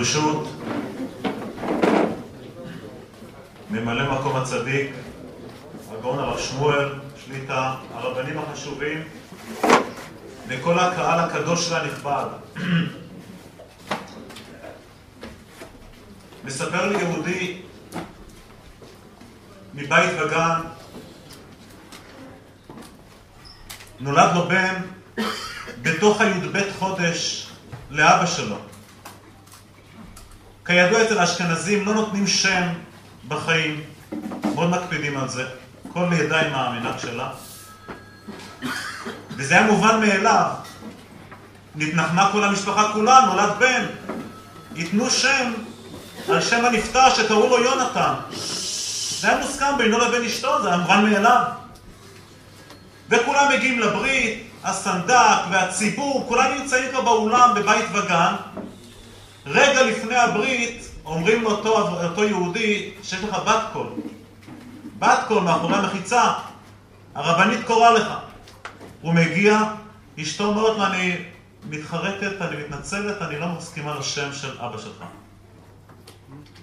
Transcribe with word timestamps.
ברשות 0.00 0.48
ממלא 3.70 4.14
מקום 4.14 4.36
הצדיק, 4.36 4.90
הגאון 5.92 6.18
הרב 6.18 6.38
שמואל, 6.38 6.94
שליטה, 7.24 7.74
הרבנים 7.94 8.38
החשובים 8.38 9.02
וכל 10.48 10.78
הקהל 10.78 11.18
הקדוש 11.18 11.70
והנכבד. 11.70 12.26
מספר 16.44 16.86
לי 16.86 16.98
יהודי 16.98 17.62
מבית 19.74 20.10
וגן, 20.20 20.60
נולד 24.00 24.30
לו 24.34 24.48
בן 24.48 24.74
בתוך 25.82 26.20
הי"ב 26.20 26.58
חודש 26.78 27.50
לאבא 27.90 28.26
שלו. 28.26 28.69
כידוע 30.70 31.02
אצל 31.02 31.18
האשכנזים 31.18 31.86
לא 31.86 31.94
נותנים 31.94 32.26
שם 32.26 32.62
בחיים, 33.28 33.80
מאוד 34.54 34.70
מקפידים 34.70 35.16
על 35.16 35.28
זה, 35.28 35.44
כל 35.92 36.06
לידה 36.10 36.40
עם 36.40 36.54
המנהג 36.54 36.98
שלה. 36.98 37.28
וזה 39.30 39.54
היה 39.54 39.66
מובן 39.66 40.00
מאליו. 40.00 40.50
נתנחמה 41.74 42.28
כל 42.32 42.44
המשפחה 42.44 42.92
כולה, 42.92 43.20
נולד 43.26 43.52
בן. 43.58 43.86
ייתנו 44.74 45.10
שם 45.10 45.52
על 46.28 46.40
שם 46.40 46.64
הנפטר 46.64 47.14
שקראו 47.14 47.48
לו 47.48 47.64
יונתן. 47.64 48.14
זה 49.20 49.28
היה 49.28 49.38
מוסכם 49.38 49.78
בינו 49.78 49.98
לבין 49.98 50.24
אשתו, 50.24 50.62
זה 50.62 50.68
היה 50.68 50.76
מובן 50.76 51.10
מאליו. 51.10 51.42
וכולם 53.08 53.48
מגיעים 53.54 53.80
לברית, 53.80 54.50
הסנדק 54.64 55.38
והציבור, 55.50 56.24
כולם 56.28 56.52
נמצאים 56.58 56.90
כבר 56.90 57.00
באולם 57.00 57.54
בבית 57.54 57.84
וגן. 57.92 58.34
רגע 59.46 59.82
לפני 59.82 60.16
הברית 60.16 60.90
אומרים 61.04 61.42
לאותו 61.42 61.88
אותו 62.04 62.24
יהודי 62.24 62.94
שיש 63.02 63.24
לך 63.24 63.34
בת 63.34 63.62
קול. 63.72 63.86
בת 64.98 65.18
קול 65.28 65.42
מאחורי 65.42 65.76
המחיצה, 65.76 66.32
הרבנית 67.14 67.66
קוראה 67.66 67.90
לך. 67.90 68.08
הוא 69.00 69.14
מגיע, 69.14 69.60
אשתו 70.22 70.44
אומרת 70.44 70.76
לו, 70.76 70.86
אני 70.86 71.16
מתחרטת, 71.70 72.42
אני 72.42 72.56
מתנצלת, 72.56 73.22
אני 73.22 73.38
לא 73.38 73.48
מסכימה 73.48 73.98
לשם 73.98 74.32
של 74.32 74.60
אבא 74.60 74.78
שלך. 74.78 75.04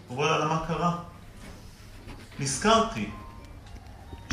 הוא 0.07 0.17
אומר 0.17 0.39
לה, 0.39 0.45
מה 0.45 0.63
קרה? 0.67 0.95
נזכרתי 2.39 3.09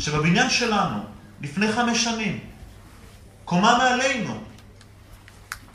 שבבניין 0.01 0.49
שלנו, 0.49 0.99
לפני 1.41 1.71
חמש 1.71 2.03
שנים, 2.03 2.39
קומה 3.45 3.77
מעלינו, 3.77 4.43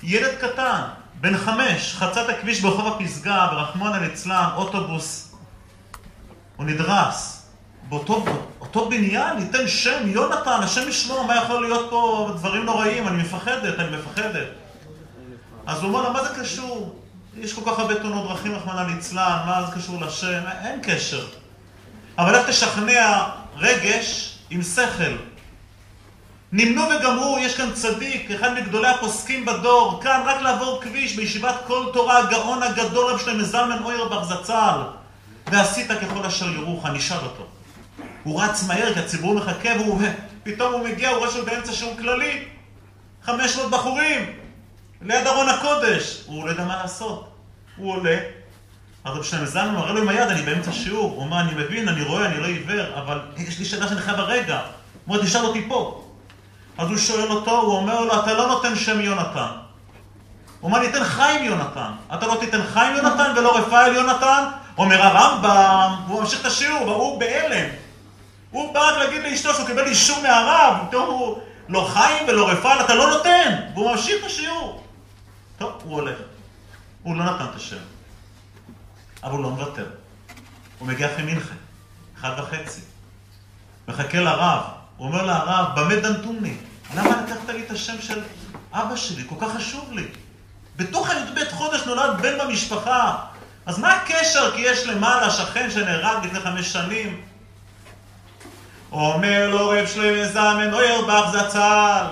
ילד 0.02 0.34
קטן, 0.40 0.82
בן 1.20 1.36
חמש, 1.36 1.94
חצה 1.94 2.24
את 2.24 2.28
הכביש 2.28 2.60
ברחוב 2.60 2.86
הפסגה, 2.86 3.48
ורחמון 3.52 3.92
על 3.92 4.06
אצלם, 4.06 4.48
אוטובוס, 4.56 5.34
הוא 6.56 6.66
נדרס. 6.66 7.46
באותו 7.88 8.24
אותו 8.60 8.90
בניין 8.90 9.36
ניתן 9.36 9.68
שם, 9.68 10.08
יונתן, 10.08 10.60
השם 10.62 10.88
ישמור, 10.88 11.26
מה 11.26 11.36
יכול 11.36 11.62
להיות 11.62 11.86
פה 11.90 12.30
דברים 12.36 12.64
נוראים, 12.64 13.08
אני 13.08 13.22
מפחדת, 13.22 13.78
אני 13.78 13.96
מפחדת. 13.96 14.46
אז 15.66 15.78
הוא 15.78 15.88
אומר 15.88 16.02
לה, 16.02 16.10
מה 16.10 16.24
זה 16.24 16.40
קשור? 16.40 17.00
יש 17.36 17.52
כל 17.52 17.60
כך 17.66 17.78
הרבה 17.78 17.94
תאונות 17.94 18.28
דרכים, 18.28 18.54
רחמנא 18.54 18.80
ליצלן, 18.80 19.42
מה 19.46 19.66
זה 19.66 19.72
קשור 19.76 20.00
לשם? 20.00 20.42
אין 20.64 20.80
קשר. 20.82 21.26
אבל 22.18 22.34
איך 22.34 22.48
תשכנע 22.48 23.22
רגש 23.56 24.38
עם 24.50 24.62
שכל? 24.62 25.16
נמנו 26.52 26.82
וגמרו, 26.82 27.38
יש 27.40 27.56
כאן 27.56 27.72
צדיק, 27.72 28.30
אחד 28.30 28.54
מגדולי 28.54 28.88
הפוסקים 28.88 29.44
בדור, 29.44 30.00
כאן 30.02 30.22
רק 30.26 30.42
לעבור 30.42 30.80
כביש 30.82 31.16
בישיבת 31.16 31.54
כל 31.66 31.86
תורה, 31.92 32.18
הגאון 32.18 32.62
הגדול, 32.62 33.12
רב 33.12 33.18
שלמה 33.18 33.44
זלמן 33.44 33.82
אוירבך 33.82 34.24
זצ"ל. 34.24 34.80
ועשית 35.50 35.90
ככל 35.90 36.26
אשר 36.26 36.48
יורוך, 36.48 36.86
נשאל 36.86 37.16
אותו. 37.16 37.46
הוא 38.22 38.42
רץ 38.42 38.64
מהר 38.68 38.94
כי 38.94 39.00
הציבור 39.00 39.34
מחכה 39.34 39.70
ופתאום 40.42 40.72
הוא 40.72 40.88
מגיע, 40.88 41.08
הוא 41.08 41.18
רואה 41.18 41.30
שהוא 41.30 41.46
באמצע 41.46 41.72
שיעור 41.72 41.96
כללי. 41.98 42.44
500 43.22 43.70
בחורים, 43.70 44.32
ליד 45.02 45.26
ארון 45.26 45.48
הקודש. 45.48 46.22
הוא 46.26 46.44
לא 46.44 46.50
יודע 46.50 46.64
מה 46.64 46.76
לעשות. 46.82 47.30
הוא 47.76 47.92
עולה, 47.92 48.18
אז 49.04 49.16
רב 49.16 49.22
שלמה 49.22 49.46
זלמן 49.46 49.74
מראה 49.74 49.92
לו 49.92 50.02
עם 50.02 50.08
היד, 50.08 50.28
אני 50.28 50.42
באמצע 50.42 50.72
שיעור. 50.72 51.10
הוא 51.10 51.20
אומר, 51.20 51.40
אני 51.40 51.54
מבין, 51.54 51.88
אני 51.88 52.02
רואה, 52.02 52.26
אני 52.26 52.40
לא 52.40 52.46
עיוור, 52.46 52.98
אבל 52.98 53.20
יש 53.36 53.58
לי 53.58 53.64
שאלה 53.64 53.88
שאני 53.88 54.00
חייב 54.00 54.18
הרגע. 54.18 54.60
הוא 55.06 55.16
אומר, 55.16 55.26
תשאל 55.26 55.44
אותי 55.44 55.64
פה. 55.68 56.09
אז 56.80 56.88
הוא 56.88 56.96
שואל 56.96 57.30
אותו, 57.30 57.60
הוא 57.60 57.76
אומר 57.76 58.00
לו, 58.00 58.22
אתה 58.22 58.34
לא 58.34 58.46
נותן 58.46 58.76
שם 58.76 59.00
יונתן. 59.00 59.50
הוא 60.60 60.68
אומר, 60.68 60.78
אני 60.78 60.88
אתן 60.88 61.04
חיים 61.04 61.44
יונתן. 61.44 61.90
אתה 62.14 62.26
לא 62.26 62.36
תיתן 62.40 62.62
חיים 62.66 62.96
יונתן 62.96 63.32
ולא 63.36 63.58
רפאל 63.58 63.94
יונתן? 63.94 64.44
אומר 64.78 65.02
הרמב"ם, 65.02 65.94
והוא 66.06 66.20
ממשיך 66.20 66.40
את 66.40 66.46
השיעור, 66.46 66.88
והוא 66.88 67.20
בהלם. 67.20 67.68
הוא 68.50 68.74
בא 68.74 68.80
רק 68.80 68.98
להגיד 68.98 69.22
לאשתו 69.22 69.54
שהוא 69.54 69.66
קיבל 69.66 69.86
אישור 69.86 70.22
מהרב, 70.22 70.74
פתאום 70.88 71.08
הוא 71.08 71.38
לא 71.68 71.88
חיים 71.92 72.28
ולא 72.28 72.48
רפאל, 72.48 72.80
אתה 72.80 72.94
לא 72.94 73.10
נותן. 73.10 73.60
והוא 73.74 73.90
ממשיך 73.90 74.16
את 74.20 74.26
השיעור. 74.26 74.84
טוב, 75.58 75.72
הוא 75.84 75.94
הולך. 75.94 76.18
הוא 77.02 77.16
לא 77.16 77.24
נתן 77.24 77.44
את 77.44 77.56
השם. 77.56 77.76
אבל 79.22 79.32
הוא 79.32 79.42
לא 79.42 79.50
מוותר. 79.50 79.86
הוא 80.78 80.88
מגיע 80.88 81.12
אחרי 81.12 81.22
מנחה, 81.22 81.54
אחד 82.20 82.30
וחצי. 82.38 82.80
מחכה 83.88 84.20
לרב. 84.20 84.60
הוא 84.96 85.06
אומר 85.08 85.26
לרב, 85.26 85.66
במה 85.76 85.96
דנתומני? 85.96 86.56
למה 86.94 87.22
לקחת 87.22 87.48
לי 87.48 87.62
את 87.62 87.70
השם 87.70 88.00
של 88.00 88.22
אבא 88.72 88.96
שלי? 88.96 89.22
כל 89.28 89.34
כך 89.40 89.54
חשוב 89.56 89.92
לי. 89.92 90.06
בתוך 90.76 91.10
הי"ב 91.10 91.50
חודש 91.50 91.80
נולד 91.86 92.20
בן 92.22 92.38
במשפחה. 92.38 93.16
אז 93.66 93.78
מה 93.78 93.92
הקשר? 93.92 94.52
כי 94.56 94.60
יש 94.60 94.86
למעלה 94.86 95.30
שכן 95.30 95.70
שנהרג 95.70 96.26
לפני 96.26 96.40
חמש 96.40 96.72
שנים. 96.72 97.20
אומר 98.92 99.50
לו 99.50 99.68
רב 99.68 99.86
שלמה 99.86 100.28
זלמן 100.28 100.74
אוירבך 100.74 101.30
זצ"ל, 101.32 102.06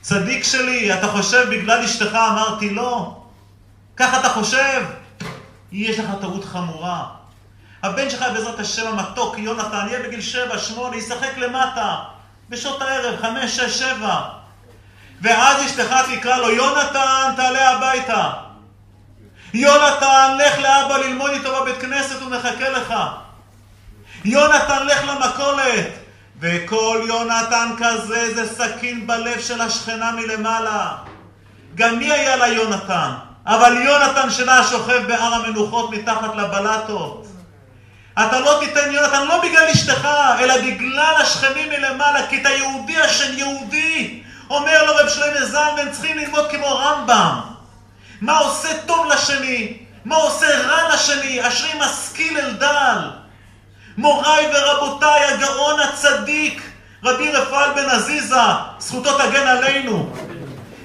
צדיק 0.00 0.44
שלי, 0.44 0.94
אתה 0.94 1.08
חושב 1.08 1.46
בגלל 1.50 1.84
אשתך? 1.84 2.14
אמרתי 2.14 2.70
לא. 2.70 3.22
ככה 3.96 4.20
אתה 4.20 4.28
חושב? 4.28 4.84
יש 5.72 5.98
לך 5.98 6.06
טעות 6.20 6.44
חמורה. 6.44 7.06
הבן 7.82 8.10
שלך 8.10 8.24
בעזרת 8.32 8.60
השם 8.60 8.86
המתוק, 8.86 9.38
יונתן, 9.38 9.86
יהיה 9.88 10.02
בגיל 10.02 10.20
שבע, 10.20 10.58
שמונה, 10.58 10.96
ישחק 10.96 11.38
למטה, 11.38 11.96
בשעות 12.52 12.82
הערב, 12.82 13.20
חמש, 13.22 13.56
שש, 13.56 13.78
שבע. 13.78 14.20
ואז 15.22 15.66
אשתך 15.66 15.94
תקרא 16.14 16.36
לו, 16.36 16.50
יונתן, 16.50 17.32
תעלה 17.36 17.70
הביתה. 17.70 18.30
יונתן, 19.54 20.36
לך 20.38 20.58
לאבא 20.58 20.96
ללמוד 20.96 21.30
איתו 21.30 21.60
בבית 21.60 21.80
כנסת, 21.80 22.20
הוא 22.20 22.30
מחכה 22.30 22.68
לך. 22.68 22.94
יונתן, 24.24 24.86
לך 24.86 25.04
למכולת. 25.04 25.88
וכל 26.40 27.04
יונתן 27.08 27.70
כזה 27.78 28.34
זה 28.34 28.54
סכין 28.54 29.06
בלב 29.06 29.40
של 29.40 29.60
השכנה 29.60 30.12
מלמעלה. 30.12 30.94
גם 31.74 31.98
מי 31.98 32.12
היה 32.12 32.36
לה 32.36 32.48
יונתן? 32.48 33.10
אבל 33.46 33.76
יונתן 33.76 34.30
שלה 34.30 34.64
שוכב 34.64 35.02
בהר 35.08 35.34
המנוחות 35.34 35.90
מתחת 35.90 36.36
לבלטות. 36.36 37.26
אתה 38.14 38.40
לא 38.40 38.60
תיתן 38.60 38.92
יונתן 38.92 39.26
לא 39.26 39.42
בגלל 39.42 39.68
אשתך, 39.68 40.08
אלא 40.38 40.56
בגלל 40.56 41.14
השכנים 41.20 41.68
מלמעלה, 41.68 42.26
כי 42.26 42.40
אתה 42.40 42.50
יהודי 42.50 43.00
השם 43.00 43.38
יהודי. 43.38 44.22
אומר 44.50 44.84
לו 44.86 44.96
רב 44.96 45.08
שלמה 45.08 45.46
זלמן, 45.46 45.92
צריכים 45.92 46.18
ללמוד 46.18 46.50
כמו 46.50 46.66
רמב"ם. 46.66 47.40
מה 48.20 48.38
עושה 48.38 48.68
טוב 48.86 49.06
לשני? 49.06 49.78
מה 50.04 50.16
עושה 50.16 50.46
רע 50.66 50.94
לשני? 50.94 51.48
אשרי 51.48 51.70
משכיל 51.78 52.38
אל 52.38 52.52
דל. 52.52 52.98
מוריי 53.96 54.46
ורבותיי, 54.54 55.24
הגאון 55.24 55.80
הצדיק, 55.80 56.62
רבי 57.04 57.32
רפאל 57.32 57.72
בן 57.74 57.88
עזיזה, 57.88 58.36
זכותו 58.78 59.18
תגן 59.18 59.46
עלינו. 59.46 60.12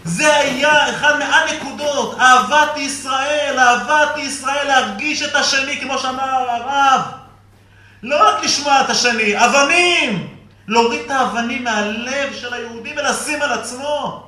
זה 0.03 0.35
היה 0.35 0.89
אחד 0.89 1.19
מהנקודות, 1.19 2.19
אהבת 2.19 2.77
ישראל, 2.77 3.59
אהבת 3.59 4.17
ישראל, 4.17 4.67
להרגיש 4.67 5.21
את 5.21 5.35
השני, 5.35 5.81
כמו 5.81 5.97
שאמר 5.97 6.49
הרב. 6.49 7.01
לא 8.03 8.29
רק 8.29 8.43
לשמוע 8.43 8.81
את 8.81 8.89
השני, 8.89 9.45
אבנים! 9.45 10.37
להוריד 10.67 11.01
את 11.05 11.11
האבנים 11.11 11.63
מהלב 11.63 12.33
של 12.33 12.53
היהודי 12.53 12.93
ולשים 12.97 13.41
על 13.41 13.51
עצמו. 13.51 14.23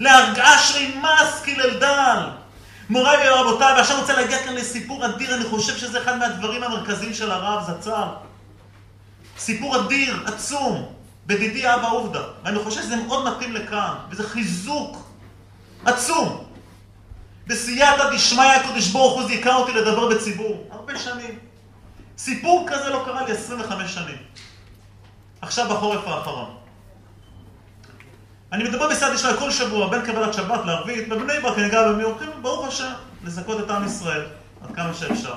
להרגש 0.00 0.76
משכיל 1.02 1.60
אל 1.60 1.78
דל. 1.78 2.28
מוריי 2.90 3.30
ורבותיי, 3.30 3.72
ועכשיו 3.76 4.00
רוצה 4.00 4.12
להגיע 4.12 4.38
כאן 4.38 4.54
לסיפור 4.54 5.06
אדיר, 5.06 5.34
אני 5.34 5.44
חושב 5.44 5.76
שזה 5.76 6.02
אחד 6.02 6.18
מהדברים 6.18 6.62
המרכזיים 6.62 7.14
של 7.14 7.30
הרב 7.30 7.64
זצ"ל. 7.66 8.08
סיפור 9.38 9.80
אדיר, 9.80 10.22
עצום, 10.26 10.92
בדידי 11.26 11.74
אבא 11.74 11.90
עובדא. 11.90 12.22
ואני 12.44 12.58
חושב 12.58 12.82
שזה 12.82 12.96
מאוד 12.96 13.24
מתאים 13.24 13.52
לכאן, 13.52 13.94
וזה 14.10 14.28
חיזוק 14.28 14.96
עצום. 15.84 16.44
בסייעתא 17.46 18.10
דשמיא 18.14 18.44
הקדוש 18.44 18.88
ברוך 18.88 19.14
הוא 19.14 19.28
זיכה 19.28 19.54
אותי 19.54 19.72
לדבר 19.72 20.08
בציבור. 20.08 20.68
הרבה 20.70 20.98
שנים. 20.98 21.38
סיפור 22.18 22.66
כזה 22.70 22.90
לא 22.90 23.02
קרה 23.04 23.26
לי 23.26 23.32
25 23.32 23.94
שנים. 23.94 24.16
עכשיו 25.40 25.68
בחורף 25.68 26.08
האחרון. 26.08 26.56
אני 28.52 28.64
מדבר 28.64 28.90
בסעד 28.90 29.14
ישראל 29.14 29.36
כל 29.36 29.50
שבוע, 29.50 29.90
בין 29.90 30.02
קבלת 30.02 30.34
שבת 30.34 30.60
לערבית, 30.64 31.08
בבני 31.08 31.40
ברק 31.42 31.58
אני 31.58 31.68
גר 31.68 31.92
במיוחדים, 31.92 32.30
ברוך 32.42 32.68
השם, 32.68 32.92
לזכות 33.24 33.60
את 33.60 33.70
עם 33.70 33.86
ישראל, 33.86 34.26
עד 34.62 34.74
כמה 34.76 34.94
שאפשר. 34.94 35.34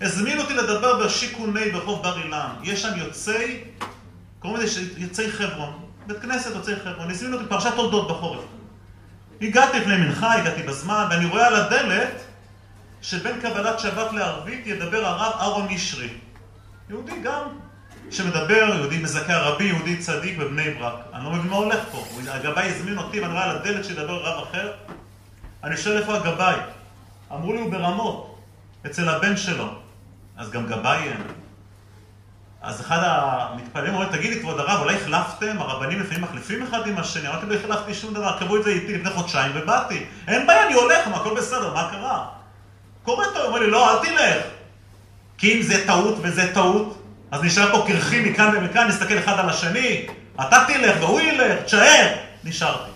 הזמין 0.00 0.38
אותי 0.38 0.54
לדבר 0.54 1.04
בשיכוני 1.04 1.70
ברחוב 1.70 2.02
בר 2.02 2.18
אילן. 2.18 2.50
יש 2.62 2.82
שם 2.82 2.96
יוצאי, 2.96 3.60
קוראים 4.38 4.62
לזה 4.62 4.80
יוצאי 4.96 5.32
חברון, 5.32 5.80
בית 6.06 6.18
כנסת 6.22 6.50
יוצאי 6.54 6.76
חברון. 6.76 7.10
הזמין 7.10 7.34
אותי 7.34 7.44
פרשת 7.48 7.74
תולדות 7.76 8.08
בחורף. 8.08 8.40
הגעתי 9.42 9.80
לפני 9.80 9.96
מנחה, 9.96 10.34
הגעתי 10.34 10.62
בזמן, 10.62 11.06
ואני 11.10 11.26
רואה 11.26 11.46
על 11.46 11.54
הדלת 11.54 12.20
שבין 13.02 13.40
קבלת 13.40 13.80
שבת 13.80 14.12
לערבית 14.12 14.66
ידבר 14.66 15.06
הרב 15.06 15.32
אהרון 15.40 15.68
אישרי. 15.68 16.08
יהודי 16.88 17.20
גם, 17.22 17.42
שמדבר, 18.10 18.74
יהודי 18.74 18.98
מזכה 18.98 19.34
הרבי, 19.34 19.64
יהודי 19.64 19.96
צדיק 19.96 20.38
בבני 20.38 20.70
ברק. 20.70 20.94
אני 21.14 21.24
לא 21.24 21.30
מבין 21.30 21.50
מה 21.50 21.56
הולך 21.56 21.78
פה. 21.92 22.06
הגבאי 22.28 22.68
הזמין 22.68 22.98
אותי 22.98 23.20
ואני 23.20 23.32
רואה 23.32 23.44
על 23.44 23.56
הדלת 23.56 23.84
שידבר 23.84 24.22
רב 24.24 24.48
אחר. 24.48 24.72
אני 25.64 25.76
שואל 25.76 25.98
איפה 25.98 26.14
הגבאי. 26.14 26.56
אמרו 27.32 27.52
לי 27.52 27.60
הוא 27.60 27.72
ברמות, 27.72 28.38
אצל 28.86 29.08
הבן 29.08 29.36
שלו. 29.36 29.68
אז 30.36 30.50
גם 30.50 30.66
גבאי 30.66 31.02
אין. 31.08 31.22
אז 32.62 32.80
אחד 32.80 32.98
המתפללים 33.02 33.94
אומר, 33.94 34.06
תגיד 34.06 34.30
לי, 34.30 34.40
כבוד 34.40 34.60
הרב, 34.60 34.80
אולי 34.82 34.96
החלפתם? 34.96 35.56
הרבנים 35.58 36.00
לפעמים 36.00 36.22
מחליפים 36.22 36.62
אחד 36.62 36.86
עם 36.86 36.98
השני. 36.98 37.28
אמרתי, 37.28 37.46
לא 37.46 37.54
החלפתי 37.54 37.94
שום 37.94 38.14
דבר, 38.14 38.38
קבעו 38.38 38.56
את 38.56 38.64
זה 38.64 38.70
איתי 38.70 38.94
לפני 38.94 39.10
חודשיים 39.10 39.52
ובאתי. 39.54 40.04
אין 40.28 40.46
בעיה, 40.46 40.66
אני 40.66 40.74
הולך, 40.74 41.06
הכל 41.06 41.36
בסדר, 41.36 41.74
מה 41.74 41.88
קרה? 41.90 42.39
קורה 43.10 43.26
טוב, 43.34 43.46
אומר 43.46 43.60
לי, 43.60 43.70
לא, 43.70 43.92
אל 43.92 44.06
תלך. 44.06 44.44
כי 45.38 45.56
אם 45.56 45.62
זה 45.62 45.86
טעות 45.86 46.18
וזה 46.22 46.54
טעות, 46.54 47.02
אז 47.30 47.42
נשאר 47.42 47.72
פה 47.72 47.84
קרחים 47.86 48.32
מכאן 48.32 48.56
ומכאן, 48.56 48.88
נסתכל 48.88 49.18
אחד 49.18 49.38
על 49.38 49.50
השני, 49.50 50.06
אתה 50.34 50.64
תלך 50.66 50.96
והוא 51.00 51.20
ילך, 51.20 51.62
תשאר. 51.64 52.16
נשארתי. 52.44 52.90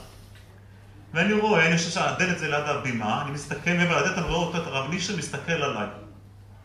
ואני 1.14 1.32
רואה, 1.32 1.66
אני 1.66 1.76
חושב 1.76 1.90
שהדלת 1.90 2.38
זה 2.38 2.49
ליד 2.49 2.64
הבימה, 2.66 3.22
אני 3.22 3.31
מסתכל 3.31 3.70
מעבר 3.70 4.02
לדלת, 4.02 4.19
אני 4.19 4.26
רואה 4.26 4.38
אותו, 4.38 4.58
את 4.58 4.66
הרב 4.66 4.90
נישר 4.90 5.16
מסתכל 5.16 5.52
עליי. 5.52 5.87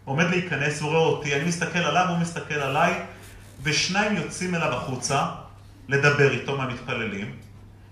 עומד 0.06 0.30
להיכנס, 0.30 0.82
הוא 0.82 0.90
רואה 0.90 1.02
אותי, 1.02 1.36
אני 1.36 1.44
מסתכל 1.44 1.80
עליו, 1.80 2.06
הוא 2.10 2.18
מסתכל 2.18 2.60
עליי, 2.60 2.94
ושניים 3.64 4.18
יוצאים 4.18 4.56
אליו 4.56 4.74
החוצה, 4.74 5.26
לדבר 5.88 6.32
איתו 6.32 6.58
מהמתפללים, 6.58 7.36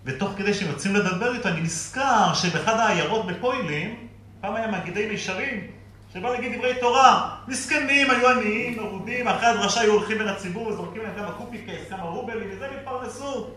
ותוך 0.06 0.32
כדי 0.38 0.54
שהם 0.54 0.68
יוצאים 0.68 0.96
לדבר 0.96 1.36
איתו, 1.36 1.50
אני 1.50 1.62
נזכר 1.62 2.34
שבאחד 2.34 2.80
העיירות 2.80 3.26
בפוילים, 3.28 4.07
פעם 4.48 4.56
היה 4.56 4.68
מגידי 4.68 5.06
מישרים, 5.06 5.68
שבא 6.14 6.30
להגיד 6.30 6.58
דברי 6.58 6.74
תורה, 6.80 7.36
מסכנים, 7.48 8.12
היו 8.12 8.30
עניים, 8.30 8.78
מרודים, 8.78 9.28
אחרי 9.28 9.48
הדרשה 9.48 9.82
היו 9.82 9.94
הולכים 9.94 10.18
בין 10.18 10.28
הציבור, 10.28 10.68
וזורקים 10.68 11.02
להם 11.04 11.12
כמה 11.16 11.32
קופיקס, 11.32 11.90
כמה 11.90 12.04
רובלים, 12.04 12.50
ומזה 12.52 12.68
התפרנסו. 12.72 13.50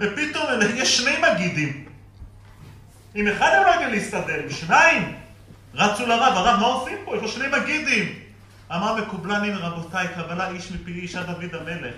ופתאום 0.00 0.44
יש 0.74 0.96
שני 0.96 1.16
מגידים. 1.18 1.84
עם 3.14 3.28
אחד 3.28 3.50
הם 3.56 3.62
לא 3.66 3.70
יודעים 3.70 3.90
להסתדר, 3.90 4.42
עם 4.42 4.50
שניים. 4.50 5.14
רצו 5.74 6.06
לרב, 6.06 6.32
הרב, 6.36 6.60
מה 6.60 6.66
עושים 6.66 6.98
פה? 7.04 7.16
יש 7.16 7.22
לו 7.22 7.28
שני 7.28 7.46
מגידים. 7.60 8.14
אמר 8.74 8.96
מקובלני, 8.96 9.56
רבותיי, 9.56 10.08
קבלה 10.08 10.50
איש 10.50 10.72
מפי 10.72 10.92
איש 10.92 11.16
עד 11.16 11.26
דוד 11.26 11.54
המלך, 11.54 11.94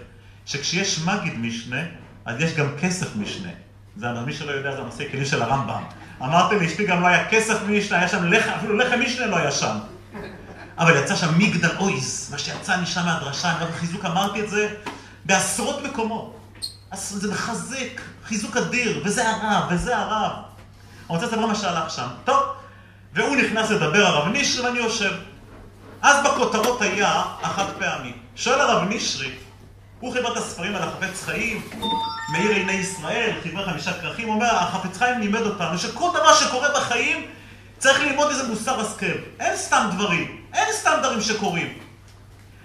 שכשיש 0.47 1.01
מגיד 1.05 1.39
משנה, 1.39 1.83
אז 2.25 2.41
יש 2.41 2.55
גם 2.55 2.67
כסף 2.81 3.17
משנה. 3.17 3.51
זה 3.97 4.07
מי 4.27 4.33
שלא 4.33 4.53
יודע, 4.53 4.73
זה 4.73 4.81
הנושא 4.83 5.05
כלים 5.11 5.25
של 5.25 5.43
הרמב"ם. 5.43 5.83
אמרתי 6.23 6.59
לאשתי 6.59 6.87
גם 6.87 7.03
לא 7.03 7.07
היה 7.07 7.29
כסף 7.29 7.59
משנה, 7.69 7.99
היה 7.99 8.09
שם 8.09 8.33
לחם, 8.33 8.51
אפילו 8.51 8.77
לחם 8.77 9.01
משנה 9.01 9.27
לא 9.27 9.37
היה 9.37 9.51
שם. 9.51 9.77
אבל 10.79 10.97
יצא 10.97 11.17
שם 11.17 11.39
מגדל 11.39 11.77
אויז, 11.79 12.29
מה 12.33 12.39
שיצא 12.39 12.77
משם 12.77 13.05
מהדרשה, 13.05 13.51
אני 13.51 13.61
גם 13.61 13.67
בחיזוק 13.73 14.05
אמרתי 14.05 14.41
את 14.41 14.51
זה 14.51 14.69
בעשרות 15.25 15.83
מקומות. 15.83 16.41
זה 16.95 17.33
מחזק, 17.33 18.01
חיזוק 18.25 18.57
אדיר, 18.57 19.03
וזה 19.05 19.31
הרב, 19.31 19.63
וזה 19.71 19.99
הרב. 19.99 20.33
אני 20.33 21.17
רוצה 21.17 21.27
לספר 21.27 21.47
מה 21.47 21.55
שהלך 21.55 21.91
שם. 21.91 22.07
טוב, 22.25 22.43
והוא 23.15 23.37
נכנס 23.37 23.71
לדבר 23.71 24.07
הרב 24.07 24.29
נשרי 24.33 24.67
ואני 24.67 24.79
יושב. 24.79 25.13
אז 26.03 26.27
בכותרות 26.27 26.83
היה 26.83 27.23
החד 27.43 27.67
פעמי. 27.79 28.13
שואל 28.37 28.61
הרב 28.61 28.89
נשרי, 28.89 29.31
הוא 30.05 30.13
חיבר 30.13 30.33
את 30.33 30.37
הספרים 30.37 30.77
על 30.77 30.83
החפץ 30.83 31.23
חיים, 31.25 31.63
מאיר 32.33 32.51
עיני 32.51 32.73
ישראל, 32.73 33.31
חיבר 33.43 33.67
חמישה 33.67 33.93
כרכים, 34.01 34.29
אומר, 34.29 34.55
החפץ 34.55 34.99
חיים 34.99 35.21
לימד 35.21 35.41
אותנו 35.41 35.79
שכל 35.79 36.09
דבר 36.15 36.35
שקורה 36.35 36.69
בחיים 36.77 37.27
צריך 37.79 38.01
ללמוד 38.01 38.31
איזה 38.31 38.49
מוסר 38.49 38.81
השכל. 38.81 39.17
אין 39.41 39.57
סתם 39.57 39.89
דברים, 39.93 40.37
אין 40.55 40.73
סתם 40.73 40.93
דברים 41.03 41.21
שקורים. 41.21 41.79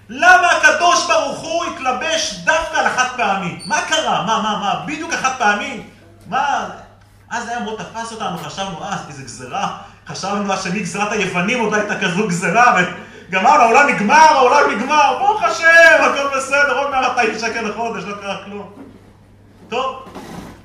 למה 0.10 0.48
הקדוש 0.52 1.08
ברוך 1.08 1.40
הוא 1.40 1.66
התלבש 1.66 2.34
דווקא 2.44 2.78
על 2.78 2.86
החד 2.86 3.08
פעמי? 3.18 3.60
מה 3.66 3.82
קרה? 3.82 4.24
מה, 4.26 4.42
מה, 4.42 4.58
מה? 4.60 4.84
בדיוק 4.86 5.14
החד 5.14 5.32
פעמי? 5.38 5.84
מה? 6.28 6.70
אז 7.30 7.48
היה 7.48 7.60
מאוד 7.60 7.82
תפס 7.82 8.12
אותנו, 8.12 8.38
חשבנו, 8.38 8.84
אה, 8.84 8.98
איזה 9.08 9.24
גזירה. 9.24 9.78
חשבנו 10.08 10.58
שמגזרת 10.58 11.12
היוונים 11.12 11.60
עוד 11.60 11.72
לא 11.72 11.78
הייתה 11.78 12.00
כזו 12.00 12.28
גזירה, 12.28 12.76
וגמרנו, 13.30 13.64
העולם 13.64 13.90
נגמר, 13.90 14.16
העולם 14.16 14.72
נגמר, 14.72 15.18
ברוך 15.20 15.44
השם, 15.44 15.98
הכל 16.00 16.38
בסדר, 16.38 16.78
עוד 16.78 16.92
200 16.92 17.40
שקל 17.40 17.62
לחודש, 17.62 18.04
לא 18.04 18.16
קרה 18.22 18.44
כלום. 18.46 18.72
טוב, 19.70 20.06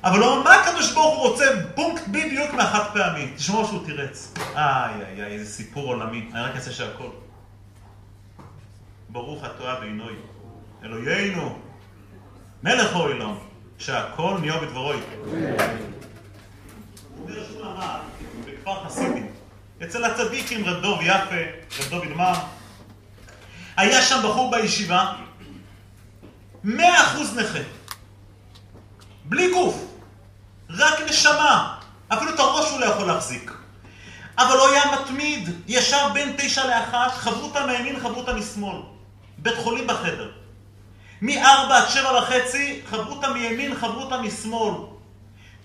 אבל 0.03 0.19
הוא 0.19 0.43
מה 0.43 0.55
הקדוש 0.55 0.93
ברוך 0.93 1.15
הוא 1.17 1.27
רוצה 1.27 1.45
פונקט 1.75 2.07
בדיוק 2.07 2.53
מהחד 2.53 2.83
פעמי? 2.93 3.31
תשמעו 3.35 3.65
שהוא 3.65 3.85
תירץ. 3.85 4.33
איי, 4.55 4.93
איי, 5.05 5.23
איי, 5.23 5.33
איזה 5.33 5.51
סיפור 5.51 5.87
עולמי. 5.87 6.29
אני 6.33 6.41
רק 6.41 6.55
אעשה 6.55 6.71
שהכל. 6.71 7.09
ברוך 9.09 9.45
אתה 9.45 9.75
ועינוי. 9.81 10.13
אלוהינו, 10.83 11.57
מלך 12.63 12.95
אוילום, 12.95 13.39
שהכל 13.77 14.37
נהיה 14.39 14.57
בדברו 14.57 14.93
בכפר 18.45 18.83
חסידים. 18.85 19.27
אצל 19.83 20.03
הצדיקים 20.05 20.65
רב 20.65 20.81
דוב 20.81 20.99
יפה, 21.01 21.41
רב 21.79 21.89
דוד 21.89 22.07
מר. 22.07 22.33
היה 23.77 24.01
שם 24.01 24.19
בחור 24.23 24.51
בישיבה, 24.51 25.13
מאה 26.63 27.03
אחוז 27.03 27.37
נכה. 27.37 27.59
בלי 29.25 29.51
גוף, 29.51 29.85
רק 30.69 31.01
נשמה. 31.09 31.79
אפילו 32.07 32.33
את 32.33 32.39
הראש 32.39 32.71
הוא 32.71 32.79
לא 32.79 32.85
יכול 32.85 33.07
להחזיק. 33.07 33.51
אבל 34.37 34.57
הוא 34.57 34.67
היה 34.67 34.83
מתמיד, 34.91 35.49
ישב 35.67 36.07
בין 36.13 36.35
תשע 36.37 36.67
לאחת, 36.67 37.11
חברותא 37.11 37.65
מימין, 37.65 37.99
חברותא 37.99 38.31
משמאל. 38.31 38.77
בית 39.37 39.57
חולים 39.57 39.87
בחדר. 39.87 40.31
מארבע 41.21 41.77
עד 41.77 41.89
שבע 41.89 42.19
וחצי, 42.19 42.81
חברותא 42.89 43.27
מימין, 43.27 43.75
חברותא 43.75 44.21
משמאל. 44.21 44.94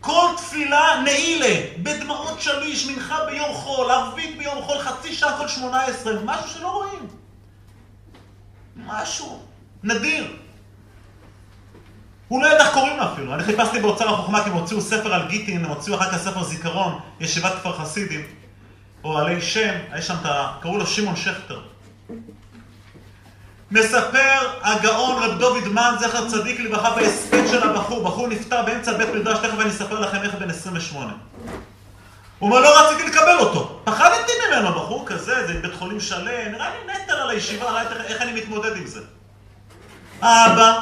כל 0.00 0.26
תפילה 0.36 1.02
נעילה, 1.04 1.60
בדמעות 1.82 2.40
שליש, 2.40 2.86
מנחה 2.86 3.24
ביום 3.24 3.54
חול, 3.54 3.90
ערבית 3.90 4.38
ביום 4.38 4.62
חול, 4.62 4.78
חצי 4.78 5.14
שעה 5.14 5.38
כל 5.38 5.48
שמונה 5.48 5.82
עשרה, 5.82 6.12
משהו 6.24 6.48
שלא 6.48 6.68
רואים. 6.68 7.06
משהו 8.76 9.42
נדיר. 9.82 10.36
הוא 12.28 12.42
לא 12.42 12.46
ידע 12.46 12.64
איך 12.66 12.74
קוראים 12.74 12.96
לו 12.96 13.04
אפילו. 13.12 13.34
אני 13.34 13.44
חיפשתי 13.44 13.80
באוצר 13.80 14.08
החוכמה 14.08 14.44
כי 14.44 14.50
הם 14.50 14.56
הוציאו 14.56 14.80
ספר 14.80 15.14
על 15.14 15.28
גיטין, 15.28 15.64
הם 15.64 15.70
הוציאו 15.70 15.96
אחר 15.96 16.10
כך 16.10 16.16
ספר 16.16 16.42
זיכרון, 16.42 16.98
ישיבת 17.20 17.52
כפר 17.52 17.72
חסידים, 17.72 18.26
או 19.04 19.18
עלי 19.18 19.40
שם, 19.40 19.74
יש 19.98 20.06
שם 20.06 20.14
את 20.20 20.26
ה... 20.26 20.56
קראו 20.60 20.78
לו 20.78 20.86
שמעון 20.86 21.16
שכטר. 21.16 21.60
מספר 23.70 24.58
הגאון 24.62 25.22
רב 25.22 25.38
דוד 25.38 25.68
מן, 25.68 25.94
זכר 26.00 26.28
צדיק 26.28 26.60
לברכה, 26.60 26.90
בהספד 26.90 27.46
של 27.50 27.62
הבחור. 27.62 28.04
בחור 28.04 28.28
נפטר 28.28 28.62
באמצע 28.62 28.92
בית 28.92 29.08
מדרש, 29.14 29.38
תכף 29.38 29.60
אני 29.60 29.70
אספר 29.70 30.00
לכם 30.00 30.22
איך 30.22 30.34
בן 30.34 30.50
28. 30.50 31.12
הוא 32.38 32.48
אומר, 32.48 32.60
לא 32.60 32.80
רציתי 32.80 33.08
לקבל 33.10 33.38
אותו. 33.38 33.80
פחדתי 33.84 34.32
ממנו, 34.48 34.74
בחור 34.74 35.06
כזה, 35.06 35.46
זה 35.46 35.60
בית 35.62 35.74
חולים 35.74 36.00
שלם, 36.00 36.52
נראה 36.52 36.70
לי 36.70 36.92
נטל 36.94 37.12
על 37.12 37.30
הישיבה, 37.30 37.70
ראיתי 37.70 37.94
איך 37.94 38.22
אני 38.22 38.32
מתמודד 38.32 38.76
עם 38.76 38.86
זה. 38.86 39.00
האבא 40.22 40.80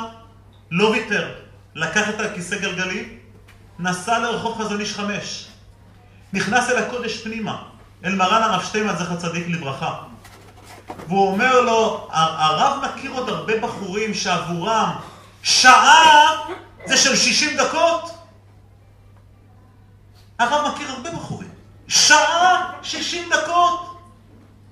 לא 0.70 0.84
ויתר, 0.84 1.28
לקח 1.74 2.08
את 2.08 2.20
הכיסא 2.20 2.56
גלגלים, 2.56 3.18
נסע 3.78 4.18
לרחוב 4.18 4.58
חזון 4.58 4.80
איש 4.80 4.94
חמש. 4.94 5.48
נכנס 6.32 6.70
אל 6.70 6.76
הקודש 6.76 7.22
פנימה, 7.22 7.62
אל 8.04 8.14
מרן 8.14 8.42
הרב 8.42 8.64
שטיינמן, 8.64 8.96
זכר 8.96 9.16
צדיק 9.16 9.48
לברכה. 9.48 9.94
והוא 11.08 11.32
אומר 11.32 11.60
לו, 11.60 12.08
הרב 12.12 12.84
מכיר 12.84 13.10
עוד 13.12 13.28
הרבה 13.28 13.60
בחורים 13.60 14.14
שעבורם 14.14 14.96
שעה 15.42 16.44
זה 16.86 16.96
של 16.96 17.16
60 17.16 17.56
דקות? 17.56 18.14
הרב 20.38 20.72
מכיר 20.72 20.88
הרבה 20.90 21.10
בחורים. 21.10 21.50
שעה 21.88 22.72
60 22.82 23.30
דקות! 23.30 23.98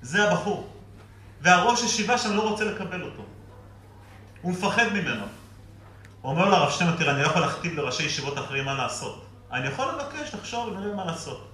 זה 0.02 0.30
הבחור. 0.30 0.68
והראש 1.40 1.82
ישיבה 1.82 2.18
שם 2.18 2.37
לא 2.37 2.50
רוצה 2.50 2.64
לקבל 2.64 3.02
אותו. 3.02 3.23
הוא 4.42 4.52
מפחד 4.52 4.88
ממנו. 4.92 5.25
הוא 6.23 6.32
אומר 6.32 6.49
לרב 6.49 6.70
שטיינמן, 6.70 6.96
תראה, 6.96 7.12
אני 7.12 7.23
לא 7.23 7.26
יכול 7.26 7.40
להכתיב 7.42 7.75
לראשי 7.75 8.02
ישיבות 8.02 8.38
אחרים 8.38 8.64
מה 8.64 8.75
לעשות. 8.75 9.26
אני 9.52 9.68
יכול 9.68 9.87
לבקש, 9.88 10.35
לחשוב, 10.35 10.68
ונראה 10.68 10.94
מה 10.94 11.04
לעשות. 11.04 11.49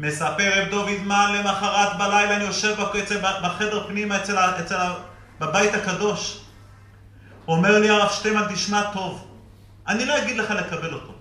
מספר 0.00 0.62
רב 0.62 0.70
דוד 0.70 1.02
מה 1.04 1.32
למחרת 1.32 1.98
בלילה 1.98 2.36
אני 2.36 2.44
יושב 2.44 2.76
בחדר 3.42 3.86
פנימה 3.86 4.16
אצל, 4.16 4.38
אצל, 4.38 4.76
בבית 5.40 5.74
הקדוש. 5.74 6.40
אומר 7.48 7.78
לי 7.78 7.90
הרב 7.90 8.10
שטיינמן, 8.12 8.54
תשמע 8.54 8.82
טוב, 8.92 9.28
אני 9.88 10.04
לא 10.04 10.18
אגיד 10.18 10.36
לך 10.36 10.50
לקבל 10.50 10.94
אותו. 10.94 11.12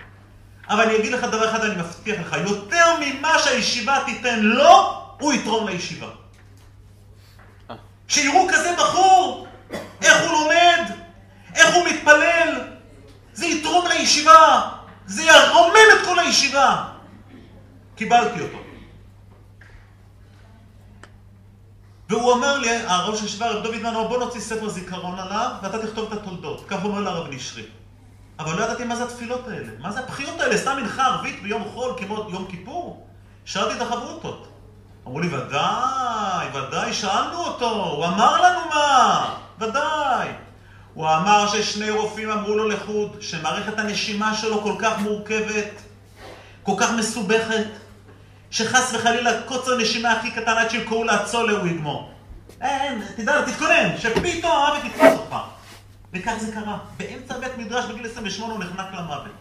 אבל 0.70 0.84
אני 0.84 0.98
אגיד 0.98 1.12
לך 1.12 1.24
דבר 1.24 1.50
אחד, 1.50 1.64
אני 1.64 1.76
מבטיח 1.76 2.20
לך, 2.20 2.36
יותר 2.48 2.86
ממה 3.00 3.40
שהישיבה 3.40 4.00
תיתן 4.06 4.40
לו, 4.40 5.04
הוא 5.20 5.34
יתרום 5.34 5.68
לישיבה. 5.68 6.08
שיראו 8.08 8.48
כזה 8.50 8.76
בחור, 8.78 9.48
איך 10.02 10.22
הוא 10.22 10.32
לומד, 10.32 10.84
איך 11.56 11.76
הוא 11.76 11.86
מתפלל, 11.86 12.68
זה 13.34 13.46
יתרום 13.46 13.88
לישיבה, 13.88 14.70
זה 15.06 15.24
ירומם 15.24 16.00
את 16.00 16.06
כל 16.06 16.20
הישיבה. 16.20 16.86
קיבלתי 17.96 18.42
אותו. 18.42 18.69
והוא 22.10 22.32
אומר 22.32 22.58
לי, 22.58 22.70
הרב 22.70 23.16
של 23.16 23.26
ישיבה, 23.26 23.46
הרב 23.46 23.64
דוד 23.64 23.86
אמר, 23.86 24.08
בוא 24.08 24.18
נוציא 24.18 24.42
ספר 24.42 24.70
זיכרון 24.70 25.20
עליו, 25.20 25.52
ואתה 25.62 25.88
תכתוב 25.88 26.14
את 26.14 26.20
התולדות. 26.20 26.64
כך 26.68 26.84
אומר 26.84 27.00
לרב 27.00 27.28
נשרי. 27.30 27.64
אבל 28.40 28.60
לא 28.60 28.64
ידעתי 28.64 28.84
מה 28.84 28.96
זה 28.96 29.04
התפילות 29.04 29.48
האלה, 29.48 29.72
מה 29.80 29.92
זה 29.92 30.00
הבחיות 30.00 30.40
האלה, 30.40 30.58
סתם 30.58 30.78
מנחה 30.82 31.06
ערבית 31.06 31.44
ביום 31.44 31.64
חול 31.74 31.94
כמו 31.98 32.28
יום 32.30 32.46
כיפור? 32.50 33.08
שאלתי 33.46 33.76
את 33.76 33.82
החברותות. 33.82 34.48
אמרו 35.08 35.20
לי, 35.20 35.28
ודאי, 35.28 36.48
ודאי, 36.54 36.94
שאלנו 36.94 37.38
אותו, 37.38 37.70
הוא 37.70 38.06
אמר 38.06 38.42
לנו 38.42 38.60
מה, 38.70 39.36
ודאי. 39.60 40.28
הוא 40.94 41.08
אמר 41.08 41.48
ששני 41.48 41.90
רופאים 41.90 42.32
אמרו 42.32 42.56
לו 42.56 42.70
לחוד, 42.70 43.18
שמערכת 43.22 43.80
הנשימה 43.80 44.34
שלו 44.34 44.62
כל 44.62 44.76
כך 44.80 45.00
מורכבת, 45.00 45.82
כל 46.64 46.74
כך 46.78 46.92
מסובכת, 46.92 47.68
שחס 48.52 48.94
וחלילה 48.94 49.42
קוצר 49.42 49.78
נשימה 49.78 50.12
הכי 50.12 50.32
קטן 50.32 50.58
עד 50.58 50.70
שיקראו 50.70 51.04
לעצולה 51.04 51.52
הוא 51.52 51.68
יגמור. 51.68 52.12
אין, 52.62 53.02
תדע, 53.16 53.42
תתכונן, 53.42 53.98
שפתאום 53.98 54.52
המוות 54.52 54.86
יתפוס 54.86 55.14
אותך. 55.20 55.36
וכך 56.14 56.34
זה 56.40 56.52
קרה. 56.52 56.78
באמצע 56.98 57.38
בית 57.38 57.58
מדרש 57.58 57.86
בגיל 57.86 58.06
28 58.06 58.54
הוא 58.54 58.64
נחנק 58.64 58.94
למוות. 58.94 59.32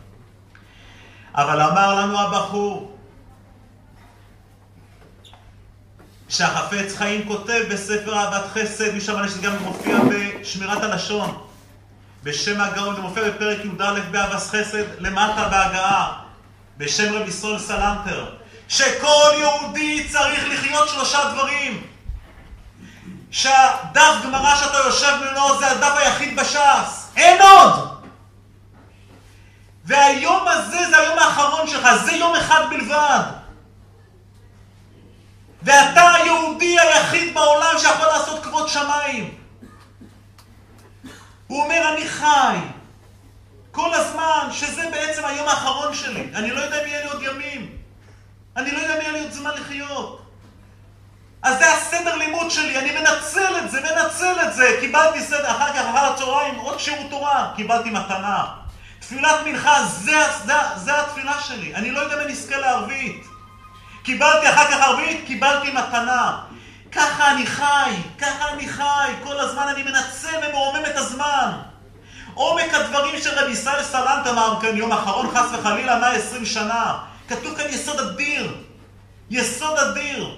אבל 1.35 1.61
אמר 1.61 1.95
לנו 1.95 2.21
הבחור, 2.21 2.99
שהחפץ 6.29 6.97
חיים 6.97 7.29
כותב 7.29 7.65
בספר 7.71 8.15
אהבת 8.15 8.45
חסד, 8.53 8.95
משם 8.95 9.29
שזה 9.29 9.43
גם 9.43 9.53
מופיע 9.63 9.99
בשמירת 10.11 10.83
הלשון. 10.83 11.39
בשם 12.23 12.61
הגאון, 12.61 12.95
זה 12.95 13.01
מופיע 13.01 13.31
בפרק 13.31 13.65
י"א 13.65 14.01
באבס 14.11 14.51
חסד, 14.51 14.85
למטה 14.99 15.49
בהגעה, 15.49 16.23
בשם 16.79 17.15
רב 17.15 17.29
ישראל 17.29 17.59
סלנטר, 17.59 18.35
שכל 18.69 19.31
יהודי 19.39 20.09
צריך 20.09 20.49
לחיות 20.49 20.89
שלושה 20.89 21.31
דברים. 21.33 21.87
שהדף 23.31 24.15
גמרא 24.25 24.57
שאתה 24.57 24.79
יושב 24.79 25.13
ממנו 25.21 25.59
זה 25.59 25.71
הדף 25.71 25.93
היחיד 25.97 26.41
בש"ס. 26.41 27.11
אין 27.17 27.43
עוד! 27.43 27.99
והיום 29.85 30.49
הזה 30.49 30.79
זה 30.91 30.99
היום 30.99 31.19
האחרון 31.19 31.67
שלך, 31.67 31.89
זה 32.05 32.13
יום 32.13 32.37
אחד 32.37 32.63
בלבד. 32.71 33.21
ואתה 35.63 36.15
היהודי 36.15 36.81
היחיד 36.81 37.35
בעולם 37.35 37.79
שיכול 37.79 38.07
לעשות 38.07 38.43
כבוד 38.45 38.69
שמיים. 38.69 39.35
הוא 41.47 41.63
אומר, 41.63 41.95
אני 41.95 42.09
חי 42.09 42.57
כל 43.71 43.95
הזמן, 43.95 44.49
שזה 44.53 44.89
בעצם 44.91 45.25
היום 45.25 45.49
האחרון 45.49 45.95
שלי. 45.95 46.31
אני 46.35 46.51
לא 46.51 46.61
יודע 46.61 46.83
אם 46.83 46.89
יהיה 46.89 47.05
לי 47.05 47.11
עוד 47.11 47.23
ימים. 47.23 47.78
אני 48.57 48.71
לא 48.71 48.79
יודע 48.79 48.95
אם 48.95 49.01
יהיה 49.01 49.13
לי 49.13 49.21
עוד 49.21 49.33
זמן 49.33 49.51
לחיות. 49.55 50.23
אז 51.43 51.59
זה 51.59 51.73
הסדר 51.73 52.17
לימוד 52.17 52.51
שלי, 52.51 52.79
אני 52.79 52.91
מנצל 52.91 53.59
את 53.59 53.71
זה, 53.71 53.81
מנצל 53.81 54.35
את 54.49 54.55
זה. 54.55 54.77
קיבלתי 54.81 55.21
סדר, 55.21 55.51
אחר 55.51 55.73
כך, 55.73 55.81
אחר 55.91 56.13
הצהריים, 56.13 56.55
עוד 56.55 56.81
שיעור 56.81 57.07
תורה, 57.11 57.53
קיבלתי 57.57 57.91
מתנה. 57.91 58.45
תפילת 59.01 59.47
מנחה, 59.47 59.85
זה, 59.85 60.23
זה, 60.45 60.53
זה 60.77 61.01
התפילה 61.01 61.41
שלי. 61.41 61.75
אני 61.75 61.91
לא 61.91 62.01
יודע 62.01 62.15
אם 62.15 62.21
אני 62.21 62.33
אזכה 62.33 62.57
לערבית. 62.57 63.25
קיבלתי 64.03 64.51
אחר 64.51 64.71
כך 64.71 64.81
ערבית, 64.81 65.27
קיבלתי 65.27 65.71
מתנה. 65.71 66.39
ככה 66.93 67.31
אני 67.31 67.47
חי, 67.47 67.91
ככה 68.19 68.49
אני 68.53 68.69
חי, 68.69 69.13
כל 69.25 69.41
הזמן 69.41 69.69
אני 69.69 69.83
מנצל 69.83 70.37
ומרומם 70.49 70.87
את 70.87 70.97
הזמן. 70.97 71.53
עומק 72.35 72.75
הדברים 72.75 73.21
של 73.23 73.39
רבי 73.39 73.53
ישראל 73.53 73.83
סלנט 73.83 74.27
אמר 74.27 74.59
כאן, 74.61 74.77
יום 74.77 74.93
אחרון 74.93 75.31
חס 75.35 75.47
וחלילה, 75.53 75.99
120 75.99 76.45
שנה. 76.45 76.99
כתוב 77.29 77.57
כאן 77.57 77.67
יסוד 77.69 78.01
אדיר. 78.01 78.55
יסוד 79.31 79.79
אדיר. 79.79 80.37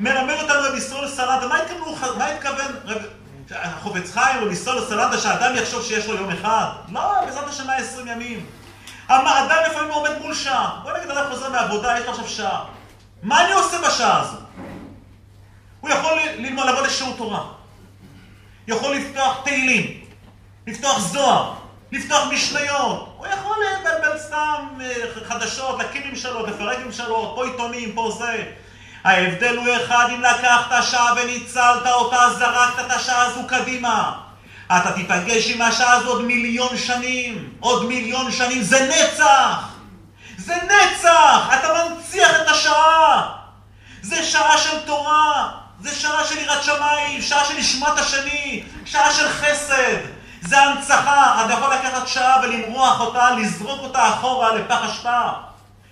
מרמר 0.00 0.42
אותנו 0.42 0.60
רבי 0.68 0.78
ישראל 0.78 1.08
סלנט, 1.08 1.42
מה 1.42 1.58
התכוון, 1.58 2.16
מה 2.16 2.26
חיים, 4.12 4.44
רבי 4.44 4.52
ישראל 4.52 4.84
סלנט, 4.88 5.20
שאדם 5.20 5.56
יחשוב 5.56 5.84
שיש 5.84 6.06
לו 6.06 6.14
יום 6.14 6.30
אחד? 6.30 6.66
לא, 6.92 7.20
בעזרת 7.26 7.48
השם 7.48 7.66
120 7.66 8.08
ימים. 8.08 8.46
אדם 9.08 9.56
לפעמים 9.70 9.90
עומד 9.90 10.10
מול 10.22 10.34
שעה. 10.34 10.80
בוא 10.82 10.92
נגיד, 10.98 11.10
אדם 11.10 11.30
חוזר 11.30 11.50
מעבודה, 11.50 11.98
יש 11.98 12.04
לו 12.04 12.10
עכשיו 12.10 12.28
שעה. 12.28 12.64
מה 13.22 13.44
אני 13.44 13.52
עושה 13.52 13.78
בשעה 13.78 14.20
הזו? 14.20 14.36
הוא 15.80 15.90
יכול 15.90 16.18
ללמוד, 16.38 16.66
לבוא 16.66 16.82
לשיעור 16.82 17.14
תורה. 17.16 17.44
יכול 18.68 18.96
לפתוח 18.96 19.40
תהילים, 19.44 20.00
לפתוח 20.66 20.98
זוהר, 20.98 21.54
לפתוח 21.92 22.28
משניות. 22.32 23.15
לבלבל 23.60 24.18
סתם 24.18 24.66
אה, 24.80 24.94
חדשות, 25.28 25.78
להקים 25.78 26.02
ממשלות, 26.10 26.48
לפרק 26.48 26.78
ממשלות, 26.86 27.32
פה 27.34 27.44
עיתונים, 27.44 27.92
פה 27.92 28.16
זה. 28.18 28.44
ההבדל 29.04 29.56
הוא 29.56 29.66
אחד, 29.76 30.06
אם 30.14 30.22
לקחת 30.22 30.82
שעה 30.82 31.14
וניצלת 31.16 31.86
אותה, 31.86 32.28
זרקת 32.38 32.86
את 32.86 32.90
השעה 32.90 33.26
הזו 33.26 33.40
קדימה. 33.48 34.12
אתה 34.66 34.92
תיפגש 34.92 35.50
עם 35.50 35.62
השעה 35.62 35.92
הזו 35.92 36.08
עוד 36.08 36.24
מיליון 36.24 36.76
שנים. 36.76 37.50
עוד 37.60 37.84
מיליון 37.84 38.32
שנים. 38.32 38.62
זה 38.62 38.88
נצח! 38.88 39.68
זה 40.38 40.54
נצח! 40.54 41.48
אתה 41.54 41.68
מנציח 41.74 42.30
את 42.42 42.48
השעה! 42.48 43.32
זה 44.02 44.24
שעה 44.24 44.58
של 44.58 44.80
תורה, 44.86 45.50
זה 45.80 45.94
שעה 45.94 46.24
של 46.24 46.38
יראת 46.38 46.62
שמיים, 46.62 47.22
שעה 47.22 47.44
של 47.44 47.54
נשמת 47.54 47.98
השני, 47.98 48.62
שעה 48.84 49.12
של 49.14 49.28
חסד. 49.28 50.15
זה 50.46 50.58
הנצחה. 50.58 51.44
אתה 51.44 51.52
יכול 51.52 51.74
לקחת 51.74 52.08
שעה 52.08 52.40
ולמרוח 52.42 53.00
אותה, 53.00 53.30
לזרוק 53.30 53.80
אותה 53.82 54.08
אחורה 54.08 54.54
לפח 54.54 54.84
אשפה. 54.84 55.20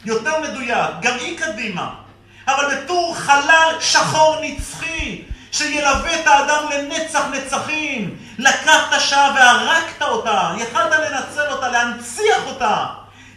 יותר 0.04 0.40
מדויק, 0.40 0.90
גם 1.00 1.14
היא 1.14 1.38
קדימה. 1.38 1.90
אבל 2.48 2.76
בתור 2.76 3.14
חלל 3.16 3.76
שחור 3.80 4.36
נצחי, 4.42 5.22
שילווה 5.52 6.20
את 6.20 6.26
האדם 6.26 6.64
לנצח 6.70 7.22
נצחים. 7.32 8.16
לקחת 8.38 9.00
שעה 9.00 9.32
והרגת 9.34 10.02
אותה, 10.02 10.52
יכלת 10.58 10.92
לנצל 10.92 11.52
אותה, 11.52 11.68
להנציח 11.68 12.46
אותה. 12.46 12.86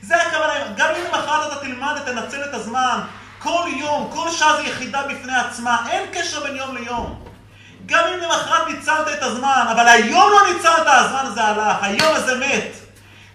זה 0.02 0.16
הכוונה, 0.16 0.54
גם 0.76 0.90
אם 0.90 1.04
למחרת 1.04 1.52
אתה 1.52 1.60
תלמד 1.60 1.94
ותנצל 2.02 2.44
את 2.44 2.54
הזמן, 2.54 3.00
כל 3.40 3.64
יום, 3.78 4.10
כל 4.14 4.32
שעה 4.32 4.58
זה 4.58 4.64
יחידה 4.64 5.04
בפני 5.04 5.36
עצמה, 5.36 5.78
אין 5.90 6.06
קשר 6.14 6.44
בין 6.44 6.56
יום 6.56 6.76
ליום. 6.76 7.27
גם 7.88 8.04
אם 8.14 8.20
למחרת 8.20 8.68
ניצלת 8.68 9.08
את 9.14 9.24
הזמן, 9.24 9.66
אבל 9.72 9.88
היום 9.88 10.32
לא 10.32 10.54
ניצלת, 10.54 10.88
הזמן 10.88 11.26
הזה 11.26 11.44
הלך, 11.44 11.78
היום 11.82 12.16
הזה 12.16 12.36
מת. 12.36 12.72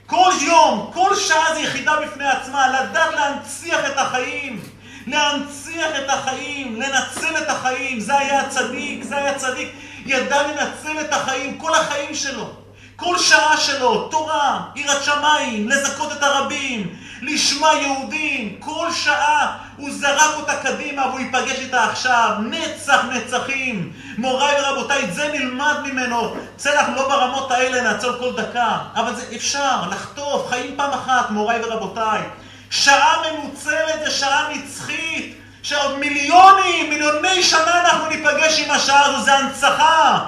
כל 0.07 0.33
יום, 0.41 0.91
כל 0.95 1.17
שעה 1.17 1.55
זה 1.55 1.61
יחידה 1.61 1.97
בפני 1.97 2.29
עצמה, 2.29 2.69
לדעת 2.69 3.15
להנציח 3.15 3.81
את 3.87 3.97
החיים. 3.97 4.61
להנציח 5.07 5.91
את 6.05 6.09
החיים, 6.09 6.81
לנצל 6.81 7.37
את 7.39 7.49
החיים. 7.49 8.01
זה 8.01 8.19
היה 8.19 8.41
הצדיק, 8.41 9.05
זה 9.05 9.17
היה 9.17 9.39
צדיק. 9.39 9.73
ידע 10.07 10.43
לנצל 10.43 11.01
את 11.01 11.13
החיים, 11.13 11.59
כל 11.59 11.75
החיים 11.75 12.15
שלו. 12.15 12.62
כל 13.03 13.19
שעה 13.19 13.57
שלו, 13.57 14.09
תורה, 14.09 14.61
יראת 14.75 15.03
שמיים, 15.05 15.69
לזכות 15.69 16.13
את 16.13 16.23
הרבים, 16.23 16.97
לשמה 17.23 17.73
יהודים, 17.75 18.57
כל 18.61 18.93
שעה 18.93 19.59
הוא 19.77 19.91
זרק 19.93 20.35
אותה 20.37 20.57
קדימה 20.57 21.07
והוא 21.07 21.21
ייפגש 21.21 21.59
איתה 21.59 21.85
עכשיו, 21.85 22.35
נצח 22.41 23.05
נצחים. 23.13 23.93
מוריי 24.19 24.55
ורבותיי, 24.61 25.05
את 25.05 25.15
זה 25.15 25.29
נלמד 25.33 25.77
ממנו. 25.85 26.35
בסדר, 26.57 26.81
אנחנו 26.81 26.95
לא 26.95 27.09
ברמות 27.09 27.51
האלה 27.51 27.81
נעצור 27.83 28.13
כל 28.19 28.33
דקה, 28.37 28.79
אבל 28.95 29.15
זה 29.15 29.23
אפשר, 29.37 29.77
לחטוף, 29.91 30.49
חיים 30.49 30.75
פעם 30.77 30.91
אחת, 30.91 31.31
מוריי 31.31 31.65
ורבותיי. 31.65 32.21
שעה 32.71 33.17
ממוצלת 33.33 34.05
זה 34.05 34.11
שעה 34.11 34.49
נצחית, 34.55 35.37
שעוד 35.63 35.99
מיליונים, 35.99 36.91
מיליוני 36.91 37.43
שנה 37.43 37.81
אנחנו 37.81 38.07
ניפגש 38.07 38.61
עם 38.61 38.71
השעה 38.71 39.07
הזו, 39.07 39.25
זה 39.25 39.35
הנצחה. 39.35 40.19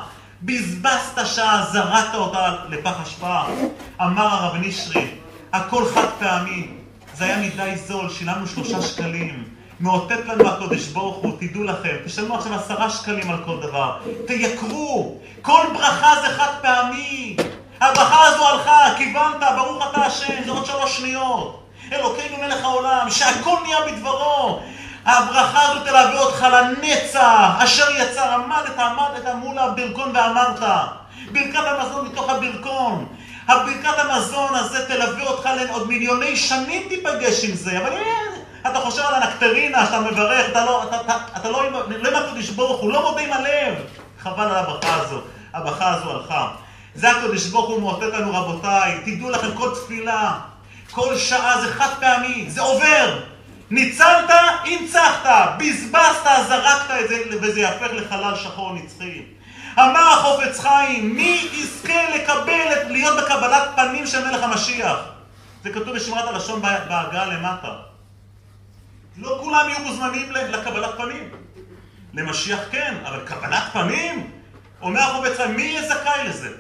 בזבזת 0.45 1.27
שעה, 1.27 1.65
זרקת 1.73 2.15
אותה 2.15 2.55
לפח 2.69 3.01
אשפה. 3.03 3.41
אמר 4.03 4.27
הרב 4.27 4.57
נשרי, 4.61 5.07
הכל 5.53 5.85
חד 5.95 6.07
פעמי. 6.19 6.69
זה 7.15 7.25
היה 7.25 7.37
מדי 7.37 7.77
זול, 7.77 8.11
שילמנו 8.11 8.47
שלושה 8.47 8.83
שקלים. 8.83 9.45
מאותת 9.81 10.27
לנו 10.27 10.49
הקודש 10.49 10.87
ברוך 10.87 11.17
הוא, 11.17 11.33
תדעו 11.41 11.65
לכם, 11.65 11.97
תשלמו 12.07 12.35
עכשיו 12.35 12.55
עשרה 12.55 12.91
שקלים 12.91 13.31
על 13.31 13.37
כל 13.45 13.61
דבר. 13.63 13.99
תייקרו, 14.27 15.19
כל 15.43 15.67
ברכה 15.73 16.15
זה 16.23 16.29
חד 16.29 16.53
פעמי. 16.63 17.37
הברכה 17.81 18.27
הזו 18.27 18.49
הלכה, 18.49 18.95
כיוונת, 18.97 19.43
ברוך 19.57 19.85
אתה 19.91 20.01
השם, 20.01 20.45
זה 20.45 20.51
עוד 20.51 20.67
שלוש 20.67 20.97
שניות. 20.97 21.63
אלוקינו 21.93 22.37
מלך 22.37 22.65
העולם, 22.65 23.11
שהכל 23.11 23.57
נהיה 23.63 23.79
בדברו. 23.87 24.61
הברכה 25.07 25.63
הזו 25.63 25.81
תלווה 25.81 26.19
אותך 26.19 26.47
לנצח, 26.53 27.51
אשר 27.59 27.91
יצר, 27.91 28.35
עמדת, 28.35 28.79
עמדת 28.79 29.35
מול 29.35 29.59
הברכון 29.59 30.13
ואמרת. 30.17 30.63
ברכת 31.33 31.67
המזון 31.67 32.07
מתוך 32.07 32.31
הברכון. 32.31 33.07
הברכת 33.49 33.99
המזון 33.99 34.55
הזה 34.55 34.87
תלווה 34.89 35.27
אותך 35.27 35.49
לעוד 35.57 35.89
מיליוני 35.89 36.37
שנים 36.37 36.89
תיפגש 36.89 37.45
עם 37.45 37.55
זה, 37.55 37.79
אבל 37.79 37.93
אתה 38.67 38.81
חושב 38.81 39.03
על 39.03 39.15
הנקטרינה 39.15 39.87
שאתה 39.87 40.01
מברך, 40.01 40.51
אתה 40.51 40.65
לא, 40.65 40.85
אתה, 40.89 41.01
אתה, 41.01 41.17
אתה 41.37 41.51
לא, 41.51 41.71
לא 41.89 42.09
עם 42.09 42.25
הקדוש 42.25 42.51
ברוך 42.51 42.81
הוא, 42.81 42.93
לא 42.93 43.11
מודה 43.11 43.23
עם 43.23 43.33
הלב. 43.33 43.75
חבל 44.23 44.45
על 44.45 44.57
הברכה 44.57 44.95
הזו, 44.95 45.21
הברכה 45.55 45.95
הזו 45.95 46.11
הלכה. 46.11 46.49
זה 46.95 47.11
הקדוש 47.11 47.47
ברוך 47.47 47.69
הוא 47.69 47.81
מאותת 47.81 48.13
לנו 48.13 48.35
רבותיי, 48.35 49.01
תדעו 49.05 49.31
לכם 49.31 49.55
כל 49.55 49.71
תפילה, 49.75 50.33
כל 50.91 51.19
שעה 51.19 51.61
זה 51.61 51.73
חד 51.73 51.89
פעמי, 52.01 52.45
זה 52.49 52.61
עובר. 52.61 53.34
ניצלת, 53.75 54.31
הנצחת, 54.65 55.59
בזבזת, 55.59 56.27
זרקת 56.49 56.91
את 57.05 57.09
זה, 57.09 57.23
וזה 57.43 57.61
יהפך 57.61 57.93
לחלל 57.93 58.37
שחור 58.37 58.75
נצחי. 58.75 59.23
אמר 59.79 60.13
החופץ 60.13 60.61
חיים, 60.61 61.15
מי 61.17 61.49
יזכה 61.53 62.11
לקבל, 62.15 62.91
להיות 62.91 63.25
בקבלת 63.25 63.69
פנים 63.77 64.07
של 64.07 64.25
מלך 64.29 64.43
המשיח? 64.43 64.99
זה 65.63 65.71
כתוב 65.71 65.97
בשמרת 65.97 66.29
הלשון 66.29 66.63
בהגעה 66.63 67.27
למטה. 67.27 67.73
לא 69.17 69.39
כולם 69.43 69.69
יהיו 69.69 69.81
מוזמנים 69.85 70.33
לקבלת 70.33 70.91
פנים. 70.97 71.31
למשיח 72.15 72.61
כן, 72.71 72.95
אבל 73.05 73.27
קבלת 73.27 73.63
פנים? 73.73 74.31
אומר 74.83 75.01
החופץ 75.01 75.37
חיים, 75.37 75.57
מי 75.57 75.63
יהיה 75.63 75.89
זכאי 75.89 76.29
לזה? 76.29 76.53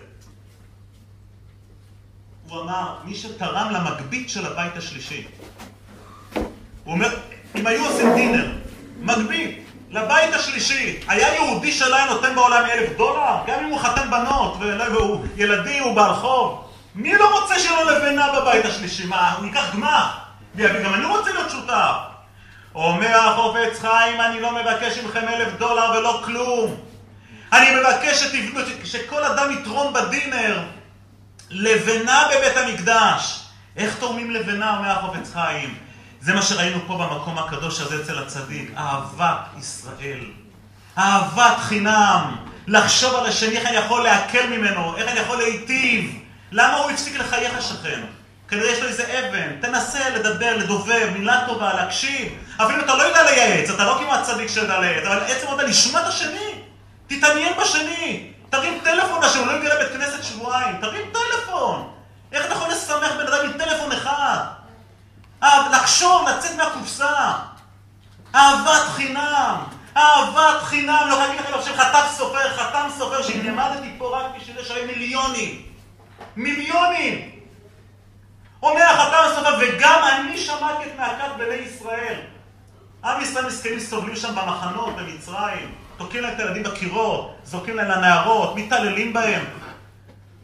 הוא 2.49 2.63
אמר, 2.63 2.97
מי 3.05 3.15
שתרם 3.15 3.71
למגבית 3.71 4.31
של 4.31 4.47
הבית 4.47 4.77
השלישי. 4.77 5.27
הוא 6.85 6.95
אומר, 6.95 7.09
אם 7.55 7.67
היו 7.67 7.87
עושים 7.87 8.15
דינר, 8.15 8.47
מגבית, 9.01 9.65
לבית 9.91 10.35
השלישי, 10.35 11.01
היה 11.09 11.35
יהודי 11.35 11.73
שלא 11.73 11.97
היה 11.97 12.07
נותן 12.07 12.35
בעולם 12.35 12.65
אלף 12.73 12.97
דולר? 12.97 13.37
גם 13.47 13.65
אם 13.65 13.71
הוא 13.71 13.79
חתן 13.79 14.11
בנות, 14.11 14.57
והוא 14.61 15.25
ילדי, 15.37 15.79
הוא 15.79 15.97
ברחוב. 15.97 16.65
מי 16.95 17.15
לא 17.15 17.41
רוצה 17.41 17.59
שיהיה 17.59 17.85
לו 17.85 17.91
לבנה 17.91 18.41
בבית 18.41 18.65
השלישי? 18.65 19.07
מה, 19.07 19.33
הוא 19.33 19.47
ייקח 19.47 19.75
גמח? 19.75 20.19
גם 20.57 20.95
אני 20.95 21.05
רוצה 21.05 21.33
להיות 21.33 21.51
שותף. 21.51 21.97
אומר 22.75 23.17
החופץ 23.17 23.81
חיים, 23.81 24.21
אני 24.21 24.41
לא 24.41 24.53
מבקש 24.53 24.99
מכם 24.99 25.29
אלף 25.29 25.49
דולר 25.59 25.99
ולא 25.99 26.23
כלום. 26.25 26.77
אני 27.53 27.67
מבקש 27.81 28.23
שתבנו, 28.23 28.61
שכל 28.85 29.25
אדם 29.25 29.51
יתרום 29.51 29.93
בדינר 29.93 30.63
לבנה 31.51 32.29
בבית 32.29 32.57
המקדש. 32.57 33.41
איך 33.77 33.99
תורמים 33.99 34.31
לבנה, 34.31 34.77
אומר 34.77 34.91
החופץ 34.91 35.33
חיים? 35.33 35.75
זה 36.25 36.35
מה 36.35 36.43
שראינו 36.43 36.79
פה 36.87 36.97
במקום 36.97 37.39
הקדוש 37.39 37.81
הזה 37.81 38.03
אצל 38.03 38.19
הצדיק, 38.19 38.71
אהבת 38.77 39.39
ישראל. 39.59 40.21
אהבת 40.99 41.59
חינם. 41.59 42.37
לחשוב 42.67 43.15
על 43.15 43.27
השני, 43.27 43.57
איך 43.57 43.69
אני 43.69 43.77
יכול 43.77 44.03
להקל 44.03 44.47
ממנו, 44.47 44.97
איך 44.97 45.09
אני 45.09 45.21
יכול 45.21 45.37
להיטיב. 45.37 46.19
למה 46.53 46.77
הוא 46.77 46.91
הפסיק 46.91 47.19
לחייך 47.19 47.59
לשכן? 47.59 48.01
כנראה 48.49 48.71
יש 48.71 48.81
לו 48.83 48.89
איזה 48.89 49.05
אבן. 49.05 49.61
תנסה 49.61 50.11
לדבר, 50.11 50.57
לדובר, 50.57 51.09
מילה 51.13 51.45
טובה, 51.47 51.75
להקשיב. 51.75 52.33
אפילו 52.57 52.85
אתה 52.85 52.95
לא 52.95 53.03
יודע 53.03 53.23
לייעץ, 53.23 53.71
אתה 53.71 53.85
לא 53.85 53.99
כמעט 53.99 54.23
צדיק 54.23 54.49
שיודע 54.49 54.81
לייעץ, 54.81 55.07
אבל 55.07 55.19
עצם 55.19 55.47
אותה 55.47 55.63
לשמוע 55.63 56.01
את 56.01 56.07
השני. 56.07 56.63
תתעניין 57.07 57.53
בשני. 57.63 58.33
תרים 58.51 58.79
טלפון 58.85 59.23
לשני, 59.25 59.47
לא 59.47 59.53
יגיע 59.53 59.75
לבית 59.75 59.93
כנסת 59.93 60.25
שבועיים. 60.25 60.77
תרים 60.81 61.03
טלפון. 61.13 61.91
איך 62.33 62.47
אתה 62.47 62.55
יכול 62.55 62.69
לשמח 62.69 63.13
בן 63.19 63.27
אדם 63.27 63.45
עם 63.45 63.53
טלפון 63.53 63.93
אחד? 63.93 64.64
לחשוב, 65.43 66.29
לצאת 66.29 66.57
מהקופסה. 66.57 67.33
אהבת 68.35 68.89
חינם. 68.89 69.57
אהבת 69.97 70.63
חינם. 70.63 71.07
לא 71.11 71.19
להגיד 71.19 71.41
לכם 71.41 71.55
עכשיו 71.55 71.75
חתם 71.77 72.07
סופר, 72.11 72.57
חתם 72.57 72.89
סופר, 72.99 73.23
שאם 73.23 73.41
נעמדתי 73.43 73.95
פה 73.99 74.19
רק 74.19 74.27
בשביל 74.37 74.61
לשלם 74.61 74.87
מיליונים. 74.87 75.63
מיליונים. 76.37 77.31
אומר 78.63 78.83
החתם 78.83 79.35
סופר, 79.35 79.59
וגם 79.61 80.03
אני 80.05 80.39
שמעתי 80.39 80.85
את 80.85 80.99
מעקת 80.99 81.37
בני 81.39 81.55
ישראל. 81.55 82.21
עם 83.05 83.21
ישראל 83.21 83.47
מסכנים 83.47 83.81
סובלים 83.81 84.17
שם 84.17 84.35
במחנות, 84.35 84.97
במצרים. 84.97 85.75
תוקעים 85.97 86.23
להם 86.23 86.35
את 86.35 86.41
הילדים 86.41 86.63
בקירות, 86.63 87.37
זורקים 87.45 87.77
להם 87.77 87.89
לנערות, 87.89 88.57
מתעללים 88.57 89.13
בהם. 89.13 89.45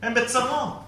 הם 0.02 0.14
בצרות. 0.14 0.80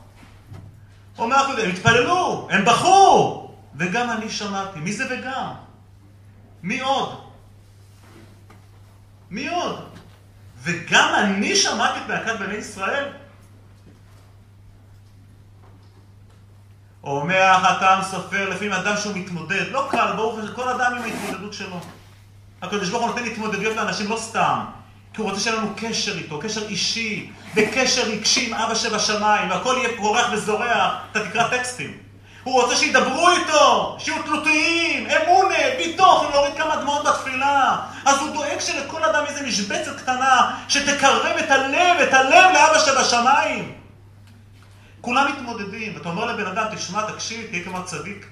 אומר 1.19 1.37
הקודם, 1.37 1.69
התפללו, 1.69 2.49
הם 2.51 2.65
בכו, 2.65 3.52
וגם 3.77 4.11
אני 4.11 4.31
שמעתי. 4.31 4.81
מי 4.81 4.93
זה 4.93 5.05
וגם? 5.11 5.53
מי 6.63 6.81
עוד? 6.81 7.21
מי 9.31 9.49
עוד? 9.49 9.99
וגם 10.63 11.15
אני 11.19 11.57
שמעתי 11.57 11.99
את 11.99 12.09
מעקת 12.09 12.39
בני 12.39 12.55
ישראל? 12.55 13.13
אומר 17.05 17.43
החתם 17.43 18.01
סופר, 18.11 18.49
לפעמים 18.49 18.73
אדם 18.73 18.97
שהוא 18.97 19.17
מתמודד, 19.17 19.69
לא 19.71 19.89
קל, 19.91 20.13
ברור 20.17 20.41
כל 20.55 20.69
אדם 20.69 20.95
עם 20.95 21.03
ההתמודדות 21.03 21.53
שלו. 21.53 21.81
הקדוש 22.63 22.91
ברוך 22.91 23.03
הוא 23.03 23.11
נותן 23.11 23.25
התמודדויות 23.25 23.77
לאנשים 23.77 24.11
לא 24.11 24.17
סתם, 24.17 24.65
כי 25.13 25.21
הוא 25.21 25.31
רוצה 25.31 25.41
שיהיה 25.41 25.57
לנו 25.57 25.73
קשר 25.77 26.19
איתו, 26.19 26.41
קשר 26.41 26.67
אישי, 26.69 27.33
וקשר 27.55 28.03
רגשי 28.03 28.47
עם 28.47 28.55
אבא 28.55 28.75
שבשמיים, 28.75 29.51
והכל 29.51 29.75
יהיה 29.79 29.97
פורח 29.97 30.27
וזורח, 30.33 30.95
אתה 31.11 31.29
תקרא 31.29 31.49
טקסטים. 31.49 32.02
הוא 32.45 32.63
רוצה 32.63 32.77
שידברו 32.77 33.29
איתו, 33.31 33.97
שיהיו 33.99 34.23
תלותיים, 34.23 35.07
אמונה, 35.07 35.57
ביטוח, 35.77 36.25
להוריד 36.31 36.55
כמה 36.57 36.77
דמעות 36.77 37.05
בתפילה. 37.05 37.77
אז 38.05 38.21
הוא 38.21 38.35
דואג 38.35 38.61
שלכל 38.61 39.05
אדם 39.05 39.25
איזה 39.27 39.47
משבצת 39.47 40.01
קטנה, 40.01 40.57
שתקרב 40.69 41.37
את 41.39 41.51
הלב, 41.51 42.01
את 42.03 42.13
הלב 42.13 42.53
לאבא 42.55 42.79
שבשמיים. 42.79 43.73
כולם 45.01 45.33
מתמודדים, 45.33 45.95
ואתה 45.95 46.09
אומר 46.09 46.25
לבן 46.25 46.47
אדם, 46.47 46.65
תשמע, 46.75 47.11
תקשיב, 47.11 47.47
תהיה 47.51 47.65
כמו 47.65 47.79
הצדיק, 47.79 48.27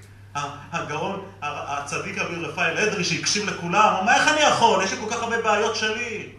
הגאון, 0.71 1.21
הצדיק 1.41 2.17
אביר 2.17 2.49
רפאל 2.49 2.77
אדרי, 2.77 3.03
שהקשיב 3.03 3.49
לכולם, 3.49 3.93
הוא 3.93 3.99
אומר, 3.99 4.13
איך 4.13 4.27
אני 4.27 4.41
יכול? 4.41 4.83
יש 4.83 4.91
לי 4.91 4.97
כל 4.99 5.15
כך 5.15 5.21
הרבה 5.21 5.41
בעיות 5.41 5.75
שלי. 5.75 6.29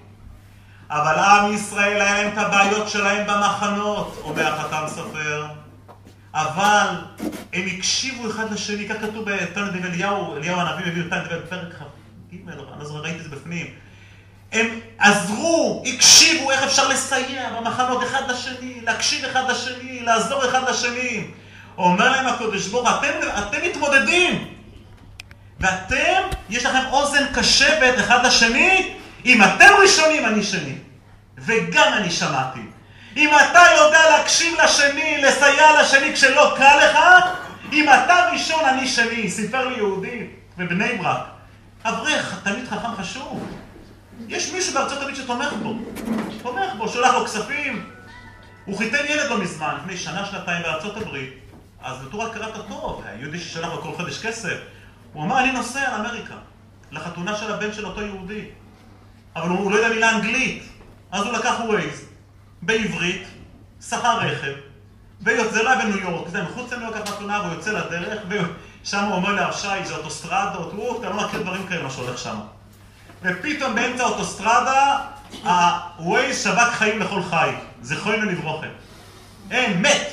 אבל 0.91 1.19
עם 1.19 1.55
ישראל, 1.55 2.01
היה 2.01 2.15
להם 2.15 2.33
את 2.33 2.39
הבעיות 2.39 2.89
שלהם 2.89 3.27
במחנות, 3.27 4.21
אומר 4.25 4.55
החתם 4.55 4.85
סופר. 4.89 5.62
אבל 6.35 6.87
הם 7.53 7.63
הקשיבו 7.67 8.31
אחד 8.31 8.53
לשני, 8.53 8.89
כך 8.89 8.95
כתוב 9.01 9.25
בתנא 9.31 9.87
אליהו, 9.87 10.37
אליהו 10.37 10.61
הנביא 10.61 10.93
מביא 10.93 11.03
אותנו 11.03 11.25
בפרק 11.25 11.73
כ"ג, 11.73 12.37
אני 12.49 12.57
לא 12.79 12.85
זוכר, 12.85 13.01
ראיתי 13.01 13.19
את 13.19 13.23
זה 13.23 13.29
בפנים. 13.29 13.67
הם 14.53 14.81
עזרו, 14.99 15.83
הקשיבו 15.87 16.51
איך 16.51 16.63
אפשר 16.63 16.89
לסייע 16.89 17.51
במחנות 17.61 18.03
אחד 18.03 18.31
לשני, 18.31 18.81
להקשיב 18.83 19.25
אחד 19.25 19.51
לשני, 19.51 20.01
לעזור 20.01 20.45
אחד 20.45 20.69
לשני. 20.69 21.25
אומר 21.79 22.11
להם 22.11 22.27
הקדוש 22.27 22.67
ברוך 22.67 22.89
אתם, 22.89 23.29
אתם 23.39 23.59
מתמודדים. 23.71 24.49
ואתם, 25.61 26.23
יש 26.51 26.67
לכם 26.67 26.83
אוזן 26.91 27.25
קשבת 27.35 27.99
אחד 27.99 28.27
לשני, 28.27 28.95
אם 29.25 29.43
אתם 29.43 29.69
ראשונים, 29.83 30.27
אני 30.27 30.43
שני. 30.43 30.75
וגם 31.39 31.93
אני 31.93 32.11
שמעתי. 32.11 32.61
אם 33.17 33.31
אתה 33.35 33.63
יודע 33.77 34.11
להקשיב 34.11 34.61
לשני, 34.65 35.23
לסייע 35.23 35.83
לשני 35.83 36.13
כשלא 36.13 36.55
קל 36.57 36.79
לך, 36.85 36.99
אם 37.73 37.87
אתה 37.89 38.29
ראשון, 38.33 38.65
אני 38.65 38.89
שני. 38.89 39.31
סיפר 39.31 39.69
לי 39.69 39.77
יהודי 39.77 40.27
בבני 40.59 40.99
ברק. 40.99 41.27
אברך, 41.85 42.41
תלמיד 42.45 42.69
חכם 42.69 42.97
חשוב. 42.99 43.49
יש 44.29 44.53
מישהו 44.53 44.75
בארצות 44.75 44.99
הברית 44.99 45.17
שתומך 45.17 45.53
בו. 45.63 45.75
תומך 46.43 46.73
בו, 46.79 46.89
שולח 46.89 47.15
לו 47.15 47.25
כספים. 47.25 47.91
הוא 48.65 48.79
חיתן 48.79 49.05
ילד 49.09 49.31
לא 49.31 49.39
מזמן, 49.39 49.75
לפני 49.81 49.97
שנה, 49.97 50.27
שנתיים 50.27 50.63
בארצות 50.63 50.97
הברית. 50.97 51.33
אז 51.83 51.97
בתור 52.07 52.25
הכרת 52.25 52.57
הטוב, 52.57 53.05
היהודי 53.07 53.39
ששלח 53.39 53.73
לו 53.73 53.83
כל 53.83 53.93
חודש 53.97 54.27
כסף. 54.27 54.57
הוא 55.13 55.25
אמר, 55.25 55.39
אני 55.39 55.53
נוסע 55.53 55.91
לאמריקה, 55.91 56.35
לחתונה 56.91 57.37
של 57.37 57.53
הבן 57.53 57.73
של 57.73 57.87
אותו 57.87 58.03
יהודי. 58.03 58.45
אבל 59.37 59.49
הוא 59.49 59.71
לא 59.71 59.77
יודע 59.77 59.89
מילה 59.89 60.11
אנגלית. 60.11 60.63
אז 61.13 61.23
הוא 61.23 61.33
לקח 61.33 61.55
ווייז, 61.67 62.05
בעברית, 62.63 63.27
שכר 63.89 64.19
רכב, 64.19 64.53
ויוצא 65.21 65.63
לה 65.63 65.77
בניו 65.77 65.99
יורק, 65.99 66.29
זה 66.29 66.43
מחוץ 66.43 66.73
לניו 66.73 66.89
יורק 66.89 67.09
החתונה, 67.09 67.41
והוא 67.41 67.53
יוצא 67.53 67.71
לדרך, 67.71 68.23
ושם 68.29 69.05
הוא 69.05 69.15
אומר 69.15 69.33
להרשי, 69.33 69.85
זה 69.85 69.97
אוטוסטרדות, 69.97 70.73
הוא, 70.73 71.01
אתה 71.01 71.11
לא 71.11 71.17
מכיר 71.17 71.43
דברים 71.43 71.67
כאלה, 71.67 71.83
מה 71.83 71.91
שהולך 71.91 72.19
שם. 72.19 72.37
ופתאום 73.23 73.75
באמצע 73.75 74.03
האוטוסטרדה, 74.05 74.99
הווייז 75.43 76.45
שבק 76.45 76.69
חיים 76.73 77.01
לכל 77.01 77.23
חי. 77.23 77.51
זכרנו 77.83 78.31
לברוכה. 78.31 78.67
אין, 79.51 79.83
מת. 79.83 80.13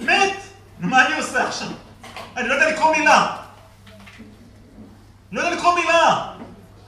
מת. 0.00 0.36
נו, 0.80 0.88
מה 0.88 1.06
אני 1.06 1.16
עושה 1.16 1.46
עכשיו? 1.46 1.68
אני 2.36 2.48
לא 2.48 2.54
יודע 2.54 2.70
לקרוא 2.70 2.96
מילה. 2.96 3.36
לא 5.32 5.40
יודע 5.40 5.56
לקרוא 5.56 5.74
מילה. 5.74 6.32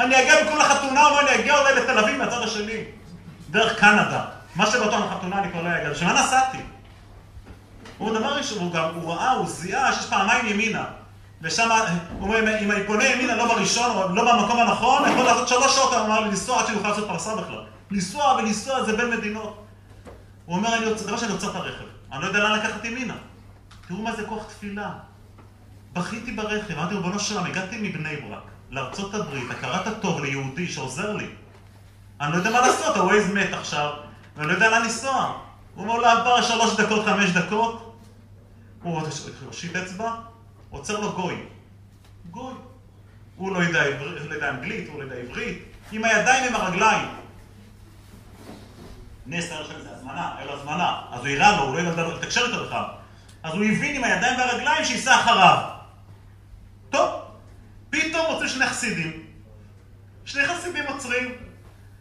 אני 0.00 0.22
אגיע 0.22 0.44
במקום 0.44 0.58
לחתונה, 0.58 1.06
או 1.06 1.20
אני 1.20 1.34
אגיע 1.34 1.58
אולי 1.58 1.74
לתל 1.74 1.98
אביב 1.98 2.16
מהצד 2.16 2.42
השני. 2.42 2.84
דרך 3.50 3.80
קנדה. 3.80 4.24
מה 4.58 4.66
שבאותו 4.66 4.96
לחתונה 4.98 5.38
אני 5.38 5.52
כבר 5.52 5.62
לא 5.62 5.68
אגיע. 5.68 5.90
בשביל 5.90 6.08
מה 6.08 6.20
נסעתי? 6.20 6.58
הוא 7.98 8.18
דבר 8.18 8.36
ראשון, 8.36 8.58
הוא 8.58 8.72
גם, 8.72 8.94
הוא 8.94 9.12
ראה, 9.12 9.32
הוא 9.32 9.46
זיהה 9.46 9.92
שיש 9.92 10.06
פעמיים 10.06 10.46
ימינה. 10.46 10.84
ושם, 11.42 11.68
הוא 12.18 12.34
אומר, 12.34 12.58
אם 12.60 12.70
אני 12.70 12.86
פונה 12.86 13.04
ימינה 13.04 13.34
לא 13.34 13.54
בראשון, 13.54 13.96
או 13.96 14.14
לא 14.14 14.32
במקום 14.32 14.58
הנכון, 14.60 15.02
יכול 15.12 15.24
לעשות 15.24 15.48
שלוש 15.48 15.74
שעות, 15.74 15.92
הוא 15.92 16.00
אמר 16.00 16.20
לי, 16.20 16.28
לנסוע 16.28 16.60
עד 16.60 16.66
שאני 16.66 16.78
אוכל 16.78 16.88
לעשות 16.88 17.08
פרסה 17.08 17.36
בכלל. 17.36 17.64
לנסוע 17.90 18.34
ולנסוע 18.38 18.82
זה 18.82 18.96
בין 18.96 19.10
מדינות. 19.10 19.64
הוא 20.44 20.56
אומר, 20.56 20.76
אני 20.78 20.86
רוצה, 20.86 21.06
דבר 21.06 21.16
שאני 21.16 21.32
עוצר 21.32 21.50
את 21.50 21.54
הרכב. 21.54 21.84
אני 22.12 22.22
לא 22.22 22.26
יודע 22.26 22.38
לאן 22.38 22.58
לקחת 22.58 22.84
ימינה. 22.84 23.14
תראו 23.88 24.02
מה 24.02 24.16
זה 24.16 24.22
כוח 24.26 24.44
תפילה. 24.44 24.90
בכיתי 25.92 26.32
ברכב, 26.32 26.78
אמרתי, 26.78 26.94
ריבונו 26.94 27.20
שלום, 27.20 27.46
הגעתי 27.46 27.78
מבני 27.82 28.16
ברק 28.16 28.42
לארצות 28.70 29.14
הברית, 29.14 29.50
הכרת 29.50 29.86
הטוב 29.86 30.20
ליהודי 30.20 30.68
שעוזר 30.68 31.12
לי. 31.12 31.26
אני 32.20 32.32
לא 32.32 32.36
יודע 32.36 32.50
מה 32.50 32.60
לעשות, 32.60 32.96
הווייז 32.96 33.30
מת 33.30 33.52
עכשיו, 33.52 34.07
ואני 34.38 34.48
לא 34.48 34.52
יודע 34.52 34.70
לאן 34.70 34.82
לנסוע. 34.82 35.38
הוא 35.74 35.84
אומר 35.84 35.96
לו, 35.96 36.06
עבר 36.06 36.42
שלוש 36.42 36.80
דקות, 36.80 37.06
חמש 37.06 37.30
דקות, 37.30 37.96
הוא 38.82 39.00
הושיט 39.46 39.76
אצבע, 39.76 40.14
עוצר 40.70 41.00
לו 41.00 41.12
גוי. 41.12 41.42
גוי. 42.30 42.54
הוא 43.36 43.52
לא 43.52 43.58
יודע, 43.58 43.90
לא 44.00 44.34
יודע 44.34 44.50
אנגלית, 44.50 44.88
הוא 44.88 44.98
לא 44.98 45.04
יודע 45.04 45.16
עברית, 45.16 45.58
עם 45.92 46.04
הידיים 46.04 46.44
עם 46.44 46.60
הרגליים. 46.60 47.08
נס 49.26 49.50
היה 49.50 49.64
שם 49.64 49.74
איזה 49.76 49.90
הזמנה, 49.96 50.34
היה 50.36 50.46
לו 50.46 50.52
הזמנה, 50.52 51.02
אז 51.10 51.20
הוא 51.20 51.28
הראה 51.28 51.56
לו, 51.56 51.62
הוא 51.62 51.74
לא 51.74 51.80
ידע 51.80 52.08
לתקשר 52.08 52.40
איתו 52.46 52.64
בכלל. 52.64 52.84
אז 53.42 53.54
הוא 53.54 53.64
הבין 53.64 53.96
עם 53.96 54.04
הידיים 54.04 54.38
והרגליים 54.38 54.84
שייסע 54.84 55.20
אחריו. 55.20 55.64
טוב, 56.90 57.20
פתאום 57.90 58.26
עוצרים 58.26 58.48
שני 58.48 58.66
חסידים. 58.66 59.26
שני 60.24 60.46
חסידים 60.46 60.84
עוצרים, 60.86 61.32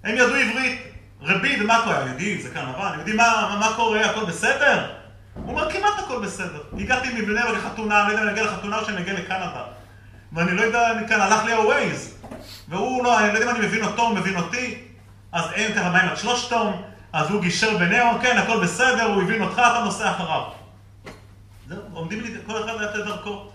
הם 0.04 0.16
ידעו 0.16 0.36
עברית. 0.36 0.97
רבי, 1.22 1.64
ומה 1.64 1.82
קורה? 1.84 2.06
זה 2.42 2.50
כאן 2.54 2.70
לבן, 2.70 2.98
יודעים 2.98 3.18
מה, 3.18 3.58
מה 3.60 3.74
קורה, 3.76 4.06
הכל 4.06 4.26
בסדר? 4.26 4.92
הוא 5.34 5.50
אומר, 5.50 5.72
כמעט 5.72 6.00
הכל 6.00 6.26
בסדר. 6.26 6.62
הגעתי 6.78 7.10
מבני 7.14 7.42
ברק 7.42 7.58
לחתונה, 7.58 8.06
אני 8.06 8.14
לא 8.14 8.20
יודע 8.20 8.24
אם 8.24 8.28
אני 8.28 8.42
אגיע 8.42 8.52
לחתונה 8.52 8.80
או 8.80 8.86
שאני 8.86 9.02
אגיע 9.02 9.14
לקנדה. 9.14 9.64
ואני 10.34 10.52
לא 10.52 10.62
יודע, 10.62 10.92
אני 10.92 11.08
כאן 11.08 11.22
הלך 11.22 11.46
לי 11.46 11.54
הווייז. 11.54 12.18
והוא 12.68 13.04
לא, 13.04 13.20
אני 13.20 13.28
לא 13.28 13.34
יודע 13.34 13.52
אם 13.52 13.56
אני 13.56 13.66
מבין 13.68 13.84
אותו, 13.84 14.02
הוא 14.02 14.16
מבין 14.16 14.38
אותי. 14.38 14.84
אז 15.32 15.46
אין 15.54 15.74
ככה 15.74 15.90
מים 15.90 16.10
עד 16.10 16.18
שלושתום, 16.18 16.82
אז 17.14 17.30
הוא 17.30 17.42
גישר 17.42 17.78
ביניהם, 17.78 18.20
כן, 18.22 18.38
הכל 18.38 18.64
בסדר, 18.64 19.04
הוא 19.14 19.24
הבין 19.24 19.42
אותך, 19.42 19.54
אתה 19.54 19.82
נוסע 19.84 20.12
אחריו. 20.12 20.44
זהו, 21.68 21.82
עומדים 21.94 22.22
לי, 22.22 22.36
כל 22.46 22.64
אחד 22.64 22.82
ליד 22.82 23.06
דרכו. 23.06 23.50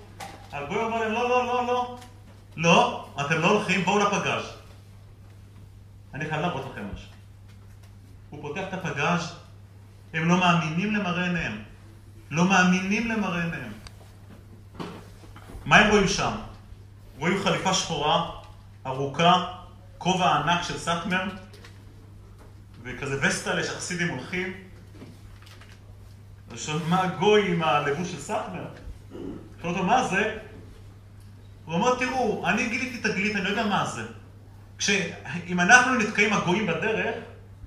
הגוי 0.52 0.76
אומר 0.76 1.00
להם, 1.00 1.12
לא, 1.12 1.28
לא, 1.28 1.46
לא, 1.46 1.66
לא. 1.66 1.98
לא, 2.56 3.08
אתם 3.20 3.40
לא 3.40 3.46
הולכים, 3.46 3.84
בואו 3.84 3.98
לפגאז'. 3.98 4.44
אני 6.14 6.28
חייב 6.28 6.40
להראות 6.40 6.64
לכם 6.72 6.82
משהו. 6.94 7.11
הוא 8.32 8.42
פותח 8.42 8.62
את 8.68 8.74
הפגאז', 8.74 9.34
הם 10.14 10.28
לא 10.28 10.40
מאמינים 10.40 10.94
למראה 10.94 11.24
עיניהם. 11.24 11.62
לא 12.30 12.44
מאמינים 12.44 13.08
למראה 13.08 13.44
עיניהם. 13.44 13.72
מה 15.64 15.76
הם 15.76 15.90
רואים 15.90 16.08
שם? 16.08 16.32
רואים 17.18 17.42
חליפה 17.44 17.74
שחורה, 17.74 18.30
ארוכה, 18.86 19.54
כובע 19.98 20.36
ענק 20.36 20.62
של 20.62 20.78
סאטמר, 20.78 21.24
וכזה 22.82 23.28
וסטה 23.28 23.62
שחסידים 23.64 24.08
הולכים. 24.08 24.52
עכשיו, 26.52 26.80
מה 26.88 27.02
הגוי 27.02 27.52
עם 27.52 27.62
הלבוש 27.62 28.10
של 28.10 28.20
סאטמר? 28.20 28.64
שואל 29.62 29.72
אותו, 29.72 29.82
מה 29.82 30.08
זה? 30.08 30.38
הוא 31.64 31.74
אומר, 31.74 31.98
תראו, 31.98 32.48
אני 32.48 32.68
גיליתי 32.68 33.00
את 33.00 33.06
הגלית, 33.06 33.36
אני 33.36 33.44
לא 33.44 33.48
יודע 33.48 33.66
מה 33.66 33.86
זה. 33.86 34.02
כשאם 34.78 35.60
אנחנו 35.60 35.94
נתקעים 35.94 36.32
הגויים 36.32 36.66
בדרך, 36.66 37.14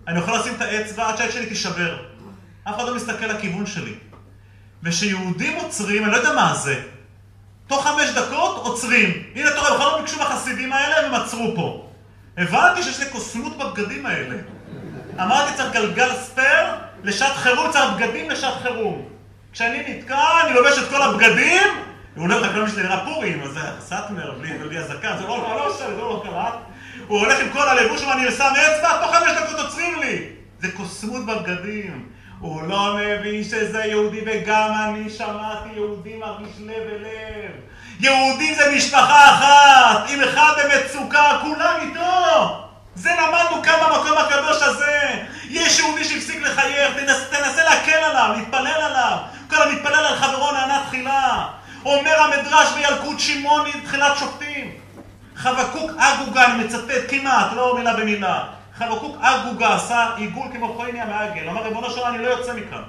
אני 0.07 0.19
יכול 0.19 0.39
לשים 0.39 0.53
את 0.55 0.61
האצבע 0.61 1.09
עד 1.09 1.17
שהעת 1.17 1.31
שלי 1.31 1.45
תישבר. 1.45 1.97
אף 2.63 2.75
אחד 2.75 2.85
לא 2.87 2.95
מסתכל 2.95 3.25
לכיוון 3.25 3.65
שלי. 3.65 3.93
וכשיהודים 4.83 5.57
עוצרים, 5.57 6.03
אני 6.03 6.11
לא 6.11 6.17
יודע 6.17 6.33
מה 6.33 6.55
זה. 6.55 6.81
תוך 7.67 7.87
חמש 7.87 8.09
דקות 8.09 8.55
עוצרים. 8.65 9.23
הנה, 9.35 9.49
רואה, 9.49 9.73
בכלל 9.73 9.87
לא 9.87 9.99
ביקשו 9.99 10.19
מהחסידים 10.19 10.73
האלה, 10.73 11.07
הם 11.07 11.13
עצרו 11.13 11.53
פה. 11.55 11.89
הבנתי 12.37 12.83
שיש 12.83 12.99
לי 12.99 13.05
קוסמות 13.09 13.57
בבגדים 13.57 14.05
האלה. 14.05 14.35
אמרתי, 15.21 15.57
צריך 15.57 15.73
גלגל 15.73 16.09
ספייר 16.13 16.65
לשעת 17.03 17.35
חירום, 17.35 17.71
צריך 17.71 17.91
בגדים 17.95 18.29
לשעת 18.29 18.61
חירום. 18.61 19.05
כשאני 19.53 19.83
נתקע, 19.87 20.41
אני 20.45 20.53
לובש 20.53 20.77
את 20.77 20.89
כל 20.89 21.01
הבגדים, 21.01 21.67
הוא 22.15 22.23
הולך 22.23 22.41
לכלום 22.41 22.69
שלי 22.69 22.83
נראה 22.83 23.05
פורים, 23.05 23.41
אז 23.43 23.51
זה 23.51 23.59
סאטמר, 23.79 24.39
בלי 24.39 24.77
הזקן, 24.77 25.17
זה 25.17 25.23
לא 25.23 25.37
לא 25.37 25.75
שם, 25.79 25.85
זה 25.95 26.01
לא 26.01 26.23
קרה. 26.25 26.51
הוא 27.07 27.19
הולך 27.19 27.39
עם 27.39 27.49
כל 27.49 27.69
הלבוש 27.69 28.01
ואני 28.01 28.31
שם 28.31 28.53
אצבע, 28.67 29.01
תוך 29.01 29.15
חמש 29.15 29.31
דקות 29.37 29.59
עוצרים 29.59 29.99
לי. 29.99 30.21
זה 30.59 30.71
קוסמות 30.71 31.25
בבגדים. 31.25 32.05
הוא 32.39 32.63
לא 32.63 32.97
מבין 32.97 33.43
שזה 33.43 33.83
יהודי, 33.85 34.21
וגם 34.25 34.71
אני 34.73 35.09
שמעתי 35.09 35.69
יהודי 35.73 36.15
מרגיש 36.17 36.51
לב 36.59 36.69
אל 36.69 37.01
לב. 37.01 37.51
יהודים 37.99 38.55
זה 38.55 38.75
משפחה 38.75 39.25
אחת, 39.29 40.09
אם 40.09 40.21
אחד 40.21 40.53
במצוקה, 40.63 41.39
כולם 41.41 41.75
איתו. 41.81 42.65
זה 42.95 43.09
למדנו 43.09 43.63
כאן 43.63 43.73
במקום 43.85 44.17
הקדוש 44.17 44.61
הזה. 44.61 45.23
יש 45.49 45.79
יהודי 45.79 46.03
שהפסיק 46.03 46.41
לחייך, 46.41 46.97
תנס, 46.97 47.29
תנסה 47.29 47.63
להקל 47.63 47.97
עליו, 48.03 48.35
להתפלל 48.37 48.67
עליו. 48.67 49.17
כל 49.49 49.61
המתפלל 49.61 50.05
על 50.05 50.15
חברו 50.15 50.51
נענה 50.51 50.83
תחילה. 50.87 51.47
אומר 51.85 52.21
המדרש 52.21 52.67
בילקוט 52.75 53.19
שמעוני, 53.19 53.71
תחילת 53.83 54.17
שופטים. 54.17 54.84
חבקוק 55.35 55.91
אגוגה, 55.97 56.45
אני 56.45 56.63
מצטט 56.63 57.09
כמעט, 57.09 57.53
לא 57.53 57.75
מילה 57.77 57.93
במילה. 57.93 58.43
חבקוק 58.77 59.17
אגוגה 59.21 59.75
עשה 59.75 60.15
עיגול 60.15 60.47
כמו 60.53 60.73
חויניה 60.73 61.05
מעגל. 61.05 61.49
אמר, 61.49 61.63
ריבונו 61.63 61.89
שלנו, 61.89 62.15
אני 62.15 62.23
לא 62.23 62.29
יוצא 62.29 62.53
מכאן. 62.53 62.83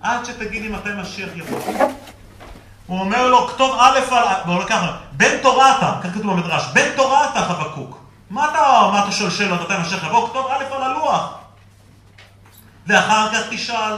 עד 0.00 0.24
שתגיד 0.24 0.62
לי 0.62 0.68
מתי 0.68 0.88
משיח 0.96 1.28
יבוא. 1.34 1.60
הוא 2.86 3.00
אומר 3.00 3.28
לו, 3.28 3.48
כתוב 3.48 3.76
א' 3.80 3.98
על... 4.10 4.24
הוא 4.44 4.54
אומר 4.54 4.66
ככה, 4.66 4.96
בן 5.12 5.38
תורה 5.42 5.78
אתה, 5.78 5.94
כך 6.02 6.14
כתוב 6.14 6.32
במדרש, 6.32 6.62
בן 6.74 6.88
תורה 6.96 7.30
אתה 7.30 7.40
חבקוק. 7.40 8.00
מה 8.30 8.44
אתה, 8.44 8.90
מה 8.92 9.02
אתה 9.02 9.12
שואל 9.12 9.30
שאלות, 9.30 9.60
מתי 9.60 9.78
משיח 9.82 10.04
יבוא? 10.04 10.28
כתוב 10.28 10.46
א' 10.46 10.74
על 10.74 10.82
הלוח. 10.82 11.34
ואחר 12.86 13.32
כך 13.32 13.40
תשאל. 13.50 13.96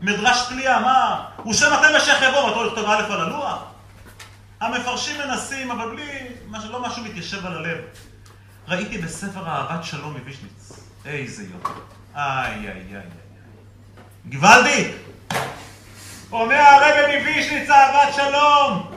מדרש 0.00 0.46
פליאה, 0.48 0.80
מה? 0.80 1.24
הוא 1.36 1.54
שואל 1.54 1.72
מתי 1.72 1.86
משיח 1.96 2.22
יבוא, 2.22 2.40
ואתה 2.40 2.56
הולך 2.56 2.72
לכתוב 2.72 2.90
א' 2.90 3.12
על 3.12 3.20
הלוח? 3.20 3.58
המפרשים 4.60 5.16
מנסים, 5.18 5.70
אבל 5.70 5.88
בלי, 5.88 6.18
לא 6.52 6.80
משהו 6.82 7.02
מתיישב 7.04 7.46
על 7.46 7.56
הלב. 7.56 7.78
ראיתי 8.68 8.98
בספר 8.98 9.48
אהבת 9.48 9.84
שלום 9.84 10.12
מווישניץ. 10.12 10.72
איזה 11.06 11.42
יופי. 11.42 11.80
איי, 12.16 12.52
איי, 12.52 12.68
איי, 12.68 12.96
איי. 12.96 13.02
גוואלדי! 14.26 14.92
אומר 16.32 16.56
הרבי 16.56 17.18
מווישניץ 17.18 17.70
אהבת 17.70 18.14
שלום. 18.14 18.90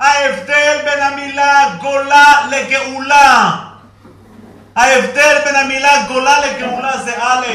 ההבדל 0.00 0.78
בין 0.84 1.02
המילה 1.02 1.76
גולה 1.80 2.46
לגאולה. 2.50 3.56
ההבדל 4.76 5.38
בין 5.44 5.56
המילה 5.56 6.06
גולה 6.08 6.46
לגאולה 6.46 7.02
זה 7.02 7.22
א', 7.22 7.46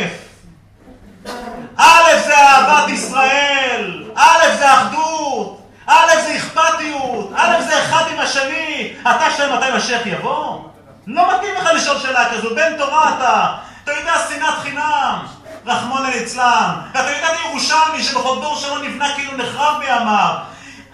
א' 1.78 2.20
זה 2.26 2.38
אהבת 2.38 2.90
ישראל, 2.90 4.12
א' 4.16 4.58
זה 4.58 4.74
אחדות, 4.74 5.59
א' 5.90 6.22
זה 6.22 6.36
אכפתיות, 6.36 7.32
א' 7.36 7.62
זה 7.62 7.84
אחד 7.84 8.04
עם 8.12 8.20
השני. 8.20 8.94
אתה 9.02 9.32
שואל 9.38 9.56
מתי 9.56 9.66
משיח 9.78 10.02
יבוא? 10.06 10.60
לא 11.08 11.36
מתאים 11.36 11.56
לך 11.56 11.70
לשאול 11.74 12.00
שאלה 12.00 12.30
כזו, 12.30 12.56
בן 12.56 12.78
תורה 12.78 13.16
אתה. 13.18 13.56
אתה 13.84 13.92
יודע 13.92 14.14
שנאת 14.30 14.58
חינם, 14.62 15.26
רחמון 15.66 16.06
ליצלן. 16.06 16.76
ואתה 16.94 17.12
יודע 17.12 17.34
את 17.34 17.40
ירושלמי 17.46 18.04
שבכל 18.04 18.38
דור 18.42 18.56
שלו 18.56 18.78
נבנה 18.78 19.16
כאילו 19.16 19.38
נחרב 19.38 19.80
בימיו. 19.80 20.36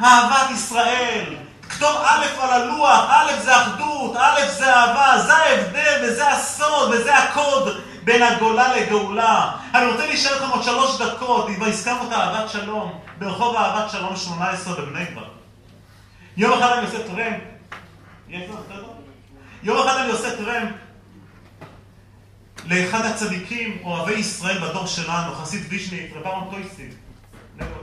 אהבת 0.03 0.51
ישראל. 0.51 1.35
כתוב 1.69 1.95
א' 2.05 2.25
על 2.41 2.49
הלוח, 2.49 3.05
א' 3.09 3.31
זה 3.43 3.57
אחדות, 3.57 4.15
א' 4.19 4.41
זה 4.47 4.75
אהבה, 4.75 5.19
זה 5.19 5.35
ההבדל 5.35 5.99
וזה 6.03 6.27
הסוד 6.27 6.89
וזה 6.93 7.17
הקוד 7.17 7.81
בין 8.03 8.23
הגולה 8.23 8.75
לגאולה. 8.75 9.51
אני 9.73 9.85
רוצה 9.85 10.05
להישאר 10.05 10.35
לכם 10.35 10.49
עוד 10.49 10.63
שלוש 10.63 10.97
דקות, 10.97 11.49
אם 11.49 11.63
הזכרנו 11.63 12.07
את 12.07 12.13
אהבת 12.13 12.49
שלום, 12.49 13.04
ברחוב 13.19 13.55
אהבת 13.55 13.91
שלום 13.91 14.15
18 14.15 14.81
בבני 14.81 15.05
ברק. 15.05 15.27
יום 16.37 16.53
אחד 16.53 16.77
אני 16.77 16.85
עושה 16.85 17.07
טרמפ, 17.07 17.41
יום 19.63 19.77
אחד 19.77 19.97
אני 19.97 20.11
עושה 20.11 20.37
טרמפ 20.37 20.71
לאחד 22.65 23.05
הצדיקים, 23.05 23.77
אוהבי 23.83 24.13
ישראל 24.13 24.59
בדור 24.59 24.85
שלנו, 24.85 25.35
חסיד 25.35 25.65
וישניק, 25.69 26.13
רבם 26.15 26.41
טויסטיב. 26.51 26.95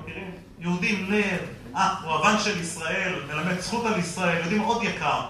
מכירים? 0.03 0.31
יהודי 0.59 0.97
לב, 0.97 1.41
אה, 1.77 1.95
הוא 2.05 2.13
הבן 2.13 2.39
של 2.39 2.61
ישראל, 2.61 3.15
מלמד 3.29 3.61
זכות 3.61 3.87
על 3.87 3.99
ישראל, 3.99 4.39
יהודי 4.39 4.59
מאוד 4.59 4.83
יקר. 4.85 5.21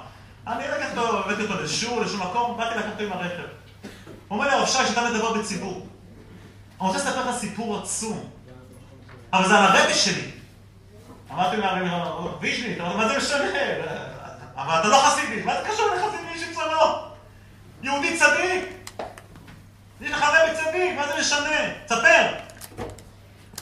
אני 0.46 0.64
לקחתי 0.68 0.98
אותו, 0.98 1.18
הבאתי 1.18 1.42
אותו 1.42 1.62
לשיעור, 1.62 2.00
לשום 2.00 2.22
מקום, 2.22 2.56
באתי 2.56 2.78
לקחת 2.78 2.92
אותו 2.92 3.02
עם 3.02 3.12
הרכב. 3.12 3.42
הוא 4.28 4.38
אומר 4.38 4.48
לי, 4.48 4.54
הרב 4.54 4.66
שי, 4.66 4.86
שאתה 4.88 5.10
מדבר 5.10 5.32
בציבור. 5.32 5.86
אני 6.80 6.88
רוצה 6.88 6.98
לספר 6.98 7.30
לך 7.30 7.36
סיפור 7.36 7.78
עצום, 7.78 8.30
אבל 9.32 9.48
זה 9.48 9.58
על 9.58 9.64
הרבי 9.64 9.94
שלי. 9.94 10.30
אמרתי 11.32 11.56
לו, 11.56 12.38
וישניק, 12.40 12.80
מה 12.80 13.08
זה 13.08 13.18
משנה? 13.18 13.44
אבל 14.56 14.80
אתה 14.80 14.88
לא 14.88 14.96
חסידי, 14.96 15.42
מה 15.42 15.52
זה 15.54 15.68
קשור 15.68 15.86
לחסיד 15.86 16.20
וישניק 16.32 16.54
שלו? 16.54 17.04
יהודי 17.82 18.18
צדיק? 18.18 18.64
יש 20.00 20.10
לך 20.10 20.22
רבי 20.22 20.56
צדיק, 20.56 20.96
מה 20.96 21.08
זה 21.08 21.20
משנה? 21.20 21.70
תספר. 21.86 22.26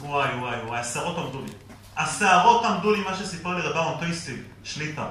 וואי, 0.01 0.29
וואי, 0.35 0.57
וואי, 0.67 0.81
השערות 0.81 1.19
עמדו 1.19 1.41
לי. 1.43 1.53
השערות 1.97 2.65
עמדו 2.65 2.93
לי 2.93 3.01
מה 3.01 3.17
שסיפר 3.17 3.55
לי 3.55 3.63
רבה 3.63 3.83
מונטויסטיב, 3.83 4.45
שליטה. 4.65 5.07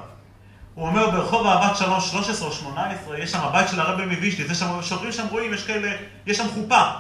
הוא 0.74 0.88
אומר 0.88 1.10
ברחוב 1.10 1.48
אהבת 1.48 1.78
שלום 1.78 2.02
13 2.02 2.48
או 2.48 2.54
18, 2.54 3.20
יש 3.20 3.32
שם 3.32 3.40
הבית 3.40 3.70
של 3.70 3.80
הרבי 3.80 4.06
מוויז'ניץ, 4.06 4.52
יש 4.52 4.60
שם, 4.60 4.82
שוטרים 4.82 5.12
שם 5.12 5.28
רואים, 5.28 5.54
יש 5.54 5.64
כאלה, 5.64 5.92
יש 6.26 6.38
שם 6.38 6.48
חופה. 6.54 6.92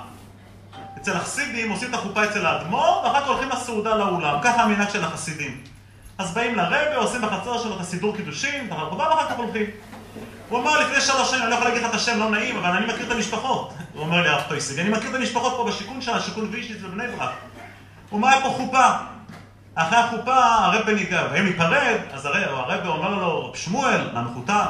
אצל 1.01 1.15
החסידים 1.15 1.71
עושים 1.71 1.89
את 1.89 1.93
החופה 1.93 2.23
אצל 2.23 2.45
האדמו"ר, 2.45 3.01
ואחר 3.03 3.21
כך 3.21 3.27
הולכים 3.27 3.49
לסעודה 3.49 3.95
לאולם. 3.95 4.37
ככה 4.41 4.63
המנהג 4.63 4.89
של 4.89 5.03
החסידים. 5.03 5.63
אז 6.17 6.33
באים 6.33 6.55
לרבה, 6.55 6.95
עושים 6.95 7.21
בחצר 7.21 7.57
שלו 7.57 7.75
את 7.75 7.81
הסידור 7.81 8.15
קידושין, 8.15 8.67
את 8.67 8.71
החופה, 8.71 9.03
ואחר 9.03 9.29
כך 9.29 9.37
הולכים. 9.37 9.65
הוא 10.49 10.59
אמר 10.59 10.79
לפני 10.79 11.01
שלוש 11.01 11.29
שנים, 11.29 11.41
אני 11.41 11.49
לא 11.49 11.55
יכול 11.55 11.67
להגיד 11.67 11.83
לך 11.83 11.89
את 11.89 11.95
השם, 11.95 12.19
לא 12.19 12.29
נעים, 12.29 12.57
אבל 12.57 12.69
אני 12.69 12.93
מכיר 12.93 13.05
את 13.05 13.11
המשפחות. 13.11 13.73
הוא 13.93 14.01
אומר 14.01 14.21
לי, 14.21 14.29
הרב 14.29 14.41
טויסיג, 14.47 14.79
אני 14.79 14.89
מכיר 14.89 15.09
את 15.09 15.15
המשפחות 15.15 15.53
פה 15.57 15.65
בשיכון 15.67 16.01
שלה, 16.01 16.21
שיכון 16.21 16.49
וישיץ 16.51 16.77
ובני 16.83 17.07
ברק. 17.07 17.31
הוא 18.09 18.27
היה 18.27 18.41
פה 18.41 18.49
חופה. 18.49 18.87
אחרי 19.75 19.97
החופה 19.97 20.35
הרב 20.35 20.89
ניגע, 20.89 21.27
והם 21.31 21.45
ניפרד, 21.45 21.97
אז 22.11 22.25
הרב 22.25 22.85
אומר 22.85 23.09
לו, 23.09 23.49
רב 23.49 23.55
שמואל, 23.55 24.09
למחותן, 24.13 24.65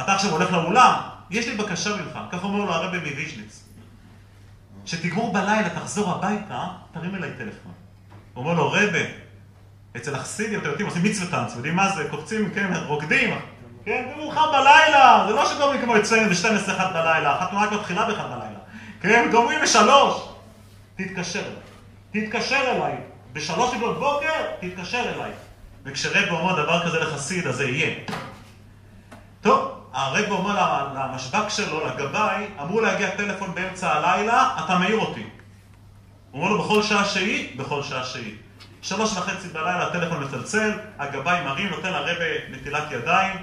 אתה 0.00 0.14
עכשיו 0.14 0.30
הולך 0.30 0.52
לאולם, 0.52 0.94
יש 1.30 1.46
לי 1.46 1.54
בקשה 1.54 1.90
ממך, 1.96 2.18
כך 2.32 2.44
אומר 2.44 2.64
לו 2.64 2.72
הרב 2.72 2.94
מוויז'ניץ. 2.94 3.65
שתגמור 4.86 5.32
בלילה, 5.32 5.70
תחזור 5.70 6.10
הביתה, 6.10 6.66
תרים 6.92 7.14
אליי 7.14 7.30
טלפון. 7.38 7.72
הוא 8.34 8.44
אומר 8.44 8.54
לו, 8.54 8.72
רבה, 8.72 8.98
אצל 9.96 10.14
החסידים, 10.14 10.60
אתם 10.60 10.68
יודעים, 10.68 10.88
עושים 10.88 11.02
מצווה 11.02 11.30
טאנץ, 11.30 11.56
יודעים 11.56 11.76
מה 11.76 11.88
זה? 11.88 12.08
קופצים, 12.10 12.50
כן, 12.54 12.72
רוקדים, 12.86 13.34
כן, 13.84 14.04
זה 14.08 14.16
מאוחר 14.16 14.52
בלילה, 14.52 15.24
זה 15.28 15.34
לא 15.34 15.46
שגומרים 15.46 15.80
כמו 15.80 15.96
אצלנו 15.96 16.30
ב-12 16.30 16.70
1 16.70 16.92
בלילה, 16.92 17.34
החתונה 17.34 17.62
רק 17.62 17.72
מתחילה 17.72 18.04
ב-1 18.04 18.22
בלילה, 18.22 18.58
כן, 19.00 19.28
גומרים 19.30 19.60
ב-3, 19.60 19.90
תתקשר 20.96 21.42
אליי, 21.42 22.26
תתקשר 22.26 22.60
אליי, 22.76 22.94
בשלוש 23.32 23.74
לפנות 23.74 23.98
בוקר, 23.98 24.32
תתקשר 24.60 25.12
אליי. 25.14 25.30
וכשרב 25.86 26.28
אומר 26.30 26.62
דבר 26.62 26.86
כזה 26.86 27.00
לחסיד, 27.00 27.46
אז 27.46 27.54
זה 27.54 27.64
יהיה. 27.64 27.94
טוב, 29.40 29.80
הרב 29.96 30.30
אומר 30.30 30.88
למשבק 30.94 31.48
שלו, 31.48 31.86
לגבאי, 31.86 32.46
אמור 32.62 32.82
להגיע 32.82 33.10
טלפון 33.10 33.54
באמצע 33.54 33.92
הלילה, 33.92 34.56
אתה 34.64 34.78
מעיר 34.78 34.98
אותי. 34.98 35.26
הוא 36.30 36.42
אומר 36.42 36.52
לו, 36.52 36.62
בכל 36.62 36.82
שעה 36.82 37.04
שהיא, 37.04 37.58
בכל 37.58 37.82
שעה 37.82 38.04
שהיא. 38.04 38.34
שלוש 38.82 39.12
וחצי 39.16 39.48
בלילה 39.48 39.86
הטלפון 39.86 40.24
מצלצל, 40.24 40.72
הגבאי 40.98 41.44
מרים, 41.44 41.68
נותן 41.70 41.92
לרבה 41.92 42.24
נטילת 42.50 42.92
ידיים, 42.92 43.36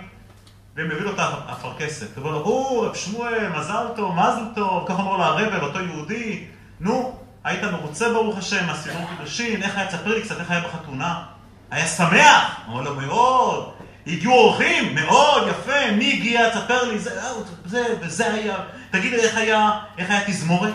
ומביא 0.75 1.01
לו 1.01 1.11
את 1.11 1.19
האפרכסת. 1.19 2.17
הוא 2.17 2.25
אומר 2.25 2.37
לו, 2.37 2.43
או, 2.43 2.81
רב 2.81 2.95
שמואל, 2.95 3.49
מזל 3.49 3.85
טוב, 3.95 4.15
מזל 4.15 4.45
טוב, 4.55 4.85
ככה 4.87 5.01
אומר 5.01 5.17
לו 5.17 5.23
הרבה, 5.23 5.61
ואותו 5.61 5.79
יהודי, 5.79 6.45
נו, 6.79 7.19
היית 7.43 7.63
מרוצה 7.63 8.09
ברוך 8.09 8.37
השם, 8.37 8.67
מהסידור 8.67 9.01
קידושין, 9.09 9.63
איך 9.63 9.77
היה, 9.77 9.87
תספר 9.87 10.15
לי 10.15 10.21
קצת 10.21 10.39
איך 10.39 10.51
היה 10.51 10.61
בחתונה. 10.61 11.23
היה 11.71 11.87
שמח? 11.87 12.59
אומר 12.67 12.81
לו, 12.81 12.95
מאוד. 12.95 13.82
הגיעו 14.07 14.33
אורחים? 14.33 14.95
מאוד, 14.95 15.47
יפה. 15.47 15.91
מי 15.91 16.13
הגיע? 16.13 16.49
תספר 16.49 16.83
לי, 16.83 16.99
זה, 16.99 17.21
זה, 17.65 17.85
וזה 18.01 18.33
היה. 18.33 18.55
תגיד 18.91 19.13
לי, 19.13 19.19
איך 19.19 19.37
היה, 19.37 19.79
איך 19.97 20.09
היה 20.09 20.21
תזמורת? 20.27 20.73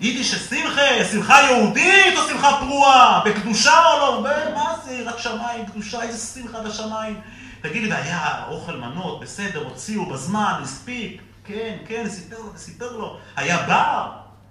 יידיש 0.00 0.34
שמחה, 0.34 1.04
שמחה 1.12 1.40
יהודית 1.42 2.16
או 2.16 2.28
שמחה 2.28 2.56
פרועה? 2.60 3.22
בקדושה 3.24 3.78
או 3.78 3.98
לא? 3.98 4.22
מה 4.54 4.74
זה? 4.84 5.02
רק 5.06 5.18
שמיים, 5.18 5.66
קדושה, 5.66 6.02
איזה 6.02 6.40
שמחה 6.40 6.60
בשמיים. 6.60 7.20
תגיד 7.62 7.82
לי, 7.82 7.92
והיה 7.92 8.44
אוכל 8.48 8.76
מנות, 8.76 9.20
בסדר, 9.20 9.64
הוציאו 9.64 10.06
בזמן, 10.06 10.60
הספיק, 10.62 11.22
כן, 11.44 11.76
כן, 11.86 12.08
סיפר 12.08 12.38
לו, 12.38 12.52
סיפר 12.56 12.96
לו. 12.96 13.18
היה 13.36 13.62
בר, 13.66 14.06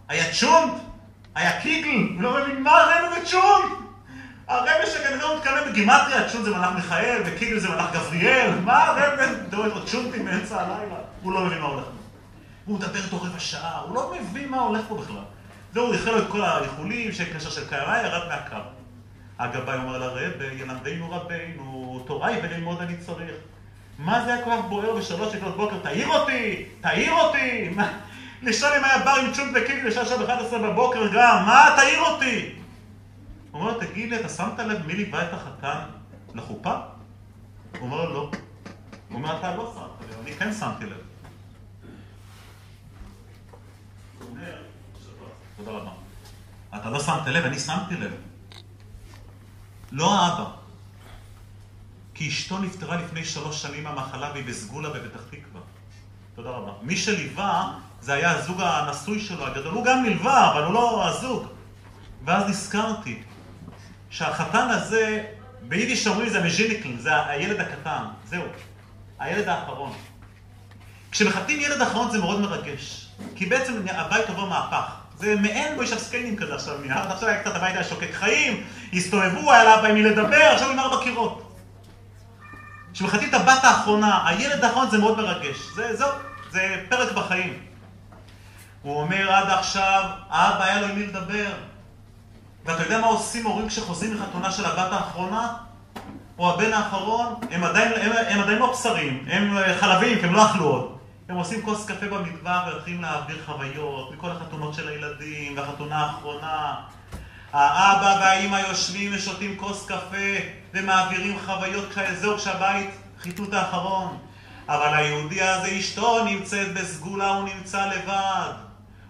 היה 0.08 0.34
צ'ונט, 0.34 0.74
היה 1.36 1.62
קיגל, 1.62 2.22
לא 2.22 2.38
מבין 2.42 2.64
מה 2.64 2.72
ראינו 2.72 3.08
בצ'ונט. 3.16 3.89
הרבי 4.50 4.86
שכנראה 4.94 5.26
הוא 5.26 5.38
מתכוון 5.38 5.72
בגימטריה, 5.72 6.30
צ'ונט 6.30 6.44
זה 6.44 6.56
מלאך 6.56 6.72
מיכאל, 6.76 7.22
וקיגל 7.26 7.60
זה 7.60 7.70
מלאך 7.70 7.94
גבריאל, 7.94 8.52
מה 8.66 8.84
הרבי 8.84 9.24
דואג 9.50 9.72
לו 9.76 9.86
צ'ונטים 9.86 10.26
באמצע 10.26 10.62
הלילה? 10.62 10.96
הוא 11.22 11.34
לא 11.34 11.46
מבין 11.46 11.60
מה 11.60 11.68
הולך 11.68 11.84
פה. 11.84 11.92
הוא 12.66 12.76
מדבר 12.76 13.00
איתו 13.04 13.22
רבע 13.22 13.40
שעה, 13.40 13.80
הוא 13.80 13.96
לא 13.96 14.14
מבין 14.20 14.50
מה 14.50 14.60
הולך 14.60 14.82
פה 14.88 14.96
בכלל. 14.96 15.22
זהו, 15.74 15.86
הוא 15.86 15.94
איחל 15.94 16.12
לו 16.12 16.20
את 16.20 16.28
כל 16.28 16.42
האיחולים, 16.42 17.12
שקשר 17.12 17.50
של 17.50 17.68
קערה 17.68 18.02
ירד 18.02 18.28
מהקו. 18.28 18.70
הגבאי 19.40 19.78
אומר 19.78 19.98
לרב, 19.98 20.32
ילמדנו 20.42 21.12
רבנו, 21.12 22.04
תורה 22.08 22.28
היא 22.28 22.38
וללמוד 22.44 22.82
אני 22.82 22.98
צריך. 22.98 23.36
מה 24.00 24.26
זה 24.26 24.34
היה 24.34 24.44
כל 24.44 24.52
כך 24.52 24.66
בוער 24.70 24.96
בשלוש 24.96 25.34
שעות 25.34 25.58
בוקר? 25.58 25.76
תעיר 25.84 26.08
אותי! 26.08 26.66
תעיר 26.82 27.14
אותי! 27.14 27.76
לשאול 28.42 28.72
אם 28.78 28.84
היה 28.84 28.98
בר 28.98 29.16
עם 29.26 29.34
צ'ונט 29.34 29.52
וקיגל 29.56 29.88
לשעה 29.88 30.06
שעה 30.06 30.18
ב-11 30.18 30.58
בבוקר 30.58 31.08
גם, 31.14 31.46
מה? 31.46 31.74
תעיר 31.76 32.00
אותי! 32.00 32.56
הוא 33.52 33.62
אומר 33.62 33.74
לו, 33.74 33.80
תגיד 33.80 34.10
לי, 34.10 34.20
אתה 34.20 34.30
שמת 34.30 34.60
לב 34.60 34.86
מי 34.86 34.94
ליווה 34.94 35.30
את 35.30 35.34
החתן 35.34 35.80
לחופה? 36.36 36.76
הוא 37.72 37.82
אומר 37.82 38.06
לו, 38.06 38.14
לא. 38.14 38.32
הוא 39.10 39.18
אומר, 39.18 39.40
אתה 39.40 39.56
לא 39.56 39.74
שמת 39.76 40.10
לב, 40.10 40.20
אני 40.22 40.34
כן 40.34 40.54
שמתי 40.54 40.86
לב. 40.86 40.98
תודה 45.58 45.72
רבה. 45.72 45.92
אתה 46.76 46.90
לא 46.90 47.00
שמת 47.00 47.28
לב, 47.28 47.46
אני 47.46 47.60
שמתי 47.60 47.96
לב. 47.96 48.12
לא 49.92 50.20
האבא. 50.20 50.52
כי 52.14 52.30
אשתו 52.30 52.60
נפטרה 52.60 52.96
לפני 52.96 53.26
שלוש 53.26 53.62
שנים 53.62 53.84
מהמחלה 53.84 54.32
והיא 54.32 54.46
בסגולה 54.46 54.90
בפתח 54.90 55.22
תקווה. 55.30 55.62
תודה 56.36 56.50
רבה. 56.50 56.72
מי 56.82 56.98
שליווה 56.98 57.80
זה 58.02 58.14
היה 58.14 58.32
הזוג 58.32 58.62
הנשוי 58.62 59.20
שלו 59.20 59.48
הגדול. 59.48 59.74
הוא 59.74 59.86
גם 59.86 60.04
נלווה, 60.04 60.52
אבל 60.52 60.64
הוא 60.64 60.74
לא 60.74 61.08
הזוג. 61.10 61.48
ואז 62.26 62.50
נזכרתי 62.50 63.24
שהחתן 64.10 64.70
הזה, 64.70 65.24
ביידיש 65.62 66.08
אומרים 66.08 66.30
זה 66.30 66.44
מז'יניקלין, 66.44 67.00
זה 67.00 67.26
הילד 67.26 67.60
הקטן. 67.60 68.04
זהו. 68.26 68.44
הילד 69.20 69.48
האחרון. 69.48 69.94
כשמחתנים 71.12 71.60
ילד 71.60 71.82
אחרון 71.82 72.12
זה 72.12 72.18
מאוד 72.18 72.40
מרגש. 72.40 73.08
כי 73.36 73.46
בעצם 73.46 73.74
הבית 73.92 74.30
עובר 74.30 74.46
מהפך. 74.46 74.86
זה 75.18 75.36
מעין 75.36 75.76
בוישב 75.76 75.98
סקיינים 75.98 76.36
כזה 76.36 76.56
עכשיו 76.56 76.78
נהיה, 76.78 77.12
עכשיו 77.12 77.30
היה 77.30 77.42
קצת 77.42 77.56
הבית 77.56 77.76
היה 77.76 77.84
שוקק 77.84 78.14
חיים, 78.14 78.64
הסתובבו, 78.94 79.52
היה 79.52 79.64
לה 79.64 79.82
בהם 79.82 79.94
מי 79.94 80.04
לדבר, 80.04 80.52
עכשיו 80.54 80.72
עם 80.72 80.80
ארבע 80.80 81.04
קירות. 81.04 81.56
כשמחתים 82.94 83.30
את 83.30 83.34
הבת 83.34 83.64
האחרונה, 83.64 84.28
הילד 84.28 84.64
האחרון 84.64 84.90
זה 84.90 84.98
מאוד 84.98 85.18
מרגש. 85.18 85.58
זה, 85.76 85.96
זהו, 85.96 86.10
זה 86.52 86.86
פרק 86.90 87.12
בחיים. 87.12 87.60
הוא 88.82 89.02
אומר 89.02 89.32
עד 89.32 89.50
עכשיו, 89.50 90.04
האבא 90.30 90.64
היה 90.64 90.82
לו 90.82 90.88
עם 90.88 90.96
מי 90.96 91.06
לדבר. 91.06 91.52
ואתה 92.70 92.84
יודע 92.84 93.00
מה 93.00 93.08
עושים 93.08 93.46
הורים 93.46 93.68
כשחוזרים 93.68 94.14
לחתונה 94.14 94.52
של 94.52 94.66
הבת 94.66 94.92
האחרונה? 94.92 95.54
או 96.40 96.54
הבן 96.54 96.74
האחרון? 96.74 97.36
הם 97.52 97.64
עדיין, 97.64 97.92
הם, 98.02 98.12
הם 98.28 98.42
עדיין 98.42 98.60
לא 98.60 98.72
בשרים, 98.74 99.26
הם 99.30 99.58
חלבים, 99.80 100.20
כי 100.20 100.26
הם 100.26 100.34
לא 100.34 100.46
אכלו 100.46 100.66
עוד. 100.66 100.98
הם 101.30 101.36
עושים 101.36 101.62
כוס 101.62 101.86
קפה 101.86 102.06
במטבח 102.06 102.62
והולכים 102.68 103.02
להעביר 103.02 103.38
חוויות 103.46 104.12
מכל 104.14 104.32
החתונות 104.32 104.74
של 104.74 104.88
הילדים 104.88 105.58
והחתונה 105.58 105.98
האחרונה. 105.98 106.76
האבא 107.54 108.18
והאימא 108.22 108.62
יושבים 108.70 109.12
ושותים 109.16 109.58
כוס 109.58 109.86
קפה 109.86 110.36
ומעבירים 110.74 111.38
חוויות 111.46 111.86
זהו 112.14 112.38
כשהבית 112.38 112.90
חיטוט 113.20 113.54
האחרון. 113.54 114.18
אבל 114.68 114.94
היהודי 114.94 115.42
הזה 115.42 115.78
אשתו 115.80 116.24
נמצאת 116.26 116.74
בסגולה, 116.74 117.30
הוא 117.30 117.50
נמצא 117.56 117.86
לבד. 117.86 118.52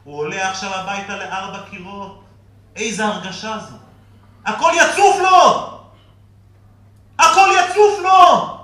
הוא 0.03 0.17
עולה 0.17 0.49
עכשיו 0.49 0.73
הביתה 0.73 1.15
לארבע 1.15 1.59
קירות. 1.69 2.28
איזה 2.75 3.05
הרגשה 3.05 3.57
זו. 3.59 3.75
הכל 4.45 4.71
יצוף 4.75 5.19
לו! 5.19 5.69
הכל 7.19 7.49
יצוף 7.59 7.99
לו! 8.03 8.59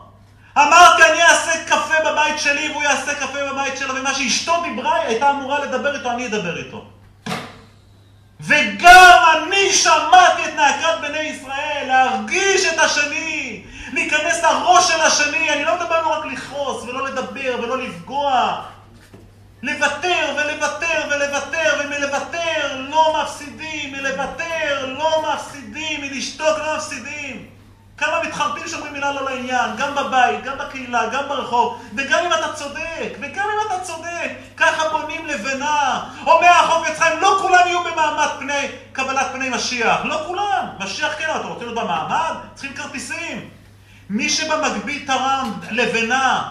אמרתי, 0.58 1.04
אני 1.12 1.24
אעשה 1.24 1.66
קפה 1.66 2.12
בבית 2.12 2.40
שלי 2.40 2.70
והוא 2.72 2.84
יעשה 2.84 3.16
קפה 3.16 3.40
בבית 3.52 3.78
שלו, 3.78 3.96
ומה 3.96 4.14
שאשתו 4.16 4.54
דיברה, 4.64 4.96
היא 4.96 5.08
הייתה 5.08 5.30
אמורה 5.30 5.60
לדבר 5.60 5.96
איתו, 5.96 6.12
אני 6.12 6.28
אדבר 6.28 6.58
איתו. 6.58 6.86
וגם 8.40 9.24
אני 9.38 9.74
שמעתי 9.74 10.46
את 10.46 10.56
נאקת 10.56 11.02
בני 11.02 11.20
ישראל, 11.20 11.84
להרגיש 11.88 12.66
את 12.66 12.80
השני, 12.80 13.64
להיכנס 13.94 14.44
לראש 14.44 14.88
של 14.88 15.02
השני, 15.02 15.50
אני 15.50 15.64
לא 15.66 15.76
מדבר 15.76 16.02
לא 16.02 16.08
רק 16.08 16.26
לכעוס 16.26 16.84
ולא 16.84 17.08
לדבר 17.08 17.56
ולא 17.64 17.78
לפגוע, 17.78 18.62
לוותר 19.64 20.36
ולוותר 20.36 21.02
ולוותר, 21.12 21.80
ומלוותר 21.80 22.76
לא 22.90 23.22
מפסידים, 23.66 23.92
מלוותר 23.92 24.96
לא 24.98 25.34
מפסידים, 25.34 26.02
מלשתוק 26.02 26.58
לא 26.58 26.76
מפסידים. 26.76 27.46
כמה 27.98 28.24
מתחרטים 28.24 28.68
שאומרים 28.68 28.94
מילה 28.94 29.12
לא 29.12 29.26
לעניין, 29.30 29.76
גם 29.78 29.96
בבית, 29.96 30.44
גם 30.44 30.58
בקהילה, 30.58 31.10
גם 31.10 31.24
ברחוב, 31.28 31.82
וגם 31.96 32.20
אם 32.26 32.34
אתה 32.34 32.54
צודק, 32.54 33.14
וגם 33.22 33.46
אם 33.46 33.68
אתה 33.68 33.80
צודק, 33.80 34.32
ככה 34.58 34.90
בונים 34.90 35.26
לבנה. 35.26 36.04
אומר 36.26 36.48
החופץ 36.50 37.00
חיים, 37.00 37.20
לא 37.20 37.38
כולם 37.42 37.62
יהיו 37.66 37.84
במעמד 37.84 38.28
פני, 38.40 38.68
קבלת 38.94 39.28
פני 39.34 39.50
משיח, 39.50 40.00
לא 40.04 40.24
כולם. 40.28 40.66
משיח 40.80 41.14
כן, 41.18 41.26
אתה 41.36 41.48
רוצה 41.48 41.66
להיות 41.66 41.76
במעמד? 41.76 42.36
צריכים 42.54 42.74
כרטיסים. 42.74 43.50
מי 44.10 44.30
שבמקביל 44.30 45.04
תרם 45.08 45.54
לבנה, 45.72 46.50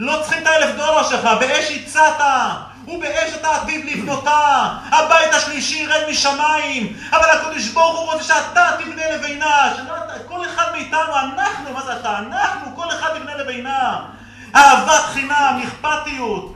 לא 0.00 0.20
צריכים 0.22 0.42
את 0.42 0.46
האלף 0.46 0.76
דולר 0.76 1.02
שלך, 1.02 1.28
באש 1.40 1.70
הצעת. 1.70 2.20
ובאש 2.90 3.34
אתה 3.34 3.50
עתיד 3.56 3.84
לבנותה, 3.84 4.68
הבית 4.92 5.34
השלישי 5.34 5.82
ירד 5.82 6.10
משמיים, 6.10 6.96
אבל 7.10 7.30
הקדוש 7.30 7.68
ברוך 7.68 8.00
הוא 8.00 8.12
רוצה 8.12 8.24
שאתה 8.24 8.70
תבנה 8.78 9.16
לבינה, 9.16 9.74
כל 10.28 10.44
אחד 10.44 10.72
מאיתנו, 10.72 11.16
אנחנו, 11.16 11.72
מה 11.72 11.82
זה 11.82 12.00
אתה? 12.00 12.18
אנחנו, 12.18 12.76
כל 12.76 12.90
אחד 12.90 13.08
יבנה 13.16 13.36
לבינה. 13.36 14.06
אהבת 14.54 15.04
חינם, 15.04 15.62
אכפתיות. 15.64 16.54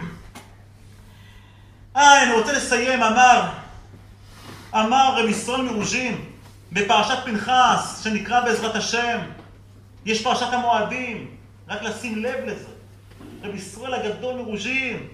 אה, 1.97 2.23
אני 2.23 2.33
רוצה 2.33 2.53
לסיים, 2.53 3.03
אמר 3.03 3.43
אמר 4.75 5.15
רב 5.17 5.29
ישראל 5.29 5.63
מרוז'ין 5.63 6.25
בפרשת 6.73 7.19
פנחס, 7.25 8.01
שנקרא 8.05 8.41
בעזרת 8.41 8.77
השם, 8.77 9.19
יש 10.05 10.23
פרשת 10.23 10.53
המועדים, 10.53 11.31
רק 11.69 11.83
לשים 11.83 12.23
לב 12.23 12.45
לזה. 12.47 12.69
רב 13.43 13.55
ישראל 13.55 13.95
הגדול 13.95 14.35
מרוז'ין, 14.35 15.09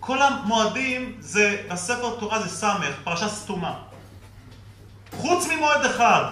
כל 0.00 0.22
המועדים 0.22 1.16
זה, 1.20 1.62
הספר 1.70 2.16
תורה 2.18 2.42
זה 2.42 2.48
סמך, 2.48 2.94
פרשה 3.04 3.28
סתומה. 3.28 3.74
חוץ 5.16 5.46
ממועד 5.46 5.84
אחד, 5.84 6.24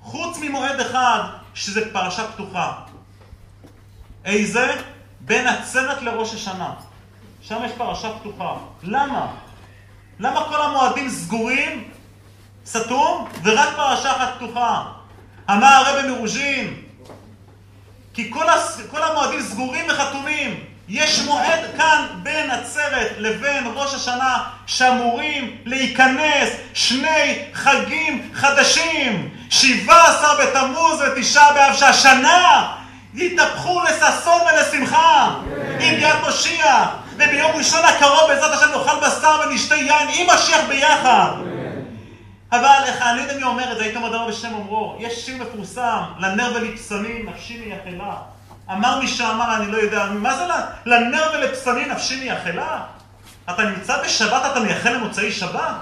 חוץ 0.00 0.38
ממועד 0.38 0.80
אחד, 0.80 1.20
שזה 1.54 1.92
פרשה 1.92 2.32
פתוחה. 2.32 2.72
איזה? 4.24 4.82
בין 5.20 5.46
עצרת 5.46 6.02
לראש 6.02 6.34
השנה. 6.34 6.74
שם 7.42 7.58
יש 7.64 7.72
פרשה 7.72 8.18
פתוחה. 8.18 8.56
למה? 8.82 9.26
למה 10.18 10.44
כל 10.48 10.62
המועדים 10.62 11.08
סגורים, 11.08 11.90
סתום, 12.66 13.28
ורק 13.44 13.76
פרשה 13.76 14.16
אחת 14.16 14.36
פתוחה? 14.36 14.92
אמר 15.50 15.66
הרבי 15.66 16.08
מרוז'ין, 16.08 16.82
כי 18.14 18.30
כל, 18.32 18.48
הס... 18.48 18.80
כל 18.90 19.02
המועדים 19.02 19.42
סגורים 19.42 19.84
וחתומים. 19.88 20.69
יש 20.92 21.20
מועד 21.20 21.60
כאן 21.76 22.06
בין 22.22 22.50
עצרת 22.50 23.10
לבין 23.18 23.64
ראש 23.74 23.94
השנה 23.94 24.44
שאמורים 24.66 25.56
להיכנס 25.64 26.48
שני 26.74 27.44
חגים 27.54 28.30
חדשים, 28.34 29.30
שבעה 29.50 30.08
עשר 30.08 30.40
בתמוז 30.42 31.00
ותשעה 31.00 31.52
באב, 31.52 31.76
שהשנה 31.76 32.72
יתהפכו 33.14 33.80
לששון 33.82 34.40
ולשמחה 34.42 35.34
עם 35.80 35.94
יד 35.98 36.16
מושיע, 36.26 36.86
וביום 37.16 37.52
ראשון 37.54 37.84
הקרוב 37.84 38.28
בעזרת 38.28 38.54
השם 38.54 38.70
נאכל 38.70 39.06
בשר 39.06 39.40
ונשתה 39.46 39.76
יין 39.76 40.08
עם 40.14 40.26
משיח 40.34 40.60
ביחד. 40.68 41.30
אבל 42.52 42.84
אני 43.02 43.20
יודע 43.20 43.36
מי 43.36 43.42
אומר 43.42 43.72
את 43.72 43.76
זה, 43.78 43.84
היית 43.84 43.96
אומר 43.96 44.08
דבר 44.08 44.28
בשם 44.28 44.54
אומרו, 44.54 44.96
יש 44.98 45.26
שיר 45.26 45.36
מפורסם, 45.36 46.02
לנר 46.18 46.52
ולפסמים 46.54 47.28
נפשי 47.28 47.60
מייחלה. 47.66 48.14
אמר 48.72 48.98
מי 48.98 49.08
שאמר, 49.08 49.56
אני 49.56 49.72
לא 49.72 49.76
יודע, 49.76 50.06
מה 50.10 50.36
זה 50.36 50.44
לנר 50.86 51.30
ולפסמים 51.34 51.90
נפשי 51.90 52.20
מייחלה? 52.20 52.82
אתה 53.50 53.64
נמצא 53.64 54.02
בשבת, 54.02 54.42
אתה 54.52 54.60
מייחל 54.60 54.92
למוצאי 54.92 55.32
שבת? 55.32 55.74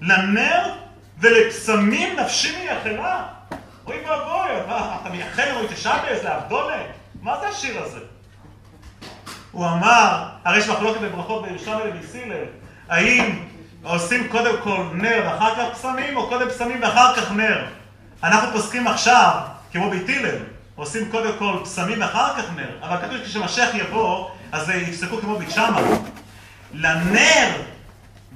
לנר 0.00 0.74
ולפסמים 1.18 2.20
נפשי 2.20 2.56
מייחלה? 2.56 3.22
אוי 3.86 3.96
ואבוי, 4.08 4.50
אתה 5.00 5.10
מייחל 5.10 5.50
למוצאי 5.50 5.76
שבס, 5.76 6.24
לאבדולה? 6.24 6.82
מה 7.22 7.40
זה 7.40 7.48
השיר 7.48 7.82
הזה? 7.82 7.98
הוא 9.52 9.66
אמר, 9.66 10.28
הרי 10.44 10.58
יש 10.58 10.68
מחלוקת 10.68 11.00
בברכות 11.00 11.42
בירושלים 11.42 11.80
ובסילל, 11.84 12.44
האם 12.88 13.44
עושים 13.82 14.28
קודם 14.28 14.54
כל 14.62 14.84
נר 14.92 15.22
ואחר 15.24 15.54
כך 15.54 15.78
פסמים, 15.78 16.16
או 16.16 16.28
קודם 16.28 16.48
פסמים 16.48 16.82
ואחר 16.82 17.16
כך 17.16 17.32
נר? 17.32 17.64
אנחנו 18.24 18.52
פוסקים 18.52 18.86
עכשיו, 18.86 19.40
כמו 19.72 19.90
בית 19.90 20.08
הלל, 20.08 20.36
עושים 20.80 21.10
קודם 21.10 21.30
כל 21.38 21.56
פסמים 21.64 22.00
ואחר 22.00 22.36
כך 22.36 22.44
נר, 22.56 22.68
אבל 22.82 22.96
כתוב 22.96 23.16
שכשמשיח 23.24 23.68
יבוא, 23.74 24.28
אז 24.52 24.70
יפסקו 24.70 25.18
כמו 25.18 25.38
בית 25.38 25.50
שמא. 25.50 25.80
לנר 26.74 27.48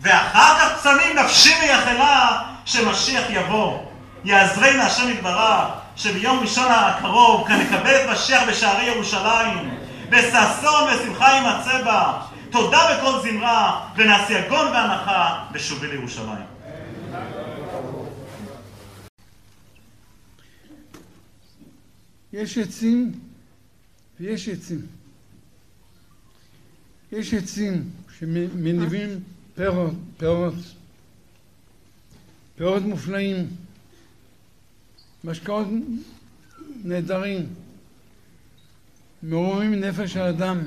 ואחר 0.01 0.55
כך 0.59 0.79
פסמים 0.79 1.17
נפשי 1.17 1.55
מייחלה 1.61 2.43
שמשיח 2.65 3.25
יבוא. 3.31 3.79
יעזרנה 4.25 4.87
השם 4.87 5.11
יתברך, 5.11 5.69
שביום 5.97 6.39
ראשון 6.39 6.67
הקרוב 6.71 7.49
כאן 7.49 7.61
נקבל 7.61 7.95
את 7.95 8.11
משיח 8.11 8.43
בשערי 8.49 8.85
ירושלים, 8.85 9.79
בששון 10.11 10.89
ושמחה 10.89 11.33
יימצא 11.33 11.83
בה. 11.85 12.13
תודה 12.51 12.79
בכל 12.95 13.21
זמרה, 13.23 13.81
ונעשה 13.97 14.39
יגון 14.39 14.67
והנחה 14.67 15.39
בשובי 15.53 15.87
לירושלים. 15.87 16.55
יש 22.35 22.59
עצים 22.59 23.13
ויש 24.21 24.49
עצים. 24.49 24.87
יש 27.13 27.35
עצים 27.35 27.91
שמניבים 28.19 29.09
פירות, 29.55 29.95
פירות, 30.17 30.55
פירות 32.57 32.83
מופלאים, 32.83 33.49
משקאות 35.25 35.67
נהדרים, 36.85 37.47
מעוררים 39.23 39.75
נפש 39.75 40.17
האדם. 40.17 40.61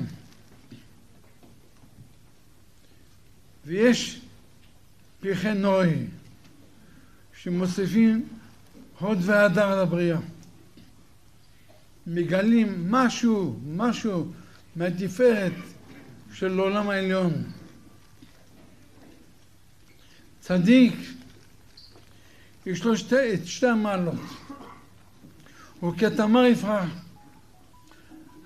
ויש 3.66 4.20
פרחי 5.20 5.54
נוי 5.54 6.06
שמוסיפים 7.42 8.28
הוד 8.98 9.18
והדר 9.22 9.82
לבריאה. 9.82 10.18
מגלים 12.08 12.90
משהו, 12.90 13.60
משהו 13.66 14.32
מהתפארת 14.76 15.52
של 16.32 16.58
העולם 16.58 16.90
העליון. 16.90 17.32
צדיק, 20.40 20.94
יש 22.66 22.84
לו 22.84 22.96
שתי, 22.96 23.34
את 23.34 23.46
שתי 23.46 23.66
המעלות. 23.66 24.20
הוא 25.80 25.94
כתמר 25.98 26.44
יפרח. 26.44 26.90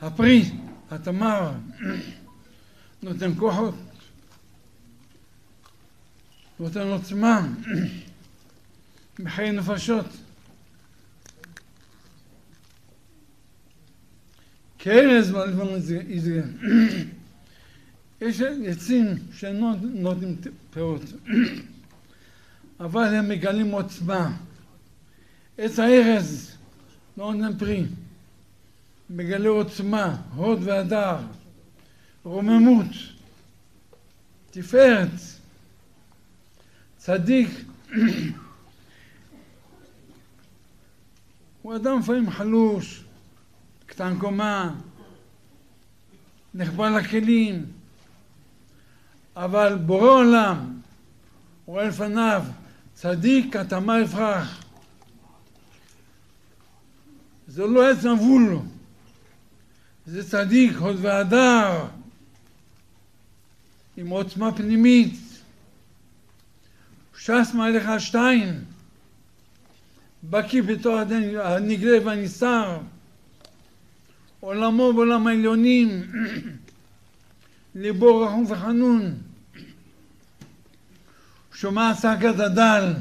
הפרי, 0.00 0.50
התמר, 0.90 1.52
נותן 3.02 3.34
כוחות, 3.38 3.74
נותן 6.60 6.86
עוצמה, 6.86 7.48
בחיי 9.24 9.52
נפשות. 9.52 10.06
כארז 14.82 15.30
בלבן 15.30 15.66
יזרע. 16.08 16.42
יש 18.20 18.40
עצים 18.40 19.06
שאינם 19.34 19.74
נותנים 19.82 20.36
פירות, 20.70 21.02
אבל 22.80 23.14
הם 23.14 23.28
מגלים 23.28 23.70
עוצמה. 23.70 24.36
עץ 25.58 25.78
הארז 25.78 26.56
לא 27.16 27.34
נותן 27.34 27.58
פרי, 27.58 27.84
מגלה 29.10 29.48
עוצמה, 29.48 30.16
הוד 30.34 30.58
והדר, 30.62 31.16
רוממות, 32.24 32.86
תפארת, 34.50 35.08
צדיק. 36.96 37.48
הוא 41.62 41.76
אדם 41.76 41.98
לפעמים 41.98 42.30
חלוש, 42.30 43.04
קטן 43.92 44.18
קומה, 44.18 44.74
נחבא 46.54 46.88
לכלים, 46.88 47.66
אבל 49.36 49.78
בורא 49.78 50.10
עולם 50.10 50.80
רואה 51.66 51.84
לפניו 51.84 52.44
צדיק 52.94 53.56
התאמה 53.56 54.00
יפרח. 54.00 54.64
זה 57.46 57.66
לא 57.66 57.90
עץ 57.90 58.04
נבול, 58.04 58.58
זה 60.06 60.30
צדיק, 60.30 60.76
הוד 60.76 60.96
והדר, 61.00 61.86
עם 63.96 64.08
עוצמה 64.08 64.52
פנימית. 64.52 65.20
ש"ס 67.18 67.54
מעליך 67.54 67.88
שתיים, 67.98 68.64
בקיא 70.24 70.62
בתור 70.62 70.98
הנגלה 71.42 72.06
והנסתר. 72.06 72.78
עולמו 74.44 74.92
בעולם 74.92 75.26
העליונים, 75.26 76.02
ליבו 77.74 78.20
רחום 78.20 78.44
וחנון, 78.48 79.14
שומע 81.54 81.92
צעקת 82.00 82.38
הדל, 82.38 82.92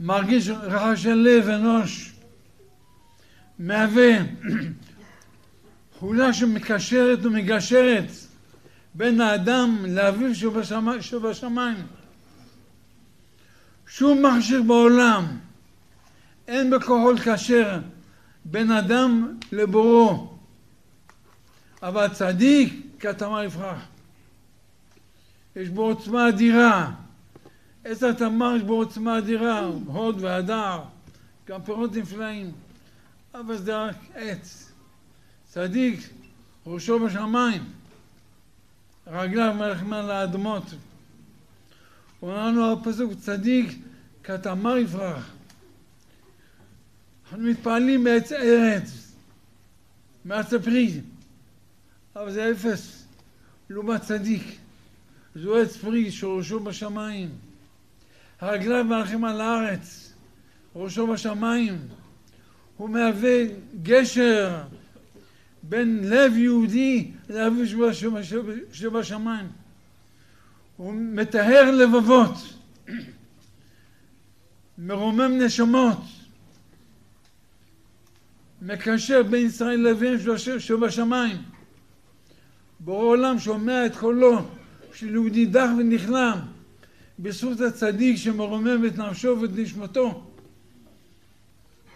מרגיש 0.00 0.48
רחש 0.48 1.02
של 1.02 1.14
לב 1.14 1.48
אנוש, 1.48 2.12
מהווה 3.58 4.18
חולה 5.98 6.32
שמקשרת 6.32 7.24
ומגשרת 7.24 8.10
בין 8.94 9.20
האדם 9.20 9.84
לאביו 9.88 10.34
שבשמיים. 11.00 11.86
שום 13.86 14.26
מכשיר 14.26 14.62
בעולם 14.62 15.24
אין 16.48 16.70
בכוחו 16.70 17.12
לקשר 17.12 17.78
בין 18.44 18.70
אדם 18.70 19.38
לבורו. 19.52 20.34
אבל 21.82 22.08
צדיק 22.08 22.74
כתמר 23.00 23.42
יפרח. 23.42 23.78
יש 25.56 25.68
בו 25.68 25.82
עוצמה 25.82 26.28
אדירה. 26.28 26.90
עץ 27.84 28.02
התמר 28.02 28.56
יש 28.56 28.62
בו 28.62 28.74
עוצמה 28.74 29.18
אדירה, 29.18 29.60
הוד 29.86 30.16
והדר, 30.20 30.80
גם 31.46 31.62
פירות 31.62 31.96
נפלאים. 31.96 32.52
אבל 33.34 33.56
זה 33.56 33.76
רק 33.76 33.96
עץ. 34.14 34.72
צדיק, 35.48 36.00
ראשו 36.66 37.06
בשמיים, 37.06 37.64
רגליו 39.06 39.54
מלך 39.54 39.82
מעל 39.82 40.10
האדמות. 40.10 40.62
אומר 42.22 42.46
לנו 42.46 42.72
הפסוק 42.72 43.12
צדיק 43.20 43.78
כתמר 44.22 44.76
יפרח. 44.76 45.33
אנחנו 47.34 47.48
מתפעלים 47.48 48.04
מעץ 48.04 48.32
ארץ, 48.32 49.12
מעץ 50.24 50.52
הפרי, 50.52 51.00
אבל 52.16 52.32
זה 52.32 52.50
אפס 52.50 53.06
לעומת 53.70 54.02
צדיק. 54.02 54.58
זו 55.34 55.56
עץ 55.56 55.76
פרי 55.76 56.10
שראשו 56.12 56.60
בשמיים. 56.60 57.28
הרגליו 58.40 58.84
מלכים 58.84 59.24
על 59.24 59.40
הארץ, 59.40 60.12
ראשו 60.76 61.06
בשמיים. 61.06 61.78
הוא 62.76 62.90
מהווה 62.90 63.44
גשר 63.82 64.62
בין 65.62 66.00
לב 66.02 66.36
יהודי 66.36 67.10
לאביו 67.30 67.66
שבשמיים. 68.72 69.46
הוא 70.76 70.94
מטהר 70.94 71.70
לבבות, 71.70 72.34
מרומם 74.78 75.38
נשמות, 75.42 75.98
מקשר 78.66 79.22
בין 79.22 79.46
ישראל 79.46 79.80
לאביהם 79.80 80.16
שבשמיים. 80.58 81.36
בורא 82.80 83.04
עולם 83.04 83.38
שומע 83.38 83.86
את 83.86 83.96
קולו 83.96 84.38
של 84.94 85.08
יהודי 85.12 85.46
דח 85.46 85.68
ונכלם 85.78 86.38
בזכות 87.18 87.60
הצדיק 87.60 88.16
שמרומם 88.16 88.86
את 88.86 88.98
נפשו 88.98 89.38
ואת 89.40 89.50
נשמתו, 89.54 90.24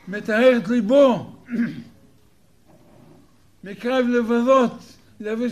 מטהר 0.09 0.57
את 0.57 0.69
ליבו, 0.69 1.37
מקרב 3.65 4.07
לבבות 4.07 4.73
לאביו 5.21 5.51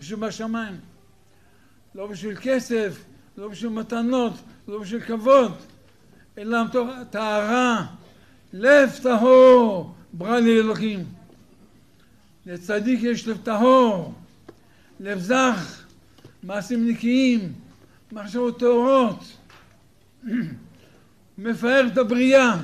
שבשמיים. 0.00 0.76
לא 1.94 2.06
בשביל 2.06 2.36
כסף, 2.40 3.04
לא 3.38 3.48
בשביל 3.48 3.70
מתנות, 3.70 4.32
לא 4.68 4.78
בשביל 4.78 5.00
כבוד, 5.00 5.52
אלא 6.38 6.64
מתוך 6.64 6.88
טהרה, 7.10 7.86
לב 8.52 8.90
טהור, 9.02 9.94
ברא 10.12 10.38
לי 10.38 10.60
אלוקים. 10.60 11.04
לצדיק 12.46 13.00
יש 13.02 13.28
לב 13.28 13.38
טהור, 13.42 14.14
לב 15.00 15.18
זך, 15.18 15.84
מעשים 16.42 16.88
נקיים, 16.88 17.52
מחשבות 18.12 18.58
טהורות, 18.58 19.36
מפאר 21.38 21.86
את 21.92 21.98
הבריאה, 21.98 22.56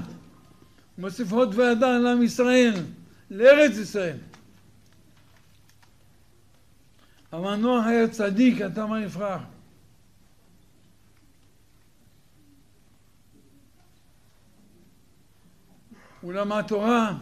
מוסיף 0.98 1.32
הוד 1.32 1.54
והדר 1.54 1.98
לעם 1.98 2.22
ישראל, 2.22 2.74
לארץ 3.30 3.76
ישראל. 3.76 4.16
המנוח 7.32 7.84
היה 7.86 8.08
צדיק, 8.08 8.60
אתה 8.60 8.86
מה. 8.86 8.98
הוא 16.20 16.32
למד 16.32 16.64
תורה, 16.68 17.12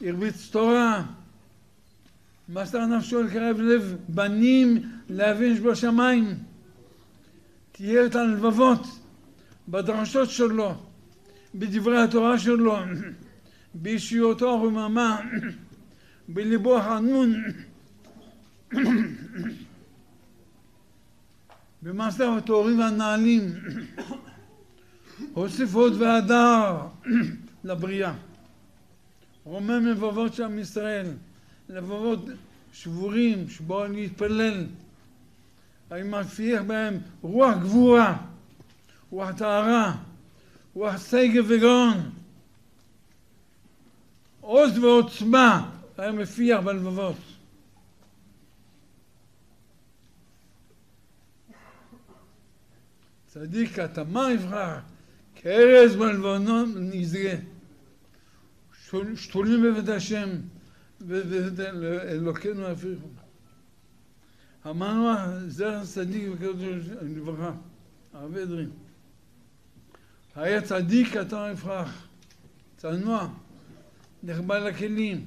הרביץ 0.00 0.48
תורה, 0.50 1.04
מסר 2.48 2.86
נפשו 2.86 3.22
לקרב 3.22 3.60
לב 3.60 3.96
בנים 4.08 4.82
להבין 5.08 5.56
שבשמיים. 5.56 6.34
תיאר 7.72 8.06
את 8.06 8.14
הלבבות 8.14 8.86
בדרשות 9.68 10.30
שלו, 10.30 10.74
בדברי 11.54 12.02
התורה 12.02 12.38
שלו, 12.38 12.76
באישיותו 13.74 14.50
הרוממה, 14.50 15.20
בליבו 16.28 16.78
החנון. 16.78 17.34
במעשיו 21.82 22.38
הטהורים 22.38 22.78
והנעלים 22.78 23.52
הוסיף 25.32 25.74
עוד 25.74 26.02
והדר 26.02 26.76
לבריאה. 27.64 28.14
רומם 29.50 29.86
לבבות 29.86 30.34
של 30.34 30.42
עם 30.42 30.58
ישראל, 30.58 31.06
לבבות 31.68 32.18
שבורים 32.72 33.48
שבואו 33.48 33.92
להתפלל. 33.92 34.66
אני 35.90 36.02
מפיח 36.02 36.62
בהם 36.62 36.98
רוח 37.22 37.56
גבורה, 37.58 38.16
רוח 39.10 39.30
טהרה, 39.30 39.96
רוח 40.74 41.10
שגב 41.10 41.44
וגאון, 41.48 42.10
עוז 44.40 44.78
ועוצמה 44.78 45.70
היה 45.98 46.12
מפיח 46.12 46.60
בלבבות. 46.60 47.16
צדיק 53.26 53.78
התמה 53.78 54.32
יברח, 54.32 54.80
כארז 55.34 55.96
בלבנון 55.96 56.74
נזגה. 56.76 57.49
שתולים 59.16 59.62
בבית 59.62 59.88
השם, 59.88 60.28
ואלוקינו 61.00 62.68
יפריחו. 62.68 63.06
המנוח 64.64 65.20
זרע 65.46 65.84
צדיק 65.84 66.28
וקדוש 66.32 66.84
לברכה, 67.02 67.52
הרב 68.12 68.36
אדרי. 68.36 68.66
היה 70.34 70.62
צדיק 70.62 71.16
התמה 71.16 71.50
יפרח, 71.50 72.08
צנוע, 72.76 73.28
נחבא 74.22 74.58
לכלים, 74.58 75.24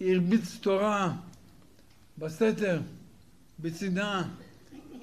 הרביץ 0.00 0.58
תורה 0.60 1.16
בסתר, 2.18 2.80
בצדה, 3.60 4.22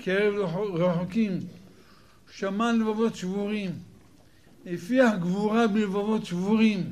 קרב 0.03 0.34
רחוקים. 0.74 1.39
שמע 2.32 2.74
לבבות 2.74 3.16
שבורים, 3.16 3.72
הפיח 4.66 5.14
גבורה 5.20 5.68
בלבבות 5.68 6.26
שבורים, 6.26 6.91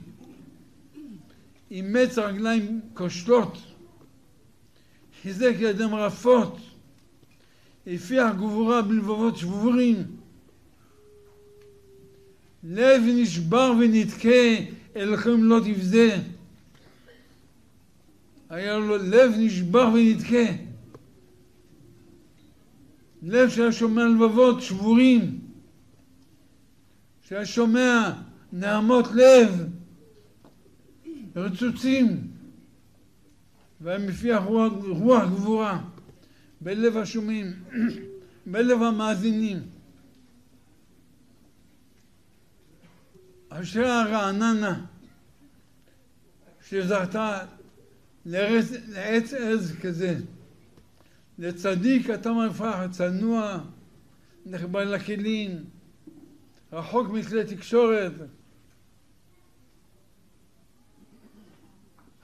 אימץ 1.71 2.17
רגליים 2.17 2.81
כושלות, 2.93 3.57
חיזק 5.21 5.53
ידם 5.59 5.95
רפות, 5.95 6.57
הפיח 7.87 8.35
גבורה 8.35 8.81
בלבבות 8.81 9.37
שבורים, 9.37 9.95
לב 12.63 13.01
נשבר 13.05 13.73
ונתקה, 13.79 14.63
אליכם 14.95 15.43
לא 15.43 15.59
תבזה. 15.65 16.17
היה 18.49 18.77
לו 18.77 18.97
לב 18.97 19.31
נשבר 19.37 19.89
ונתקה. 19.93 20.53
לב 23.23 23.49
שהיה 23.49 23.71
שומע 23.71 24.05
לבבות 24.05 24.61
שבורים, 24.61 25.39
שהיה 27.21 27.45
שומע 27.45 28.11
נעמות 28.53 29.05
לב, 29.13 29.67
רצוצים, 31.37 32.27
והיה 33.81 33.99
מפיח 33.99 34.43
רוח, 34.43 34.73
רוח 34.89 35.23
גבורה 35.29 35.81
בלב 36.61 36.97
השומעים, 36.97 37.53
בלב 38.51 38.81
המאזינים. 38.81 39.59
אשר 43.49 43.85
הרעננה 43.85 44.85
שזכתה 46.69 47.45
לעץ 48.25 49.33
עז 49.33 49.75
כזה. 49.81 50.17
לצדיק 51.39 52.09
אתה 52.09 52.31
מפרח, 52.31 52.91
צנוע, 52.91 53.59
נחבא 54.45 54.83
לכלים, 54.83 55.63
רחוק 56.73 57.09
מכלי 57.09 57.43
תקשורת, 57.43 58.11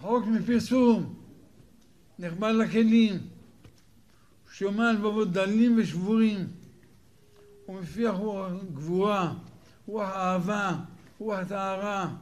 רחוק 0.03 0.25
מפרסום, 0.27 1.15
נחבא 2.19 2.51
לכלים, 2.51 3.19
שומע 4.51 4.91
לבבות 4.93 5.31
דלים 5.31 5.77
ושבורים, 5.77 6.47
ומפיח 7.69 8.15
רוח 8.15 8.51
גבורה, 8.73 9.33
רוח 9.85 10.09
אהבה, 10.09 10.75
רוח 11.19 11.43
טהרה. 11.47 12.15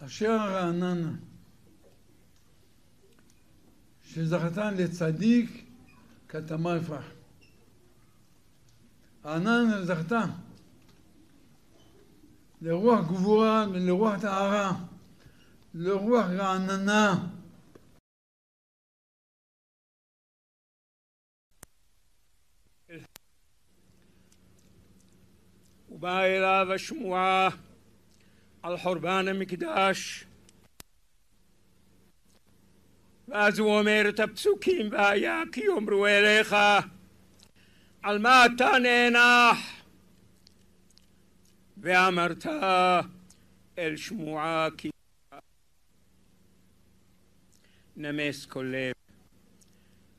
אשר 0.00 0.30
הרעננה, 0.30 1.12
שזכתה 4.04 4.70
לצדיק 4.70 5.63
כתמר 6.34 6.76
יפרח. 6.76 7.04
רעננה 9.24 9.84
זכתה 9.84 10.22
לרוח 12.60 13.06
גבורה 13.06 13.66
ולרוח 13.72 14.20
טהרה, 14.20 14.72
לרוח 15.74 16.26
רעננה. 16.26 17.14
ובאה 25.90 26.26
אליו 26.26 26.72
השמועה 26.74 27.48
על 28.62 28.78
חורבן 28.78 29.28
המקדש. 29.28 30.26
ואז 33.28 33.58
הוא 33.58 33.78
אומר 33.78 34.04
את 34.08 34.20
הפסוקים, 34.20 34.88
והיה 34.92 35.42
כי 35.52 35.60
יאמרו 35.60 36.06
אליך, 36.06 36.56
על 38.02 38.18
מה 38.18 38.46
אתה 38.46 38.70
נאנח? 38.82 39.58
ואמרת 41.76 42.46
אל 43.78 43.96
שמועה 43.96 44.68
כי 44.76 44.90
נמס 47.96 48.46
כל 48.46 48.72
לב, 48.72 48.92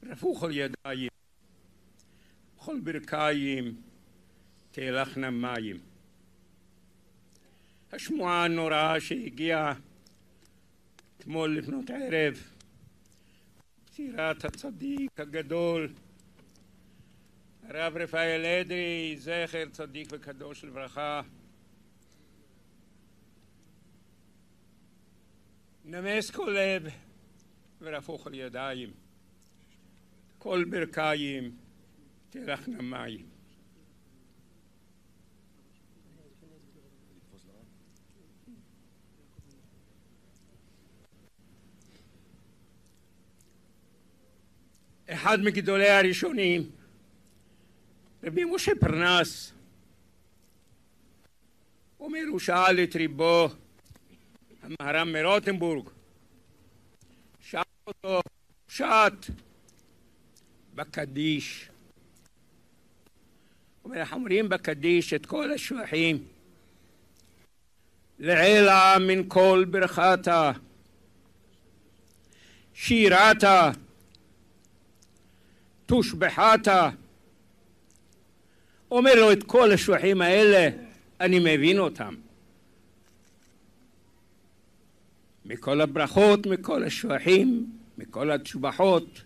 רפו 0.03 0.35
כל 0.35 0.51
ידיים, 0.53 1.09
כל 2.55 2.79
ברכיים, 2.79 3.81
תהלכנה 4.71 5.29
מים. 5.29 5.79
השמועה 7.91 8.45
הנוראה 8.45 8.99
שהגיעה 8.99 9.73
אתמול 11.17 11.57
לפנות 11.57 11.89
ערב, 11.89 12.54
פטירת 13.95 14.45
הצדיק 14.45 15.19
הגדול, 15.19 15.93
הרב 17.63 17.97
רפאל 17.97 18.45
אדרי, 18.45 19.15
זכר 19.17 19.69
צדיק 19.71 20.07
וקדוש 20.11 20.63
לברכה. 20.63 21.21
נמס 25.85 26.31
כל 26.31 26.55
לב 26.57 26.83
ורפו 27.81 28.17
כל 28.17 28.33
ידיים, 28.33 28.89
כל 30.37 30.65
ברכיים 30.69 31.57
תלכנה 32.29 32.81
מים. 32.81 33.34
אחד 45.07 45.39
מגדולי 45.41 45.89
הראשונים, 45.89 46.69
רבי 48.23 48.43
משה 48.45 48.71
פרנס, 48.79 49.51
אומר, 51.99 52.19
הוא 52.31 52.39
שאל 52.39 52.83
את 52.83 52.95
ריבו, 52.95 53.49
המהר"ם 54.63 55.13
מרוטנבורג, 55.13 55.89
שאל 57.39 57.61
אותו, 57.87 58.21
שט 58.67 59.31
בקדיש. 60.75 61.69
אומר, 63.83 63.99
אנחנו 63.99 64.17
אומרים 64.17 64.49
בקדיש 64.49 65.13
את 65.13 65.25
כל 65.25 65.51
השבחים. 65.51 66.23
לעילא 68.19 68.97
מן 68.99 69.21
כל 69.27 69.65
ברכתה, 69.71 70.51
שירתה, 72.73 73.71
תושבחתה. 75.85 76.89
אומר 78.91 79.15
לו 79.15 79.31
את 79.31 79.43
כל 79.43 79.71
השבחים 79.71 80.21
האלה, 80.21 80.69
אני 81.21 81.39
מבין 81.39 81.79
אותם. 81.79 82.15
מכל 85.45 85.81
הברכות, 85.81 86.47
מכל 86.47 86.83
השבחים, 86.83 87.69
מכל 87.97 88.31
התשבחות. 88.31 89.21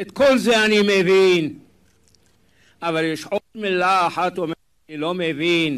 את 0.00 0.10
כל 0.10 0.38
זה 0.38 0.64
אני 0.64 0.80
מבין. 0.82 1.58
אבל 2.82 3.04
יש 3.04 3.24
עוד 3.24 3.40
מילה 3.54 4.06
אחת 4.06 4.38
אומרת, 4.38 4.56
אני 4.88 4.96
לא 4.96 5.14
מבין. 5.14 5.76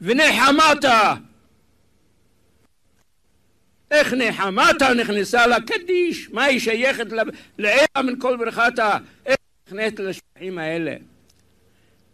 ונחמתה! 0.00 1.14
איך 3.94 4.12
נחמתה 4.12 4.94
נכנסה 4.94 5.46
לקדיש? 5.46 6.30
מה 6.30 6.44
היא 6.44 6.60
שייכת 6.60 7.06
לעילה 7.58 8.02
מן 8.04 8.20
כל 8.20 8.36
ברכתה? 8.36 8.98
איך 9.26 9.36
נכנסת 9.66 10.00
לשבחים 10.00 10.58
האלה? 10.58 10.96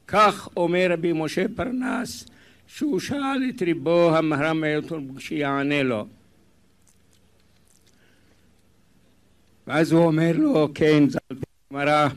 כך 0.08 0.48
אומר 0.56 0.86
רבי 0.90 1.12
משה 1.12 1.44
פרנס, 1.56 2.24
שהוא 2.66 3.00
שאל 3.00 3.50
את 3.56 3.62
ריבו 3.62 4.16
המהר"ם 4.16 4.60
מאלתון 4.60 5.08
שיענה 5.18 5.82
לו. 5.82 6.06
ואז 9.66 9.92
הוא 9.92 10.04
אומר 10.04 10.32
לו, 10.34 10.68
כן, 10.74 11.08
זה 11.08 11.18
על 11.74 12.08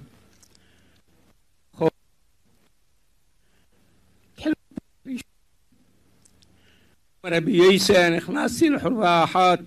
רבי 7.26 7.52
יסא, 7.52 8.10
נכנסתי 8.10 8.70
לחורבה 8.70 9.24
אחת, 9.24 9.60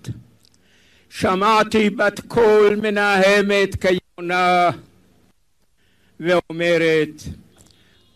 שמעתי 1.09 1.89
בת 1.89 2.19
קול 2.27 2.75
מנהמת 2.75 3.75
כיונה 3.81 4.69
ואומרת 6.19 7.23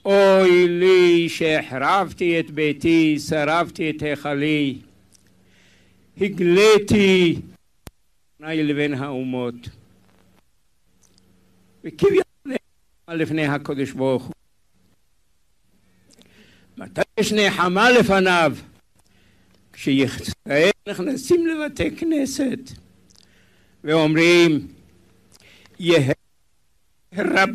אוי 0.06 0.68
לי 0.68 1.30
שהחרבתי 1.30 2.40
את 2.40 2.52
ביתי, 2.52 3.20
שרפתי 3.20 3.90
את 3.90 4.02
היכלי, 4.02 4.78
הגליתי 6.22 7.40
ביני 8.40 8.64
לבין 8.64 8.94
האומות. 8.94 9.70
וכביכול 11.84 12.54
לפני 13.08 13.46
הקדוש 13.46 13.92
ברוך 13.92 14.24
הוא. 14.24 14.34
מתי 16.78 17.02
יש 17.20 17.34
נחמה 17.34 17.92
לפניו? 17.92 18.56
כשישראל 19.82 20.72
נכנסים 20.88 21.48
לבתי 21.48 21.96
כנסת 21.96 22.60
ואומרים 23.84 24.68
יהא 25.80 26.14
רב 27.18 27.50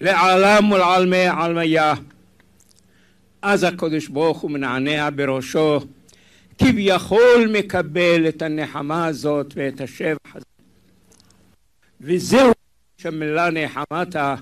לעלם 0.00 0.72
ולעלמי 0.72 1.26
עלמיה. 1.26 1.94
אז 3.42 3.62
הקדוש 3.62 4.08
ברוך 4.08 4.40
הוא 4.40 4.50
מנענע 4.50 5.08
בראשו 5.10 5.80
כביכול 6.58 7.48
מקבל 7.52 8.28
את 8.28 8.42
הנחמה 8.42 9.06
הזאת 9.06 9.52
ואת 9.56 9.80
השבח 9.80 10.34
הזה. 10.34 10.44
וזהו 12.00 12.52
שמילה 12.98 13.50
נחמתה 13.50 14.34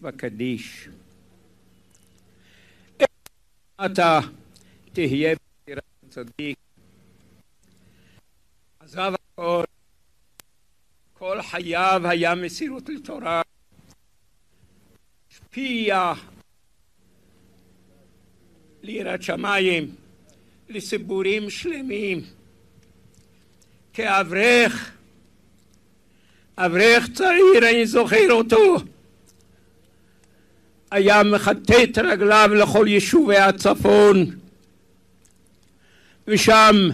בקדיש 0.00 0.88
אתה 3.80 4.20
תהיה 4.92 5.34
בחירת 5.64 5.82
צדיק. 6.08 6.58
עזב 8.80 9.12
הכל, 9.14 9.64
כל 11.12 11.42
חייו 11.42 12.02
היה 12.04 12.34
מסירות 12.34 12.88
לתורה, 12.88 13.42
השפיע 15.30 16.12
ליראת 18.82 19.22
שמיים, 19.22 19.94
לציבורים 20.68 21.50
שלמים. 21.50 22.20
כאברך, 23.92 24.92
אברך 26.56 27.10
צעיר, 27.12 27.70
אני 27.70 27.86
זוכר 27.86 28.30
אותו. 28.30 28.76
היה 30.94 31.22
מכתת 31.22 31.98
רגליו 31.98 32.50
לכל 32.54 32.86
יישובי 32.88 33.36
הצפון 33.36 34.30
ושם 36.28 36.88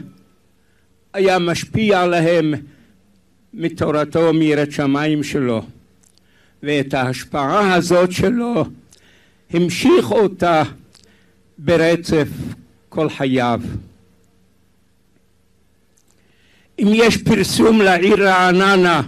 היה 1.13 1.39
משפיע 1.39 2.03
עליהם 2.03 2.55
מתורתו 3.55 4.33
מיראת 4.33 4.73
שמיים 4.73 5.23
שלו 5.23 5.63
ואת 6.63 6.95
ההשפעה 6.95 7.75
הזאת 7.75 8.13
שלו 8.13 8.65
המשיך 9.51 10.11
אותה 10.11 10.63
ברצף 11.59 12.29
כל 12.89 13.11
חייו. 13.11 13.61
אם 16.79 16.89
יש 16.93 17.17
פרסום 17.17 17.81
לעיר 17.81 18.29
רעננה 18.29 19.03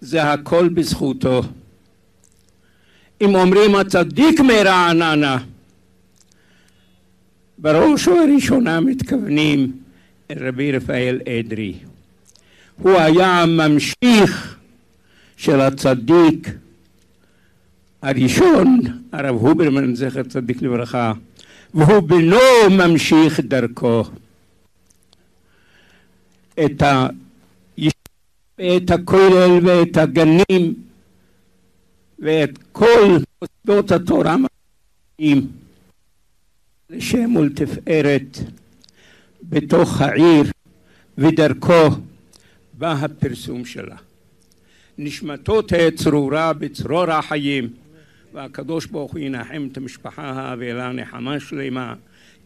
זה 0.00 0.32
הכל 0.32 0.68
בזכותו. 0.68 1.42
אם 3.20 3.34
אומרים 3.34 3.74
הצדיק 3.74 4.40
מרעננה, 4.40 5.38
בראש 7.58 8.08
ובראשונה 8.08 8.80
מתכוונים 8.80 9.72
רבי 10.36 10.72
רפאל 10.72 11.20
אדרי. 11.28 11.74
הוא 12.78 12.98
היה 12.98 13.42
הממשיך 13.42 14.56
של 15.36 15.60
הצדיק 15.60 16.48
הראשון, 18.02 18.80
הרב 19.12 19.36
הוברמן, 19.36 19.94
זכר 19.94 20.22
צדיק 20.22 20.62
לברכה, 20.62 21.12
והוא 21.74 22.00
בנו 22.00 22.38
ממשיך 22.70 23.40
דרכו. 23.40 24.04
את, 26.64 26.82
ה... 26.82 27.06
את 28.60 28.90
הכולל 28.90 29.58
ואת 29.62 29.96
הגנים 29.96 30.74
ואת 32.20 32.58
כל 32.72 33.16
מוסדות 33.42 33.92
התורה. 33.92 34.36
לשם 36.90 37.36
ולתפארת 37.36 38.38
בתוך 39.42 40.00
העיר 40.00 40.44
ודרכו 41.18 41.88
בא 42.72 42.92
הפרסום 42.92 43.64
שלה. 43.64 43.96
נשמתו 44.98 45.62
תהא 45.62 45.90
צרורה 45.90 46.52
בצרור 46.52 47.10
החיים 47.10 47.68
והקדוש 48.32 48.86
ברוך 48.86 49.12
הוא 49.12 49.20
ינחם 49.20 49.68
את 49.72 49.76
המשפחה 49.76 50.30
האבלה 50.30 50.92
נחמה 50.92 51.40
שלמה 51.40 51.94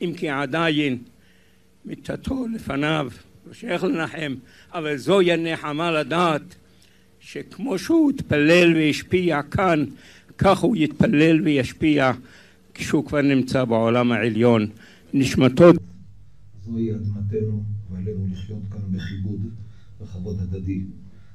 אם 0.00 0.12
כי 0.16 0.28
עדיין 0.28 0.98
מיתתו 1.84 2.46
לפניו, 2.54 3.08
לא 3.46 3.54
שייך 3.54 3.84
לנחם, 3.84 4.34
אבל 4.72 4.96
זוהי 4.96 5.32
הנחמה 5.32 5.90
לדעת 5.90 6.54
שכמו 7.26 7.78
שהוא 7.78 8.10
התפלל 8.10 8.76
והשפיע 8.76 9.42
כאן, 9.42 9.84
כך 10.38 10.58
הוא 10.58 10.76
יתפלל 10.76 11.42
וישפיע 11.44 12.12
כשהוא 12.74 13.06
כבר 13.06 13.22
נמצא 13.22 13.64
בעולם 13.64 14.12
העליון. 14.12 14.66
נשמתו... 15.14 15.64
זוהי 16.64 16.94
אדמתנו 16.94 17.64
ועלינו 17.90 18.26
לחיות 18.32 18.62
כאן 18.70 18.80
בכיבוד 18.92 19.40
וכבוד 20.00 20.40
הדדי. 20.40 20.84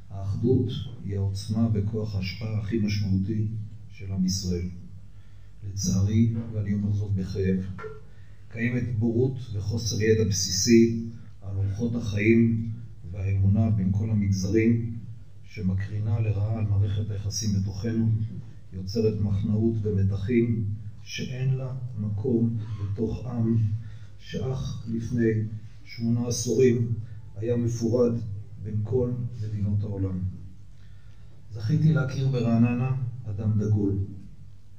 האחדות 0.09 0.69
היא 1.05 1.17
העוצמה 1.17 1.67
וכוח 1.73 2.15
ההשפעה 2.15 2.59
הכי 2.59 2.77
משמעותי 2.79 3.47
של 3.91 4.11
עם 4.11 4.25
ישראל. 4.25 4.69
לצערי, 5.69 6.33
ואני 6.53 6.73
אומר 6.73 6.93
זאת 6.93 7.11
בכאב, 7.11 7.57
קיימת 8.51 8.99
בורות 8.99 9.37
וחוסר 9.53 10.01
ידע 10.01 10.23
בסיסי 10.23 11.03
על 11.41 11.55
אורחות 11.55 11.95
החיים 11.95 12.71
והאמונה 13.11 13.69
בין 13.69 13.89
כל 13.91 14.09
המגזרים, 14.09 14.98
שמקרינה 15.59 16.19
לרעה 16.19 16.57
על 16.57 16.65
מערכת 16.65 17.09
היחסים 17.09 17.61
בתוכנו, 17.61 18.09
יוצרת 18.73 19.19
מחנאות 19.19 19.73
ומתחים 19.81 20.65
שאין 21.01 21.57
לה 21.57 21.73
מקום 21.95 22.57
בתוך 22.81 23.25
עם 23.25 23.55
שאך 24.17 24.83
לפני 24.87 25.29
שמונה 25.83 26.27
עשורים 26.27 26.93
היה 27.35 27.55
מפורד 27.55 28.11
בין 28.63 28.79
כל 28.83 29.11
מדינות 29.41 29.83
העולם. 29.83 30.19
זכיתי 31.51 31.91
להכיר 31.93 32.27
ברעננה 32.27 32.95
אדם 33.29 33.57
דגול, 33.57 33.95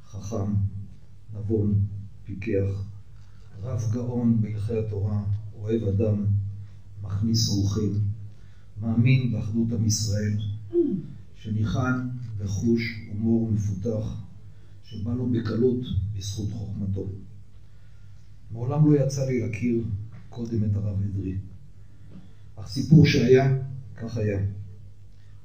חכם, 0.04 0.54
נבון, 1.34 1.74
פיקח, 2.24 2.84
רב 3.62 3.80
גאון 3.92 4.40
בהלכי 4.40 4.78
התורה, 4.78 5.24
אוהב 5.54 5.84
אדם, 5.84 6.26
מכניס 7.02 7.48
אורחים, 7.48 7.92
מאמין 8.80 9.32
באחדות 9.32 9.72
עם 9.72 9.84
ישראל, 9.86 10.36
שניחן 11.34 12.08
בחוש 12.38 13.00
הומור 13.08 13.50
מפותח, 13.50 14.22
שבא 14.84 15.14
לו 15.14 15.26
בקלות 15.26 15.84
בזכות 16.16 16.52
חוכמתו. 16.52 17.08
מעולם 18.50 18.92
לא 18.92 19.04
יצא 19.04 19.26
לי 19.26 19.40
להכיר 19.40 19.84
קודם 20.28 20.64
את 20.64 20.76
הרב 20.76 21.02
אדרי, 21.02 21.34
אך 22.56 22.68
סיפור 22.68 23.06
שהיה, 23.06 23.56
כך 23.96 24.16
היה. 24.16 24.38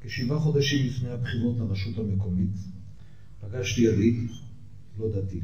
כשבעה 0.02 0.40
חודשים 0.40 0.88
לפני 0.88 1.10
הבחירות 1.10 1.58
לרשות 1.60 1.98
המקומית, 1.98 2.58
פגשתי 3.42 3.82
ידיד, 3.82 4.30
לא 4.98 5.10
דתי, 5.10 5.40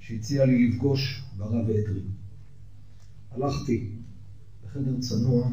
שהציע 0.00 0.44
לי 0.44 0.68
לפגוש 0.68 1.22
ברב 1.36 1.68
אדרי. 1.70 2.00
הלכתי 3.30 3.90
בחדר 4.64 5.00
צנוע 5.00 5.48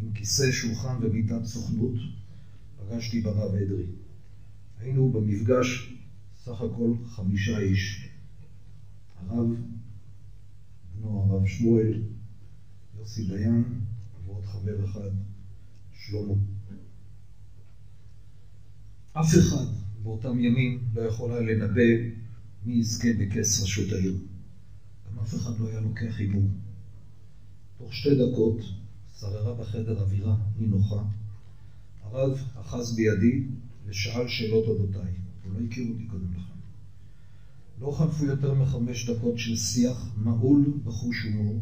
עם 0.00 0.12
כיסא, 0.14 0.52
שולחן 0.52 0.96
ומיטת 1.00 1.44
סוכנות, 1.44 1.94
פגשתי 2.86 3.20
ברב 3.20 3.54
אדרי. 3.54 3.84
היינו 4.78 5.08
במפגש 5.08 5.92
סך 6.34 6.60
הכל 6.60 6.92
חמישה 7.04 7.58
איש. 7.58 8.06
הרב, 9.16 9.46
בנו 10.94 11.20
הרב 11.20 11.46
שמואל, 11.46 11.98
יוסי 12.98 13.22
דיין 13.22 13.78
ועוד 14.26 14.46
חבר 14.46 14.84
אחד, 14.84 15.08
שלמה. 15.92 16.32
אף 19.12 19.34
אחד 19.34 19.66
באותם 20.02 20.40
ימים 20.40 20.84
לא 20.94 21.00
יכול 21.00 21.32
היה 21.32 21.40
לנבא 21.40 22.04
מי 22.64 22.72
יזכה 22.72 23.08
בכס 23.18 23.60
ראשות 23.60 23.92
העיר. 23.92 24.12
גם 25.06 25.18
אף 25.18 25.34
אחד 25.34 25.58
לא 25.58 25.68
היה 25.68 25.80
לוקח 25.80 26.18
הימור. 26.18 26.48
תוך 27.78 27.94
שתי 27.94 28.14
דקות 28.14 28.56
שררה 29.18 29.52
בחדר 29.52 30.00
אווירה 30.00 30.36
נינוחה. 30.56 31.02
הרב 32.12 32.38
אחז 32.54 32.96
בידי 32.96 33.44
ושאל 33.86 34.28
שאלות 34.28 34.66
אודותיי. 34.66 35.10
הוא 35.44 35.52
לא 35.52 35.66
הכיר 35.66 35.84
אותי 35.88 36.04
קודם 36.04 36.34
לכן. 36.34 36.52
לא 37.80 37.90
חלפו 37.90 38.24
יותר 38.24 38.54
מחמש 38.54 39.10
דקות 39.10 39.38
של 39.38 39.56
שיח 39.56 40.12
מעול 40.16 40.70
בחוש 40.84 41.22
הומור, 41.22 41.60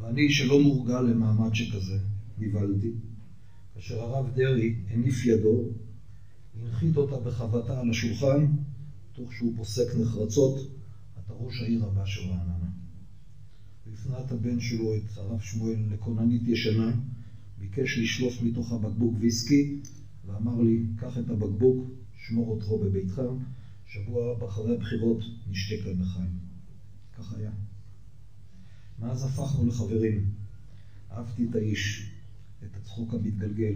ואני, 0.00 0.30
שלא 0.30 0.60
מורגל 0.60 1.00
למעמד 1.00 1.54
שכזה, 1.54 1.98
נבהלתי, 2.38 2.90
כאשר 3.74 4.00
הרב 4.00 4.34
דרעי 4.34 4.74
הניף 4.90 5.24
ידו, 5.24 5.64
הנחית 6.60 6.96
אותה 6.96 7.16
בחבטה 7.16 7.80
על 7.80 7.90
השולחן, 7.90 8.46
תוך 9.12 9.32
שהוא 9.32 9.52
פוסק 9.56 9.94
נחרצות, 9.94 10.58
אתה 11.18 11.32
ראש 11.32 11.60
העיר 11.60 11.84
הבא 11.84 12.06
של 12.06 12.20
רעננה. 12.20 12.68
הוא 13.84 13.92
הפנה 13.92 14.20
את 14.20 14.32
הבן 14.32 14.60
שלו, 14.60 14.94
את 14.94 15.18
הרב 15.18 15.40
שמואל, 15.40 15.78
לכוננית 15.90 16.48
ישנה, 16.48 16.92
ביקש 17.64 17.98
לשלוף 17.98 18.42
מתוך 18.42 18.72
הבקבוק 18.72 19.14
ויסקי, 19.18 19.76
ואמר 20.26 20.60
לי, 20.60 20.82
קח 20.96 21.18
את 21.18 21.30
הבקבוק, 21.30 21.86
שמור 22.16 22.48
אותו 22.48 22.78
בביתך, 22.78 23.22
שבוע 23.86 24.46
אחרי 24.46 24.72
הבחירות 24.72 25.24
נשתה 25.50 25.84
כאן 25.84 26.00
לחיים. 26.00 26.38
כך 27.16 27.32
היה. 27.32 27.50
מאז 28.98 29.22
הפכנו 29.24 29.66
לחברים. 29.66 30.26
אהבתי 31.10 31.44
את 31.50 31.54
האיש, 31.54 32.10
את 32.64 32.76
הצחוק 32.76 33.14
המתגלגל, 33.14 33.74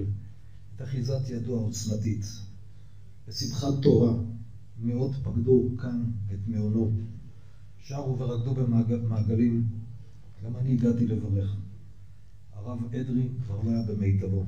את 0.76 0.82
אחיזת 0.82 1.28
ידו 1.28 1.56
העוצמתית. 1.56 2.24
בשמחת 3.28 3.82
תורה 3.82 4.14
מאות 4.78 5.14
פקדו 5.22 5.68
כאן 5.78 6.04
את 6.32 6.38
מעונו. 6.46 6.92
שרו 7.78 8.18
ורקדו 8.18 8.54
במעגלים, 8.54 9.62
גם 10.44 10.56
אני 10.56 10.72
הגעתי 10.72 11.06
לברך. 11.06 11.67
הרב 12.58 12.94
אדרי 12.94 13.28
כבר 13.44 13.62
לא 13.62 13.70
היה 13.70 13.82
במיטבו, 13.82 14.44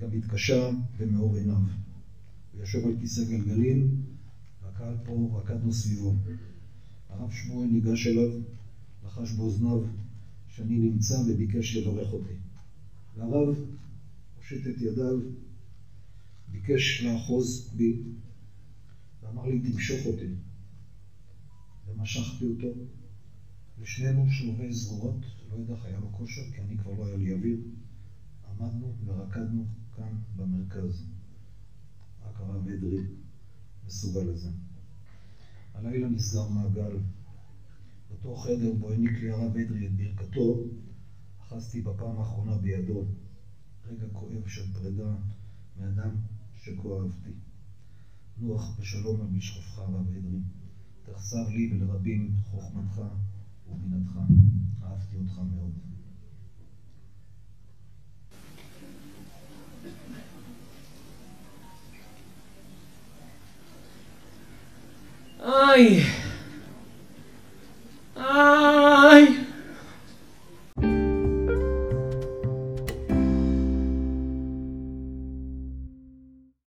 גם 0.00 0.12
התקשה 0.12 0.70
במאור 0.98 1.36
עיניו. 1.36 1.54
הוא 2.52 2.60
יושב 2.60 2.86
על 2.86 2.92
כיסא 3.00 3.24
גלגלים, 3.24 4.02
והקהל 4.62 4.94
פה 5.04 5.40
רקדנו 5.42 5.72
סביבו. 5.72 6.14
הרב 7.08 7.30
שמואל 7.30 7.66
ניגש 7.66 8.06
אליו, 8.06 8.28
לחש 9.04 9.32
באוזניו 9.32 9.82
שאני 10.48 10.78
נמצא 10.78 11.14
וביקש 11.26 11.76
לברך 11.76 12.12
אותי. 12.12 12.32
והרב 13.16 13.54
הושט 14.36 14.66
את 14.66 14.80
ידיו, 14.80 15.18
ביקש 16.48 17.02
לאחוז 17.02 17.68
בי, 17.76 17.96
ואמר 19.22 19.46
לי, 19.46 19.58
תמשוך 19.58 20.06
אותי. 20.06 20.26
ומשכתי 21.86 22.44
אותו, 22.44 22.68
ושנינו 23.78 24.28
שלובי 24.30 24.72
זרועות, 24.72 25.37
לא 25.50 25.56
יודע 25.56 25.74
איך 25.74 25.84
היה 25.84 25.98
לו 25.98 26.12
כושר, 26.12 26.42
כי 26.54 26.60
אני 26.60 26.76
כבר 26.76 26.92
לא 26.92 27.06
היה 27.06 27.16
לי 27.16 27.32
אוויר. 27.32 27.56
עמדנו 28.48 28.94
ורקדנו 29.04 29.64
כאן 29.96 30.12
במרכז. 30.36 31.04
רק 32.22 32.40
הרב 32.40 32.68
אדרי 32.68 33.02
מסוגל 33.86 34.20
לזה. 34.20 34.48
הלילה 35.74 36.08
נסגר 36.08 36.48
מעגל. 36.48 36.96
באותו 38.08 38.34
חדר 38.34 38.72
בו 38.72 38.90
העניק 38.90 39.18
לי 39.18 39.30
הרב 39.30 39.56
אדרי 39.56 39.86
את 39.86 39.96
ברכתו, 39.96 40.62
אחזתי 41.42 41.80
בפעם 41.80 42.18
האחרונה 42.18 42.56
בידו. 42.56 43.04
רגע 43.86 44.06
כואב 44.12 44.46
של 44.46 44.72
פרידה 44.72 45.16
מאדם 45.76 46.10
שכה 46.54 46.88
אהבתי. 46.88 47.30
נוח 48.36 48.78
בשלום 48.78 49.20
על 49.20 49.26
משכבך 49.26 49.78
הרב 49.78 50.06
אדרי. 50.08 50.38
תחסר 51.02 51.48
לי 51.48 51.72
ולרבים 51.72 52.32
חוכמתך 52.42 53.02
ובינתך. 53.70 54.18
אהבתי 54.84 55.16
אותך 55.16 55.38
מאוד. 55.38 55.72
איי! 65.40 66.02
איי! 68.16 69.47